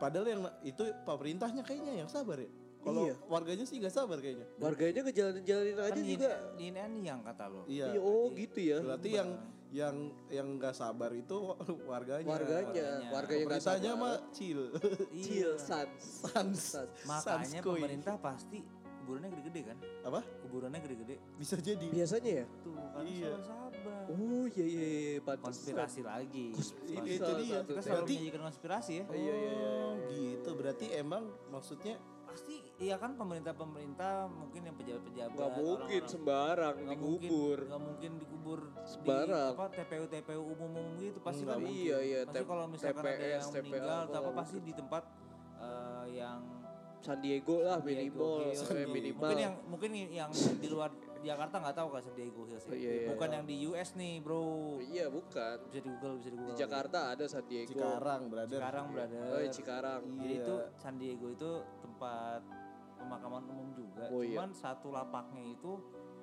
Padahal 0.00 0.26
yang 0.26 0.40
itu 0.64 0.82
pemerintahnya 1.04 1.62
kayaknya 1.62 1.92
yang 2.00 2.08
sabar 2.08 2.40
ya. 2.40 2.48
Kalau 2.82 3.02
Iya. 3.04 3.14
warganya 3.24 3.62
sih 3.62 3.78
nggak 3.78 3.94
sabar 3.94 4.18
kayaknya. 4.18 4.46
Warganya 4.58 5.00
ngejalanin-jalanin 5.02 5.76
aja 5.76 5.90
Kan 5.92 6.02
juga. 6.02 6.30
ini 6.58 6.78
yang 7.00 7.20
kata 7.22 7.44
lo. 7.46 7.62
Iya. 7.64 7.86
Iya, 7.88 8.00
oh 8.00 8.26
gitu 8.28 8.58
ya. 8.58 8.78
Berarti 8.80 9.10
yang 9.12 9.30
yang 9.72 9.96
yang 10.28 10.48
nggak 10.58 10.74
sabar 10.74 11.10
itu 11.12 11.36
warganya. 11.88 12.26
Warganya, 12.26 12.86
warganya 13.08 13.44
nggak 13.48 13.62
sabar. 13.62 13.94
mah 13.96 14.14
chill. 14.30 14.68
Chill 15.16 15.54
Iya. 15.54 15.56
sans. 15.56 15.94
Sans. 15.96 16.52
Sans. 16.52 16.90
Makanya 17.04 17.62
Sanskoy. 17.62 17.80
pemerintah 17.80 18.14
pasti 18.18 18.60
kuburannya 18.98 19.30
gede-gede 19.32 19.60
kan? 19.64 19.76
Apa? 20.04 20.20
Kuburannya 20.42 20.78
gede-gede. 20.80 21.16
Bisa 21.34 21.54
jadi. 21.56 21.86
Biasanya 21.88 22.30
ya. 22.38 22.46
Tuh, 22.60 22.74
kan 22.74 23.02
Iya. 23.02 23.30
sabar. 23.40 24.02
Oh 24.04 24.44
iya 24.48 24.64
iya 24.64 24.86
iya 24.86 25.20
pantas. 25.20 25.46
Konspirasi 25.58 26.00
lagi. 26.02 26.46
Ini 26.84 27.08
itu 27.08 27.22
Salah 27.22 27.38
dia. 27.40 27.54
satu 27.56 27.70
Kita 27.72 27.80
selalu 27.80 27.94
Berarti 27.96 28.12
menyajikan 28.12 28.42
konspirasi 28.44 28.92
ya. 28.92 29.04
Iya 29.08 29.34
iya 29.34 29.52
iya. 29.52 29.70
Oh, 29.72 29.90
gitu. 30.08 30.50
Berarti 30.52 30.86
emang 30.92 31.22
maksudnya 31.48 31.94
Pasti 32.32 32.56
iya 32.78 32.96
kan 32.96 33.12
pemerintah-pemerintah 33.14 34.12
mungkin 34.26 34.60
yang 34.64 34.74
pejabat-pejabat. 34.74 35.36
Gak 35.36 35.50
mungkin 35.54 35.68
orang-orang- 35.92 36.08
sembarang 36.08 36.74
nggak 36.78 36.98
mungkin- 36.98 37.28
dikubur. 37.28 37.58
nggak 37.62 37.82
mungkin 37.82 38.10
dikubur 38.18 38.60
Sembarang. 38.84 39.50
di 39.50 39.54
apa 39.54 39.66
TPU 39.70 40.04
TPU 40.08 40.42
umum 40.42 40.70
umum 40.72 40.86
gitu 40.96 41.18
pasti 41.20 41.42
Nggak 41.42 41.52
kan 41.52 41.60
mungkin. 41.62 41.84
Iya, 41.84 41.98
iya, 42.00 42.20
pasti 42.24 42.42
kalau 42.42 42.64
misalkan 42.66 43.02
ada 43.02 43.12
TPS, 43.12 43.30
yang 43.30 43.50
TPA, 43.52 43.62
meninggal 43.62 44.00
apa 44.02 44.10
nggak 44.18 44.34
pasti 44.34 44.56
di 44.58 44.72
tempat 44.72 45.02
eh, 45.60 46.06
yang 46.12 46.40
San 46.98 47.18
Diego 47.18 47.56
lah 47.60 47.76
San 47.76 47.86
Diego 47.88 48.26
minimal, 48.46 48.62
eh, 48.72 48.86
minimal. 48.88 49.18
mungkin 49.20 49.38
yang 49.38 49.54
mungkin 49.66 49.90
yang 50.08 50.30
di 50.32 50.68
luar 50.68 50.90
Jakarta 51.20 51.54
nggak 51.58 51.76
tahu 51.76 51.88
kan 51.88 52.00
San 52.00 52.14
Diego 52.14 52.42
Hills. 52.44 52.62
Oh, 52.64 52.74
iya, 52.74 52.90
iya. 52.96 53.08
bukan 53.10 53.28
yang 53.32 53.44
di 53.44 53.56
US 53.64 53.90
nih 53.92 54.18
bro 54.18 54.78
Iya 54.80 55.06
bukan. 55.06 55.56
bisa 55.66 55.78
di 55.78 55.88
Google 55.88 56.14
bisa 56.16 56.28
di 56.28 56.36
Google 56.36 56.50
Di 56.50 56.58
Jakarta 56.58 56.98
ada 57.10 57.24
San 57.26 57.44
Diego. 57.44 57.70
Cikarang, 57.70 58.22
brother. 58.26 58.58
Cikarang 58.58 58.86
brother 58.88 59.22
Oh 59.28 59.38
iya, 59.40 59.50
Cikarang. 59.50 60.00
jadi 60.16 60.26
Iya. 60.28 60.42
itu 60.42 60.54
San 60.76 60.94
Diego 60.96 61.26
itu 61.28 61.50
tempat 62.02 62.42
pemakaman 62.98 63.42
umum 63.46 63.68
juga. 63.72 64.04
Oh, 64.10 64.20
iya. 64.20 64.34
Cuman 64.34 64.50
satu 64.52 64.90
lapaknya 64.90 65.42
itu 65.48 65.78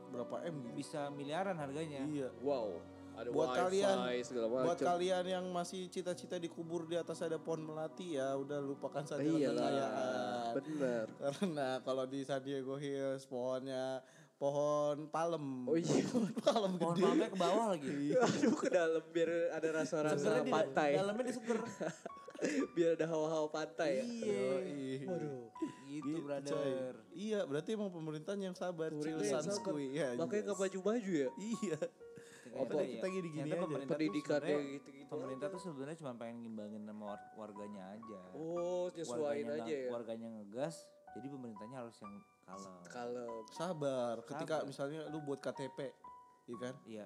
Berapa 0.10 0.41
M 0.43 0.66
gitu? 0.66 0.76
bisa 0.76 1.08
miliaran 1.08 1.56
harganya. 1.56 2.03
Iya. 2.03 2.34
Wow. 2.41 2.82
Ada 3.14 3.30
Buat 3.30 3.47
wifi 3.47 3.60
kalian, 3.62 3.97
segala 4.22 4.45
buat 4.49 4.66
macam. 4.74 4.86
kalian 4.89 5.26
yang 5.28 5.45
masih 5.49 5.86
cita-cita 5.88 6.36
dikubur 6.36 6.84
di 6.84 6.95
atas 6.95 7.20
ada 7.20 7.36
pohon 7.36 7.62
melati 7.62 8.16
ya 8.16 8.32
udah 8.34 8.60
lupakan 8.60 9.03
saja 9.03 9.22
Iyalah. 9.22 9.56
kekayaan. 9.56 10.51
Bener. 10.58 11.06
Karena 11.22 11.68
kalau 11.80 12.03
di 12.03 12.20
San 12.24 12.41
Diego 12.41 12.76
Hills 12.76 13.24
pohonnya 13.24 13.99
pohon 14.34 15.08
palem. 15.08 15.45
Oh 15.64 15.76
iya. 15.76 15.99
palem 16.47 16.74
Pohon 16.74 16.95
gede. 16.95 17.06
palmnya 17.06 17.28
ke 17.28 17.38
bawah 17.38 17.66
lagi. 17.70 17.99
Aduh 18.26 18.56
ke 18.56 18.68
dalam 18.68 19.03
biar 19.06 19.30
ada 19.51 19.70
rasa-rasa 19.76 20.30
di 20.39 20.49
pantai. 20.49 20.89
dalamnya 20.95 21.24
diseger. 21.28 21.60
biar 22.76 22.96
ada 22.96 23.06
hawa-hawa 23.06 23.48
pantai 23.48 24.00
ya. 24.00 24.04
Iya. 24.04 25.06
Waduh. 25.06 25.48
Gitu, 25.86 26.06
Gitu, 26.06 26.20
brother. 26.22 26.54
coy. 26.54 26.72
Iya, 27.12 27.40
berarti 27.44 27.70
emang 27.74 27.90
pemerintahnya 27.90 28.46
yang 28.46 28.56
sabar. 28.56 28.90
Pemerintah 28.90 29.20
Chill 29.20 29.32
yang 29.32 29.42
sans 29.42 29.58
sabar. 29.58 29.74
kuy. 29.74 29.86
Ya, 29.92 30.08
Makanya 30.14 30.44
gak 30.48 30.60
maju-maju 30.60 31.12
ya. 31.18 31.30
Iya. 31.36 31.80
Apa, 32.50 32.72
ya, 32.76 32.86
kita 32.92 33.08
gini-gini 33.10 33.46
aja. 33.46 33.58
pemerintah 33.60 33.86
tuh 33.86 33.94
Pendidikannya 33.96 34.42
sebenarnya- 34.50 34.74
gitu-gitu 34.76 35.08
Pemerintah 35.10 35.48
tuh 35.50 35.60
sebenarnya 35.60 35.98
cuma 35.98 36.12
pengen 36.16 36.38
ngimbangin 36.40 36.82
sama 36.84 37.04
war- 37.08 37.30
warganya 37.36 37.84
aja. 37.92 38.20
Oh, 38.32 38.90
nyesuaiin 38.90 39.46
warganya 39.46 39.54
aja 39.60 39.74
ya. 39.76 39.90
Warganya 39.90 40.28
ngegas, 40.32 40.76
jadi 41.12 41.28
pemerintahnya 41.28 41.78
harus 41.78 41.96
yang 42.00 42.14
kalem. 42.44 42.74
Kalau 42.88 43.32
Sabar. 43.50 44.16
Ketika 44.24 44.56
Sabar. 44.56 44.66
misalnya 44.66 45.00
lu 45.08 45.18
buat 45.20 45.38
KTP, 45.40 45.94
iya 46.48 46.58
kan? 46.60 46.74
Iya, 46.84 47.06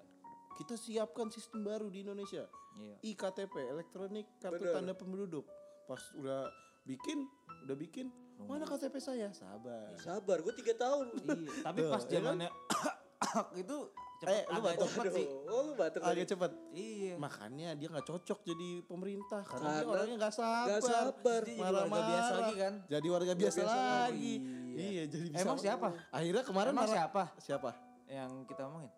Kita 0.53 0.75
siapkan 0.75 1.27
sistem 1.27 1.61
baru 1.61 1.87
di 1.87 2.01
Indonesia. 2.01 2.45
iya. 2.75 2.95
IKTP, 3.03 3.53
elektronik 3.67 4.25
kartu 4.37 4.63
Bener. 4.63 4.73
tanda 4.73 4.93
penduduk. 4.93 5.45
Pas 5.83 6.01
udah 6.15 6.49
bikin, 6.83 7.25
udah 7.63 7.75
bikin, 7.75 8.07
mana 8.39 8.63
KTP 8.63 8.97
saya? 8.97 9.29
Sabar. 9.31 9.93
sabar, 9.95 10.37
gue 10.39 10.53
tiga 10.55 10.73
tahun. 10.75 11.13
iya. 11.17 11.49
Tapi 11.61 11.79
pas 11.85 12.01
ya 12.03 12.19
kan? 12.19 12.21
zamannya 12.35 12.49
itu 13.61 13.77
cepet 14.15 14.33
Eh, 14.33 14.43
lu 14.45 14.53
agak 14.53 14.63
batuk. 14.73 14.87
cepet 14.89 15.11
sih. 15.11 15.25
Oh, 15.45 15.61
lu 15.61 15.71
batuk 15.73 16.01
lagi. 16.01 16.11
Agak 16.13 16.27
cepet. 16.27 16.51
Iya. 16.71 17.13
Makanya 17.17 17.69
dia 17.73 17.87
nggak 17.89 18.05
cocok 18.05 18.39
jadi 18.41 18.69
pemerintah 18.83 19.41
karena, 19.43 19.63
dia 19.65 19.75
Karena 19.75 19.91
orangnya 19.91 20.15
nggak 20.17 20.33
sabar. 20.33 20.65
nggak 20.65 20.81
sabar. 20.83 21.41
Dia 21.43 21.53
jadi 21.53 21.71
warga 21.83 22.01
biasa 22.03 22.33
lagi 22.35 22.55
kan? 22.57 22.73
Jadi 22.87 23.07
warga 23.07 23.33
biasa, 23.33 23.57
biasa 23.59 23.77
lagi. 24.01 24.33
Iya. 24.73 24.81
Iya, 24.83 25.03
jadi 25.07 25.27
bisa. 25.29 25.43
Emang 25.43 25.57
siapa? 25.57 25.87
Akhirnya 26.09 26.43
kemarin 26.43 26.71
Emang 26.71 26.83
marah- 26.83 26.95
siapa 26.95 27.23
Siapa? 27.37 27.69
yang 28.07 28.31
kita 28.43 28.61
omongin? 28.65 28.91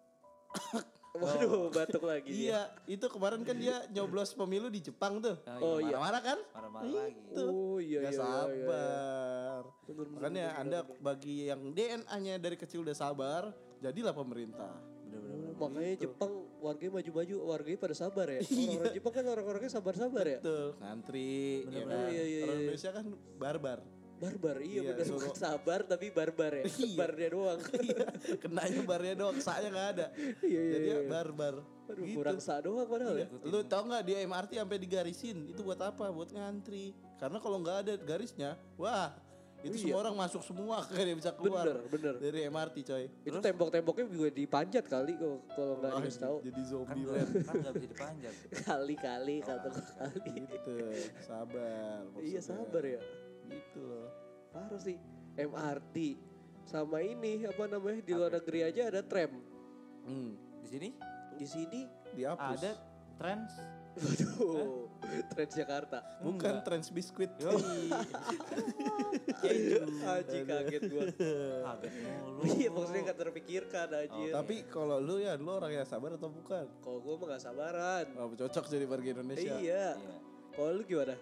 Waduh, 1.16 1.72
batuk 1.72 2.04
lagi 2.04 2.30
dia. 2.32 2.40
Iya, 2.40 2.62
itu 2.90 3.06
kemarin 3.08 3.42
kan 3.48 3.56
dia 3.56 3.84
nyoblos 3.92 4.36
pemilu 4.36 4.68
di 4.68 4.84
Jepang 4.84 5.24
tuh. 5.24 5.40
Oh, 5.64 5.80
iya. 5.80 5.96
Marah-marah 5.96 6.22
kan? 6.22 6.40
Marah-marah 6.52 6.92
lagi. 6.92 7.22
Tuh. 7.32 7.48
Oh 7.48 7.78
iya 7.80 8.00
Gak 8.04 8.14
iya. 8.14 8.20
iya, 8.20 8.28
iya. 8.28 8.44
sabar. 8.44 9.62
Bener, 9.86 9.96
bener, 9.96 10.08
Makanya 10.20 10.46
bener, 10.46 10.62
Anda 10.62 10.80
bener. 10.84 11.00
bagi 11.00 11.36
yang 11.48 11.62
DNA-nya 11.72 12.36
dari 12.38 12.56
kecil 12.60 12.84
udah 12.84 12.96
sabar, 12.96 13.54
jadilah 13.80 14.12
pemerintah. 14.12 14.74
Oh, 15.16 15.72
makanya 15.72 15.96
Jepang 16.04 16.32
warganya 16.60 17.00
maju-maju, 17.00 17.36
warganya 17.48 17.80
pada 17.80 17.96
sabar 17.96 18.28
ya. 18.28 18.42
Orang-orang 18.44 18.92
Jepang 18.92 19.14
kan 19.16 19.26
orang-orangnya 19.32 19.72
sabar-sabar 19.72 20.26
ya. 20.28 20.40
Tuh, 20.44 20.76
ngantri, 20.84 21.64
ya 21.72 21.84
bener. 21.84 21.88
kan? 21.88 22.08
Iya, 22.12 22.24
iya, 22.28 22.40
Orang 22.44 22.58
iya. 22.60 22.64
Indonesia 22.68 22.92
kan 22.92 23.06
barbar. 23.40 23.80
Barbar, 24.28 24.58
iya, 24.60 24.72
Iya, 24.76 24.82
bener. 24.92 25.06
suruh- 25.06 25.22
Bukan 25.22 25.36
sabar 25.36 25.80
tapi 25.84 26.08
barbar 26.10 26.52
ya. 26.54 26.64
Iya. 26.82 26.96
Barnya 26.96 27.30
doang. 27.30 27.60
Iya, 27.86 28.06
kenanya 28.38 28.82
barnya 28.84 29.14
doang, 29.16 29.38
saknya 29.38 29.70
nggak 29.70 29.90
ada. 29.92 30.06
Iya, 30.40 30.60
iya, 30.60 30.62
Jadi 30.74 30.88
iya. 30.88 31.00
barbar. 31.06 31.56
Aduh, 31.86 32.02
Gitu. 32.02 32.16
kurang 32.16 32.40
sa 32.40 32.58
doang 32.58 32.86
padahal 32.86 33.16
ya. 33.16 33.28
Lu 33.42 33.62
tau 33.64 33.84
nggak 33.84 34.04
dia 34.04 34.18
MRT 34.22 34.52
sampai 34.56 34.78
digarisin? 34.78 35.38
Itu 35.46 35.62
buat 35.62 35.78
apa? 35.78 36.10
Buat 36.10 36.30
ngantri. 36.30 36.92
Karena 37.16 37.38
kalau 37.38 37.58
nggak 37.60 37.78
ada 37.80 37.94
garisnya, 37.96 38.58
wah 38.76 39.14
itu 39.58 39.78
Iya. 39.80 39.82
semua 39.88 40.00
orang 40.00 40.16
masuk 40.16 40.42
semua 40.42 40.78
kayak 40.88 41.06
dia 41.08 41.16
bisa 41.16 41.32
keluar 41.32 41.66
Bener, 41.66 41.78
bener. 41.88 42.14
dari 42.20 42.40
MRT 42.44 42.76
coy. 42.84 43.06
Itu 43.24 43.38
tembok-temboknya 43.40 44.06
juga 44.08 44.30
dipanjat 44.32 44.84
kali 44.84 45.14
kalau 45.16 45.38
kalau 45.48 45.74
nggak 45.76 45.92
dikasih 45.96 46.22
tahu. 46.22 46.36
jadi 46.44 46.54
Kan 46.56 46.66
zombie 46.68 47.02
gak, 47.02 47.14
land. 47.16 47.30
kan 47.42 47.54
gak 47.56 47.74
bisa 47.74 47.88
dipanjat. 47.88 48.34
Kali-kali 48.62 49.36
kata 49.40 49.68
gua 49.68 49.86
kali. 49.96 50.32
gitu 50.44 50.76
sabar 51.20 52.02
Iya 52.16 52.40
maksudnya. 52.40 52.42
sabar 52.42 52.84
ya. 52.84 53.02
Gitu 53.48 53.80
loh 53.82 54.10
Parah 54.50 54.80
sih. 54.80 54.96
MRT 55.36 55.96
sama 56.64 56.98
ini 57.00 57.44
apa 57.44 57.68
namanya 57.68 58.00
di 58.00 58.12
luar 58.12 58.32
negeri 58.34 58.60
aja 58.64 58.88
ada 58.88 59.02
tram. 59.02 59.38
hmm, 60.04 60.32
Di 60.64 60.68
sini 60.68 60.90
Di 61.36 61.46
sini 61.46 61.82
dihapus 62.14 62.58
ada 62.58 62.72
trans. 63.16 63.52
Waduh, 63.96 64.92
Transjakarta. 65.32 66.20
bukan 66.20 66.60
trans 66.62 66.88
biskuit. 66.90 67.32
Aji 70.06 70.40
kaget 70.44 70.82
gua. 70.90 71.04
Kaget 71.16 71.94
mulu. 72.02 72.42
Iya 72.46 72.70
maksudnya 72.70 73.02
gak 73.06 73.20
terpikirkan 73.20 73.88
anjir. 73.90 74.32
tapi 74.34 74.56
kalau 74.68 75.00
lu 75.00 75.16
ya 75.18 75.36
lu 75.36 75.48
orang 75.50 75.72
yang 75.74 75.86
sabar 75.86 76.16
atau 76.16 76.28
bukan 76.28 76.68
Kalau 76.80 77.00
gua 77.00 77.14
mah 77.18 77.28
gak 77.36 77.44
sabaran. 77.44 78.06
oh, 78.18 78.32
cocok 78.32 78.64
jadi 78.68 78.86
warga 78.86 79.10
Indonesia 79.14 79.54
Iya. 79.54 79.96
Iya. 79.96 80.16
Kalau 80.52 80.72
lu 80.74 80.84
gimana? 80.84 81.16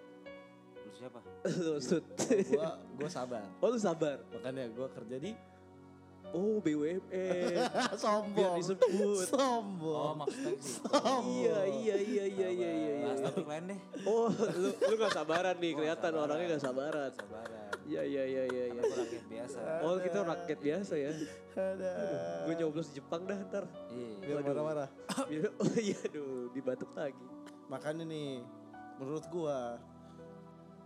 Lu 0.93 0.99
siapa? 1.01 1.19
Lu 1.65 1.73
sud. 1.81 2.05
gua 2.53 2.69
gua 2.93 3.09
sabar 3.09 3.41
Oh 3.57 3.67
lu 3.67 3.79
sabar. 3.81 4.21
makanya 4.29 4.69
gua 4.69 4.85
kerja 4.87 5.17
di 5.17 5.33
Oh 6.33 6.57
BUMN. 6.65 6.97
Biar 7.13 7.93
sombong 7.93 8.57
disebut. 8.57 8.89
Oh, 8.97 9.21
sombong 9.21 10.13
maksudnya 10.17 10.57
sih. 10.65 10.81
iya 11.29 11.59
iya 11.69 11.95
iya 12.01 12.25
iya 12.25 12.49
iya 12.49 12.71
iya. 12.73 12.93
Bahas 13.05 13.19
iya. 13.21 13.25
topik 13.29 13.45
lain 13.45 13.63
deh. 13.69 13.79
Oh 14.01 14.33
lu 14.33 14.69
lu 14.73 14.93
gak 14.97 15.13
sabaran 15.13 15.53
nih 15.61 15.71
kelihatan 15.77 16.11
orangnya 16.17 16.57
gak 16.57 16.63
sabaran. 16.65 17.11
Sabaran. 17.13 17.73
Iya 17.85 18.01
iya 18.01 18.23
iya 18.25 18.43
iya. 18.49 18.63
iya. 18.65 18.81
Rakyat 18.81 19.25
biasa. 19.29 19.59
Oh 19.85 19.95
kita 20.01 20.19
rakyat 20.25 20.59
biasa 20.63 20.93
ya. 20.97 21.11
ada 21.53 21.91
Gue 22.49 22.53
nyoblos 22.57 22.87
di 22.89 22.93
Jepang 22.97 23.21
dah 23.29 23.37
ntar. 23.37 23.65
Iya. 23.93 24.13
biar 24.25 24.37
marah-marah 24.41 24.89
Biar- 25.29 25.53
Oh 25.61 25.75
iya 25.77 25.97
aduh 26.01 26.49
dibatuk 26.49 26.89
lagi. 26.97 27.25
makanya 27.69 28.09
nih 28.09 28.41
menurut 28.97 29.25
gua 29.29 29.77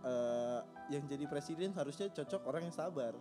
eh 0.00 0.60
yang 0.88 1.04
jadi 1.04 1.24
presiden 1.24 1.70
harusnya 1.72 2.08
cocok 2.08 2.42
orang 2.44 2.62
yang 2.64 2.72
sabar 2.72 3.12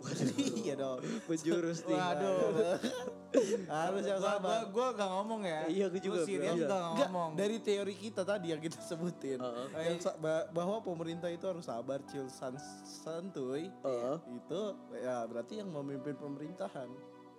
iya 0.56 0.72
dong 0.74 0.96
Menjurus 1.28 1.84
nih. 1.84 1.92
Waduh. 1.92 2.80
harus 3.68 4.00
yang 4.02 4.16
sabar 4.16 4.64
gua 4.68 4.96
gak 4.96 5.10
ngomong 5.10 5.44
ya. 5.44 5.68
Iya, 5.68 5.86
gua 5.86 6.00
juga, 6.00 6.18
serius 6.24 6.56
bro. 6.56 6.72
gak 6.72 6.82
ngomong. 7.04 7.30
dari 7.36 7.60
teori 7.60 7.94
kita 7.94 8.24
tadi 8.24 8.48
yang 8.48 8.58
kita 8.58 8.80
sebutin 8.80 9.36
Heeh. 9.36 9.66
yang 9.76 9.98
sa- 10.00 10.16
ba- 10.16 10.48
bahwa 10.48 10.80
pemerintah 10.80 11.28
itu 11.28 11.44
harus 11.44 11.68
sabar, 11.68 12.00
chill, 12.08 12.32
sans- 12.32 12.80
santuy. 12.82 13.68
Heeh. 13.68 14.16
Itu 14.34 14.60
ya 14.96 15.20
berarti 15.24 15.60
yang 15.60 15.68
memimpin 15.68 16.16
pemerintahan 16.16 16.88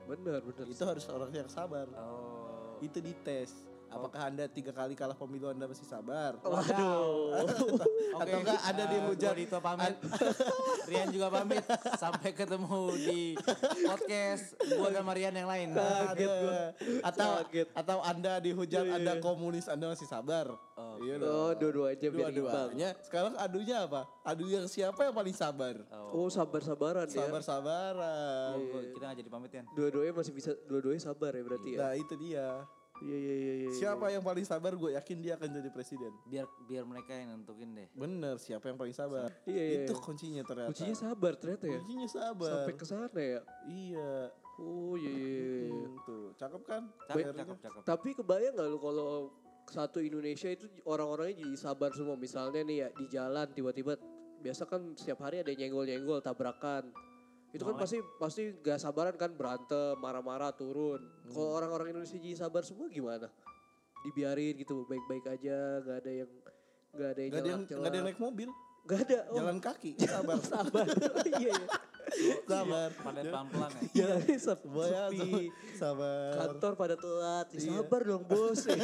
Bener 0.02 0.42
bener. 0.42 0.66
itu 0.70 0.84
harus 0.84 1.10
orang 1.10 1.34
yang 1.34 1.50
sabar. 1.50 1.90
Oh. 1.92 2.78
Itu 2.78 3.02
dites. 3.02 3.71
Apakah 3.92 4.22
anda 4.26 4.48
tiga 4.48 4.72
kali 4.72 4.96
kalah 4.96 5.14
pemilu 5.14 5.52
anda 5.52 5.68
masih 5.68 5.84
sabar? 5.84 6.40
Waduh. 6.40 7.44
Atau 8.16 8.38
enggak 8.40 8.62
ada 8.64 8.84
di 8.88 8.96
eh, 8.96 9.04
hujat- 9.04 9.36
gua 9.36 9.42
Dito 9.44 9.58
pamit. 9.60 9.96
Rian 10.88 11.08
juga 11.12 11.28
pamit. 11.30 11.64
Sampai 11.96 12.32
ketemu 12.32 12.82
di 12.96 13.22
podcast 13.84 14.56
gua 14.72 14.90
dan 14.90 15.04
Marian 15.04 15.34
yang 15.34 15.46
lain. 15.46 15.76
Kaget 15.76 16.32
gua. 16.32 16.62
Atau 17.04 17.32
Kaget. 17.44 17.68
atau 17.76 17.98
anda 18.02 18.34
dihujat 18.40 18.84
Iya, 18.88 18.96
anda 18.96 19.14
iya. 19.16 19.22
komunis 19.22 19.68
anda 19.68 19.92
masih 19.92 20.08
sabar. 20.08 20.56
Oh. 20.80 20.96
Iya 20.98 21.20
Oh 21.20 21.52
dong. 21.52 21.60
dua-duanya 21.62 22.08
biar 22.10 22.30
imbang. 22.30 22.34
Dua-duanya. 22.34 22.90
Sekarang 23.04 23.34
adunya 23.36 23.78
apa? 23.84 24.08
Adu 24.24 24.48
yang 24.48 24.66
siapa 24.66 25.04
yang 25.04 25.14
paling 25.14 25.36
sabar? 25.36 25.76
Oh 26.12 26.32
sabar-sabaran 26.32 27.06
ya. 27.06 27.28
Sabar-sabaran. 27.28 28.56
Oh, 28.56 28.82
kita 28.88 29.04
gak 29.04 29.18
jadi 29.20 29.30
pamit 29.30 29.52
ya. 29.52 29.64
Dua-duanya 29.72 30.14
masih 30.14 30.32
bisa, 30.32 30.52
dua-duanya 30.66 31.02
sabar 31.02 31.36
ya 31.36 31.44
berarti 31.44 31.70
ya. 31.76 31.80
Nah 31.80 31.94
itu 31.94 32.14
dia. 32.16 32.48
Iya 33.02 33.18
iya 33.18 33.34
iya. 33.34 33.54
iya. 33.66 33.70
Siapa 33.74 34.14
yang 34.14 34.22
paling 34.22 34.46
sabar 34.46 34.78
gue 34.78 34.94
yakin 34.94 35.18
dia 35.26 35.34
akan 35.36 35.50
jadi 35.50 35.70
presiden. 35.74 36.14
Biar 36.30 36.46
biar 36.70 36.84
mereka 36.86 37.18
yang 37.18 37.34
nentuin 37.34 37.70
deh. 37.74 37.90
Bener 37.98 38.38
siapa 38.38 38.70
yang 38.70 38.78
paling 38.78 38.94
sabar. 38.94 39.34
Iya, 39.50 39.64
iya, 39.66 39.80
Itu 39.90 39.98
iya. 39.98 40.04
kuncinya 40.06 40.44
ternyata. 40.46 40.70
Kuncinya 40.70 40.96
sabar 40.96 41.34
ternyata 41.34 41.66
ya. 41.66 41.80
Kuncinya 41.82 42.08
sabar. 42.08 42.52
Sampai 42.54 42.74
ke 42.78 42.86
sana 42.86 43.20
ya. 43.20 43.42
Iya. 43.66 44.14
Oh 44.62 44.94
iya 44.94 45.10
iya. 45.10 45.42
iya. 45.66 45.86
Hmm, 45.90 46.06
tuh 46.06 46.24
cakep 46.38 46.62
kan? 46.62 46.82
Cakep, 47.10 47.34
cakep, 47.34 47.58
cakep. 47.66 47.82
Tapi 47.82 48.10
kebayang 48.14 48.54
gak 48.54 48.68
lu 48.70 48.78
kalau 48.78 49.10
satu 49.72 49.98
Indonesia 50.04 50.50
itu 50.54 50.70
orang-orangnya 50.86 51.42
jadi 51.42 51.58
sabar 51.58 51.90
semua. 51.98 52.14
Misalnya 52.14 52.62
nih 52.62 52.78
ya 52.86 52.88
di 52.94 53.06
jalan 53.10 53.48
tiba-tiba 53.50 53.98
biasa 54.42 54.70
kan 54.70 54.94
setiap 54.94 55.26
hari 55.26 55.42
ada 55.42 55.50
yang 55.50 55.70
nyenggol-nyenggol 55.70 56.22
tabrakan. 56.22 56.94
Itu 57.52 57.68
kan 57.68 57.76
pasti 57.76 58.00
pasti 58.16 58.44
gak 58.64 58.80
sabaran 58.80 59.16
kan 59.20 59.36
berantem, 59.36 60.00
marah-marah 60.00 60.56
turun. 60.56 61.04
Kalau 61.28 61.52
orang-orang 61.60 61.92
Indonesia 61.92 62.16
jadi 62.16 62.48
sabar 62.48 62.64
semua 62.64 62.88
gimana? 62.88 63.28
Dibiarin 64.02 64.56
gitu 64.58 64.88
baik-baik 64.88 65.26
aja, 65.28 65.84
gak 65.84 65.98
ada 66.02 66.12
yang 66.12 66.32
gak 66.96 67.10
ada 67.12 67.22
yang 67.22 67.32
Gak 67.32 67.42
ada 67.44 67.50
yang 67.52 67.62
nggak 67.68 67.90
ada 67.92 67.98
yang 68.00 68.08
naik 68.08 68.20
mobil. 68.20 68.50
Gak 68.88 69.00
ada. 69.08 69.20
Oh, 69.30 69.38
Jalan 69.38 69.58
kaki, 69.62 69.92
sabar. 70.10 70.40
sabar. 70.42 70.86
iya, 71.44 71.52
iya. 71.54 71.68
Sabar. 72.44 72.90
Pada 72.94 73.20
pelan-pelan 73.22 73.72
ya. 73.72 73.82
Jalannya 73.94 74.38
sep- 74.38 74.66
Boya, 74.66 75.04
sepi. 75.08 75.44
sabar. 75.74 76.32
Kantor 76.38 76.72
pada 76.76 76.96
telat. 76.96 77.46
Ya, 77.52 77.60
Sabar 77.62 78.02
dong 78.02 78.24
bos. 78.24 78.60
Nah, 78.62 78.78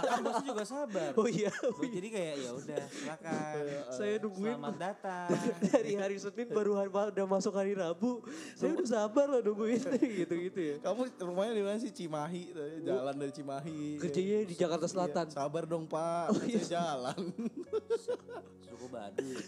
kan 0.00 0.18
bosnya 0.20 0.46
juga 0.46 0.64
sabar. 0.64 1.10
oh 1.14 1.26
iya. 1.26 1.50
Oh, 1.62 1.82
jadi 1.82 2.08
kayak 2.08 2.34
ya 2.36 2.50
udah 2.52 2.84
silakan. 2.88 3.62
Saya 3.90 4.14
nungguin 4.18 4.54
Selamat 4.54 4.76
datang. 4.76 5.28
dari 5.72 5.92
hari 5.94 6.16
Senin 6.16 6.48
baru 6.48 6.72
hari, 6.74 6.88
udah 6.90 7.26
masuk 7.26 7.52
hari 7.52 7.72
Rabu. 7.72 8.20
Saya 8.52 8.74
udah 8.74 8.88
sabar 8.88 9.26
loh 9.26 9.40
nungguin 9.42 9.80
gitu-gitu 10.20 10.60
ya. 10.60 10.76
Kamu 10.80 11.00
rumahnya 11.18 11.52
di 11.52 11.62
mana 11.62 11.78
sih 11.78 11.90
Cimahi, 11.90 12.52
jalan 12.82 13.14
dari 13.14 13.32
Cimahi. 13.32 13.80
Kerjanya 13.98 14.38
di 14.42 14.54
Jakarta 14.54 14.86
Selatan. 14.86 15.26
Iya, 15.26 15.34
Sabar 15.36 15.64
dong 15.64 15.84
Pak, 15.84 16.24
Oh, 16.30 16.42
iya. 16.44 16.58
saya 16.58 16.68
jalan. 16.76 17.20
Baduy. 18.90 19.38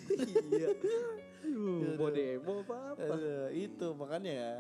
iya. 0.55 0.69
Aduh, 1.43 1.99
mau 1.99 2.09
demo 2.15 2.63
apa-apa. 2.63 3.13
Aduh, 3.13 3.51
itu 3.51 3.87
makanya 3.99 4.33
ya. 4.33 4.55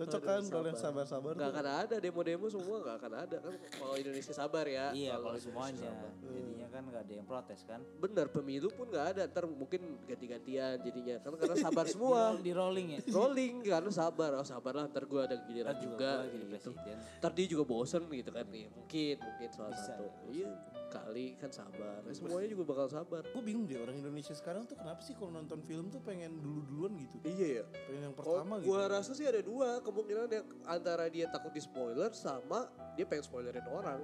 Cocok 0.00 0.22
kan 0.22 0.40
kalau 0.42 0.66
yang 0.66 0.78
sabar. 0.78 1.04
sabar-sabar 1.04 1.32
Gak 1.36 1.50
akan 1.52 1.66
ada 1.84 1.96
demo-demo 1.96 2.46
semua 2.48 2.76
gak 2.80 2.96
akan 2.96 3.12
ada 3.18 3.36
kan 3.36 3.52
kalau 3.76 3.94
Indonesia 3.94 4.32
sabar 4.32 4.64
ya. 4.64 4.86
Iya 4.90 5.14
kalau 5.14 5.36
semuanya. 5.36 5.90
sabar. 5.92 6.10
Jadinya 6.24 6.68
kan 6.68 6.82
gak 6.88 7.02
ada 7.04 7.12
yang 7.12 7.26
protes 7.26 7.60
kan. 7.62 7.80
Bener 7.96 8.26
pemilu 8.26 8.68
pun 8.70 8.86
gak 8.88 9.06
ada 9.12 9.22
ntar 9.26 9.44
mungkin 9.44 9.80
ganti-gantian 10.04 10.80
jadinya 10.80 11.14
kan 11.18 11.32
karena 11.36 11.56
sabar 11.58 11.84
semua. 11.92 12.20
Di, 12.34 12.52
rolling 12.52 12.88
ya. 12.90 13.00
Rolling 13.06 13.54
karena 13.62 13.90
sabar 13.90 14.30
oh 14.34 14.46
sabar 14.46 14.72
lah 14.74 14.84
ntar 14.86 15.04
gue 15.04 15.20
ada 15.20 15.36
giliran 15.44 15.76
juga, 15.76 16.24
gitu. 16.26 16.44
presiden. 16.48 16.96
Ntar 17.20 17.30
dia 17.32 17.46
juga 17.46 17.64
bosen 17.64 18.02
gitu 18.06 18.30
kan 18.30 18.46
nih 18.48 18.66
mungkin 18.70 19.14
mungkin 19.20 19.48
salah 19.50 19.70
Bisa, 19.70 19.92
satu. 19.92 20.04
ya, 20.06 20.12
Iya 20.32 20.50
kali 20.90 21.38
kan 21.38 21.50
sabar. 21.50 22.02
Ya, 22.02 22.10
semuanya 22.10 22.50
juga 22.50 22.64
bakal 22.66 22.90
sabar. 22.90 23.22
Gue 23.22 23.42
bingung 23.42 23.62
deh 23.62 23.78
orang 23.78 23.94
Indonesia 23.94 24.34
sekarang 24.34 24.66
tuh 24.66 24.74
kenapa 24.74 24.98
sih 25.00 25.14
kalau 25.14 25.30
nonton 25.30 25.62
film 25.62 25.86
tuh 25.86 26.02
pengen 26.02 26.34
dulu-duluan 26.38 26.98
gitu. 26.98 27.16
Iya 27.22 27.62
ya. 27.62 27.64
Pengen 27.86 28.02
yang 28.04 28.14
Oh, 28.14 28.18
pertama 28.18 28.58
gitu. 28.58 28.66
gua 28.68 28.82
rasa 28.90 29.14
sih 29.14 29.22
ada 29.22 29.38
dua 29.38 29.78
kemungkinan 29.90 30.30
yang 30.30 30.46
antara 30.64 31.10
dia 31.10 31.26
takut 31.28 31.50
di 31.50 31.60
spoiler 31.60 32.10
sama 32.14 32.70
dia 32.94 33.04
pengen 33.04 33.24
spoilerin 33.26 33.66
orang. 33.66 34.00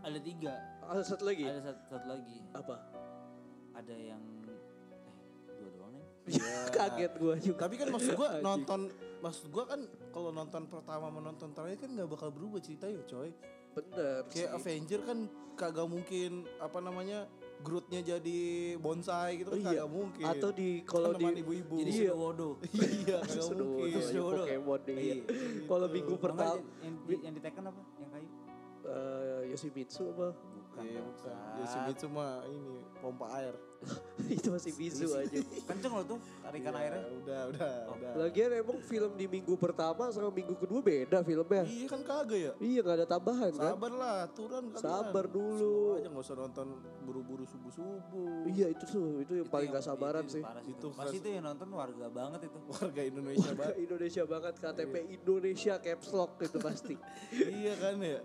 Ada 0.00 0.18
tiga. 0.22 0.54
Ada 0.88 1.02
satu 1.04 1.28
lagi. 1.28 1.44
Ada 1.44 1.60
satu, 1.60 1.80
satu 1.92 2.06
lagi. 2.08 2.38
Apa? 2.56 2.76
Ada 3.76 3.94
yang 3.94 4.22
eh 4.48 4.60
dua 5.60 5.70
doang 5.76 5.92
nih. 5.92 6.04
Kaget 6.76 7.12
gua 7.20 7.34
juga. 7.36 7.58
Tapi 7.68 7.74
kan 7.76 7.88
maksud 7.92 8.12
gua 8.16 8.28
Anjing. 8.32 8.44
nonton 8.46 8.80
maksud 9.20 9.46
gua 9.52 9.64
kan 9.68 9.80
kalau 10.10 10.30
nonton 10.32 10.62
pertama 10.66 11.06
menonton 11.12 11.52
terakhir 11.52 11.84
kan 11.84 11.90
nggak 11.92 12.08
bakal 12.08 12.28
berubah 12.32 12.64
ceritanya 12.64 13.04
coy. 13.04 13.30
Bener 13.76 14.24
Kayak 14.32 14.50
sih. 14.50 14.56
Avenger 14.56 15.00
kan 15.04 15.18
kagak 15.54 15.86
mungkin 15.86 16.48
apa 16.58 16.78
namanya 16.80 17.28
Grootnya 17.60 18.00
jadi 18.00 18.40
bonsai 18.76 19.36
gitu 19.36 19.50
kan 19.50 19.58
Iya. 19.58 19.68
kagak 19.76 19.88
mungkin. 19.88 20.24
Atau 20.24 20.50
di 20.50 20.68
kalau 20.82 21.12
di 21.12 21.26
ibu-ibu. 21.36 21.74
Jadi 21.78 21.90
Iya. 21.92 22.10
Sudowodo. 22.10 22.48
iya 23.04 23.18
kagak 23.20 23.42
Sudah 23.42 23.62
mungkin. 23.62 23.84
udah 23.86 24.02
Sudowodo. 24.02 24.42
Pokemon 24.42 24.80
deh. 24.80 24.94
Iya. 24.96 25.14
Kalau 25.64 25.86
minggu 25.86 26.10
nggak, 26.10 26.24
pertama 26.24 26.54
yang, 26.80 26.94
di- 27.04 27.20
yang 27.20 27.34
ditekan 27.34 27.62
apa? 27.66 27.80
Yang 27.96 28.10
kayu? 28.10 28.28
eh 28.80 29.40
Yoshimitsu 29.50 30.02
apa? 30.10 30.28
Bukan. 30.80 30.88
Iya, 30.88 31.00
dong, 31.00 31.08
bukan. 31.12 31.36
Yoshimitsu 31.60 32.06
mah 32.08 32.32
ini 32.48 32.74
pompa 33.00 33.26
air. 33.36 33.54
itu 34.28 34.52
masih 34.52 34.72
bisu 34.76 35.08
aja. 35.16 35.40
Kenceng 35.72 35.92
loh 35.96 36.04
tuh 36.04 36.18
tarikan 36.44 36.72
Iya, 36.72 36.80
airnya. 36.84 37.02
Udah, 37.16 37.40
udah, 37.48 37.72
udah. 37.96 38.10
Lagian 38.20 38.50
emang 38.52 38.78
film 38.84 39.12
di 39.16 39.24
minggu 39.24 39.54
pertama 39.56 40.12
sama 40.12 40.28
minggu 40.28 40.52
kedua 40.52 40.80
beda 40.84 41.24
filmnya. 41.24 41.64
Iya 41.64 41.86
kan 41.88 42.00
kagak 42.04 42.38
ya? 42.38 42.52
Iya 42.60 42.78
nggak 42.84 42.96
ada 43.00 43.06
tambahan 43.08 43.52
kan? 43.56 43.72
Sabar 43.72 43.92
lah, 43.96 44.18
turun 44.36 44.64
kalian. 44.68 44.84
Sabar 44.84 45.24
dulu. 45.32 45.56
Slow 45.56 45.96
aja 45.96 46.08
nggak 46.12 46.24
usah 46.28 46.36
nonton 46.36 46.66
buru-buru 47.08 47.44
subuh-subuh. 47.48 48.44
Iya 48.52 48.66
itu 48.68 48.84
tuh 48.84 49.06
itu 49.24 49.32
yang 49.40 49.48
paling 49.48 49.72
yang- 49.72 49.80
gak 49.80 49.86
sabaran 49.88 50.24
itu 50.28 50.34
sih. 50.36 50.42
Itu 50.44 50.68
itu. 50.68 50.86
Pas 50.92 51.08
itu 51.08 51.28
yang 51.32 51.44
nonton 51.48 51.68
warga 51.72 52.06
banget 52.12 52.40
itu. 52.52 52.58
Warga 52.68 53.02
Indonesia 53.02 53.50
banget. 53.56 53.76
Indonesia 53.80 54.22
banget 54.28 54.54
KTP 54.60 54.94
Indonesia 55.16 55.74
caps 55.80 56.08
lock 56.12 56.32
itu 56.44 56.58
pasti. 56.60 56.94
iya 57.64 57.74
kan 57.80 57.96
ya? 57.96 58.20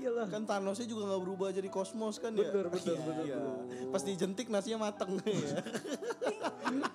Iyalah. 0.00 0.26
Kan 0.26 0.42
Thanosnya 0.42 0.86
juga 0.86 1.02
nggak 1.06 1.20
berubah 1.20 1.48
jadi 1.50 1.68
kosmos 1.68 2.16
kan 2.16 2.32
ya? 2.32 2.48
Bener, 2.48 2.66
bener, 2.66 2.96
Iya. 2.96 3.04
bener, 3.04 3.24
Iya. 3.26 3.38
Pas 3.92 4.02
dijentik 4.02 4.48
nasinya 4.48 4.88
mateng 4.88 5.20
ya. 5.28 5.60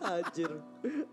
Anjir. 0.02 0.52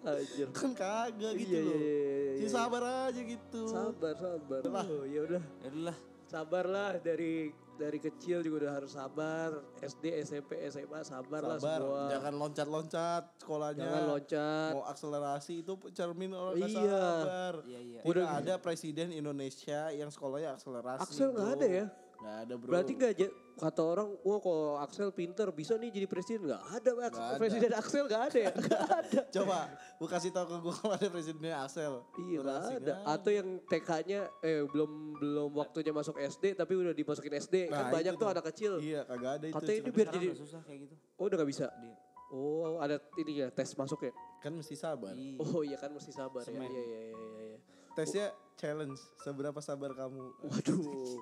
Anjir. 0.02 0.46
kan 0.52 0.70
kagak 0.72 1.32
gitu 1.36 1.52
Iya, 1.52 1.60
iya, 1.60 1.68
loh. 1.68 1.76
iya, 1.76 1.92
iya, 1.92 2.32
Jadi 2.34 2.44
iya. 2.44 2.50
sabar 2.50 2.82
aja 3.06 3.20
gitu. 3.20 3.62
Sabar, 3.66 4.14
sabar. 4.14 4.60
Oh, 4.64 5.04
ya 5.04 5.20
udah. 5.22 5.42
Ya 5.60 5.68
udahlah. 5.68 5.96
Sabar 5.96 6.11
lah 6.32 6.96
dari 6.96 7.52
dari 7.72 7.98
kecil 7.98 8.40
juga 8.40 8.64
udah 8.64 8.72
harus 8.78 8.92
sabar. 8.94 9.50
SD, 9.80 10.22
SMP, 10.22 10.54
SMA 10.68 11.02
sabar, 11.02 11.42
lah 11.42 11.58
Sabar, 11.58 11.80
semua. 11.80 12.02
jangan 12.08 12.32
loncat-loncat 12.36 13.22
sekolahnya. 13.36 13.82
Jangan 13.82 14.02
loncat. 14.06 14.70
Mau 14.72 14.84
akselerasi 14.86 15.54
itu 15.60 15.72
cermin 15.90 16.30
orang 16.30 16.54
Iya. 16.56 16.68
sabar. 16.70 17.54
Iya 17.64 17.80
iya. 17.80 18.00
Tidak 18.04 18.28
ada 18.28 18.54
presiden 18.56 19.08
Indonesia 19.10 19.90
yang 19.90 20.08
sekolahnya 20.08 20.54
akselerasi. 20.54 21.02
Axel 21.02 21.28
nggak 21.32 21.50
ada 21.52 21.66
ya? 21.66 21.86
Nggak 22.22 22.36
ada 22.38 22.54
bro. 22.54 22.70
Berarti 22.70 22.92
gak 22.94 23.10
aja 23.12 23.26
kata 23.58 23.80
orang, 23.84 24.08
wah 24.24 24.38
kalau 24.40 24.80
Axel 24.80 25.12
pinter 25.12 25.48
bisa 25.52 25.76
nih 25.76 25.92
jadi 25.92 26.06
presiden. 26.08 26.48
Gak 26.48 26.64
ada. 26.80 26.90
Nggak 26.92 27.08
ada. 27.12 27.38
presiden 27.38 27.72
Axel 27.76 28.04
gak 28.08 28.22
ada 28.32 28.38
ya? 28.38 28.52
Gak 28.68 28.82
ada. 28.88 29.20
Coba, 29.28 29.58
lu 30.00 30.06
kasih 30.08 30.30
tau 30.32 30.46
ke 30.48 30.56
gue 30.60 30.74
kalau 30.74 30.94
ada 30.96 31.08
presidennya 31.08 31.56
Axel. 31.62 32.02
Iya 32.18 32.38
gak 32.42 32.58
ada. 32.58 32.76
nggak 32.78 32.98
Atau 33.06 33.30
yang 33.30 33.48
TK-nya 33.68 34.20
eh 34.42 34.62
belum 34.64 34.90
belum 35.20 35.50
waktunya 35.56 35.92
masuk 35.92 36.16
SD 36.18 36.56
tapi 36.56 36.72
udah 36.74 36.92
dimasukin 36.92 37.34
SD. 37.38 37.68
kan 37.68 37.88
Nah, 37.88 37.92
banyak 37.92 38.14
itu 38.14 38.20
tuh 38.20 38.26
tuh. 38.26 38.34
anak 38.34 38.44
kecil. 38.52 38.72
Iya, 38.80 39.00
kagak 39.04 39.32
ada 39.40 39.46
itu. 39.48 39.54
Katanya 39.58 39.78
ini 39.78 39.90
biar 39.90 40.08
jadi 40.08 40.26
udah 40.32 40.40
susah 40.40 40.60
kayak 40.64 40.78
gitu. 40.88 40.94
Oh 41.18 41.24
udah 41.28 41.36
gak 41.40 41.50
bisa. 41.50 41.66
Dia. 41.68 41.96
Oh 42.32 42.80
ada 42.80 42.96
ini 43.20 43.44
ya 43.44 43.52
tes 43.52 43.76
masuk 43.76 44.08
ya. 44.08 44.12
kan 44.42 44.50
mesti 44.50 44.74
sabar. 44.74 45.14
Iya. 45.14 45.38
Oh 45.38 45.62
iya 45.62 45.76
kan 45.78 45.92
mesti 45.92 46.10
sabar 46.10 46.42
ya. 46.42 46.50
Semen. 46.50 46.66
Iya 46.66 46.82
iya 46.82 47.00
iya 47.06 47.14
iya. 47.14 47.42
iya. 47.54 47.58
Tesnya 47.92 48.26
challenge, 48.56 48.98
seberapa 49.20 49.60
sabar 49.60 49.92
kamu? 49.92 50.22
Waduh. 50.48 51.20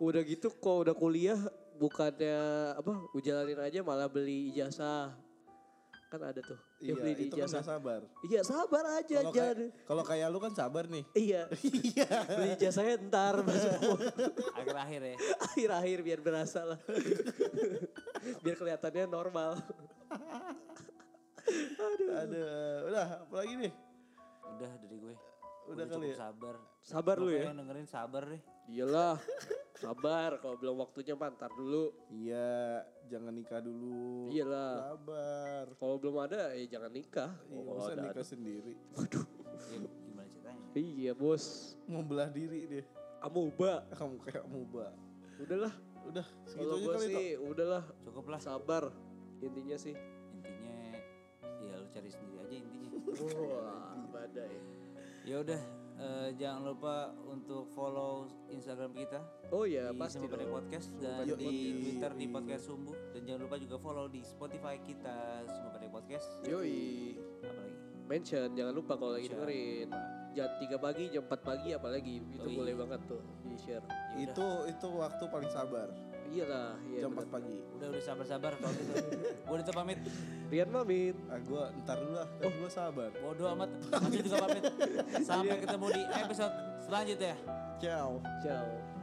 Udah 0.00 0.22
gitu 0.24 0.52
kok 0.52 0.76
udah 0.84 0.94
kuliah 0.96 1.40
bukannya 1.80 2.36
apa 2.76 2.92
ujalanin 3.16 3.56
aja 3.56 3.80
malah 3.80 4.04
beli 4.06 4.52
ijazah. 4.52 5.16
Kan 6.10 6.20
ada 6.26 6.42
tuh. 6.42 6.58
Iya, 6.82 6.92
beli 6.98 7.12
di 7.16 7.24
itu 7.30 7.38
kan 7.38 7.46
ijazah. 7.48 7.62
nggak 7.62 7.70
sabar. 7.70 8.00
Iya 8.26 8.40
sabar 8.44 8.84
aja 8.98 9.16
Kalau 9.22 9.32
jangan. 9.32 9.56
kalau 9.88 10.02
kayak 10.04 10.26
lu 10.28 10.38
kan 10.42 10.52
sabar 10.52 10.84
nih. 10.90 11.04
Iya. 11.16 11.42
Iya. 11.88 12.08
beli 12.28 12.48
ijazahnya 12.60 12.94
ntar 13.08 13.34
masuk 13.40 13.72
Akhir-akhir 14.60 15.00
ya. 15.06 15.16
akhir-akhir 15.40 15.98
biar 16.04 16.20
berasa 16.20 16.60
lah. 16.68 16.78
biar 18.44 18.56
kelihatannya 18.60 19.04
normal. 19.08 19.56
Ada, 22.10 22.44
udah, 22.90 23.06
apalagi 23.24 23.54
nih? 23.56 23.72
Udah 24.58 24.70
dari 24.76 24.96
gue. 25.00 25.14
Udah 25.70 25.84
kali 25.86 25.94
cukup 25.94 26.10
ya? 26.12 26.16
sabar. 26.18 26.54
Sabar 26.82 27.16
lu 27.16 27.30
ya. 27.30 27.48
dengerin 27.54 27.88
sabar 27.88 28.22
deh. 28.28 28.42
Iyalah. 28.68 29.16
Sabar 29.80 30.36
kalau 30.38 30.56
belum 30.56 30.76
waktunya 30.78 31.16
mah 31.16 31.32
ntar 31.32 31.48
dulu. 31.50 31.88
Iya, 32.12 32.84
jangan 33.08 33.32
nikah 33.32 33.58
dulu. 33.58 34.28
Iyalah. 34.28 34.92
Sabar. 34.92 35.64
Kalau 35.74 35.96
belum 35.96 36.16
ada 36.20 36.52
ya 36.52 36.64
jangan 36.68 36.92
nikah. 36.92 37.32
Iya, 37.42 37.56
Oh, 37.58 37.80
usah 37.80 37.94
ada- 37.94 38.04
nikah 38.06 38.20
sendiri. 38.22 38.74
Ya, 38.76 39.78
gimana 40.04 40.28
ceritanya? 40.28 40.64
Iya 40.74 41.12
bos. 41.12 41.44
Mau 41.86 42.02
belah 42.02 42.28
diri 42.28 42.68
dia. 42.68 42.84
Amuba. 43.20 43.88
Kamu 43.90 44.20
kayak 44.20 44.44
muba. 44.46 44.92
Udahlah. 45.38 45.72
Udah, 46.02 46.26
segitu 46.42 46.60
Kalau 46.60 46.76
aja 46.76 46.88
kali 46.90 47.06
sih 47.06 47.28
udahlah. 47.38 47.82
Cukup 48.02 48.24
lah. 48.28 48.40
Sabar. 48.40 48.84
Intinya 49.40 49.76
sih. 49.76 49.96
Intinya 50.30 50.76
ya 51.62 51.74
lu 51.74 51.88
cari 51.88 52.08
sendiri 52.08 52.36
aja 52.38 52.54
intinya. 52.54 52.88
Wah 53.48 53.96
badai. 54.10 54.54
ya 55.22 55.36
udah 55.38 55.60
eh, 56.00 56.28
jangan 56.34 56.62
lupa 56.66 56.94
untuk 57.22 57.68
follow 57.68 58.24
Instagram 58.48 58.92
kita 58.92 59.20
Oh 59.50 59.62
ya 59.62 59.90
di 59.90 59.98
pasti. 59.98 60.24
Podcast 60.48 60.88
dan 60.96 61.22
Pendek 61.22 61.36
di 61.36 61.44
Podcast. 61.44 61.76
Twitter 61.76 62.12
di 62.14 62.26
Podcast 62.26 62.64
Sumbu 62.64 62.92
dan 63.12 63.20
jangan 63.22 63.40
lupa 63.44 63.56
juga 63.56 63.76
follow 63.76 64.06
di 64.06 64.20
Spotify 64.22 64.74
kita 64.78 65.16
Sumbu 65.46 65.68
Pendek 65.70 65.90
Podcast. 65.90 66.28
Yoi. 66.44 67.14
Apalagi? 67.38 67.72
Mention 68.06 68.48
jangan 68.54 68.74
lupa 68.74 68.92
kalau 68.96 69.12
lagi 69.14 69.28
dengerin. 69.28 69.88
Jam 70.30 70.46
3 70.62 70.78
pagi, 70.78 71.10
jam 71.10 71.26
4 71.26 71.42
pagi 71.42 71.70
apalagi 71.70 72.22
itu 72.22 72.46
Oh, 72.46 72.54
boleh 72.54 72.70
iya. 72.70 72.78
banget 72.78 73.00
tuh 73.04 73.18
di 73.44 73.56
share. 73.58 73.82
Ya 73.82 73.90
udah. 73.90 74.22
Itu 74.22 74.46
itu 74.70 74.88
waktu 74.94 75.24
paling 75.26 75.50
sabar. 75.50 75.88
Iyalah, 76.30 76.78
iya 76.86 76.98
Jam 77.02 77.10
bener. 77.10 77.26
4 77.26 77.34
pagi. 77.34 77.58
Udah 77.74 77.86
udah 77.90 78.02
sabar-sabar 78.06 78.52
kalau 78.62 78.74
gitu. 78.78 78.94
Gue 79.50 79.54
udah 79.58 79.74
pamit. 79.74 79.98
Rian 80.46 80.68
pamit. 80.70 81.16
Ah 81.26 81.40
gua 81.42 81.64
ntar 81.82 81.96
dulu 81.98 82.14
lah, 82.14 82.28
kan 82.38 82.50
gua 82.54 82.70
sabar. 82.70 83.10
Bodoh 83.18 83.46
amat. 83.58 83.70
Masih 83.90 84.22
juga 84.22 84.36
pamit. 84.46 84.62
Sampai 85.28 85.58
ketemu 85.58 85.86
di 85.90 86.02
episode 86.06 86.54
selanjutnya. 86.86 87.34
Ciao. 87.82 88.22
Ciao. 88.46 88.99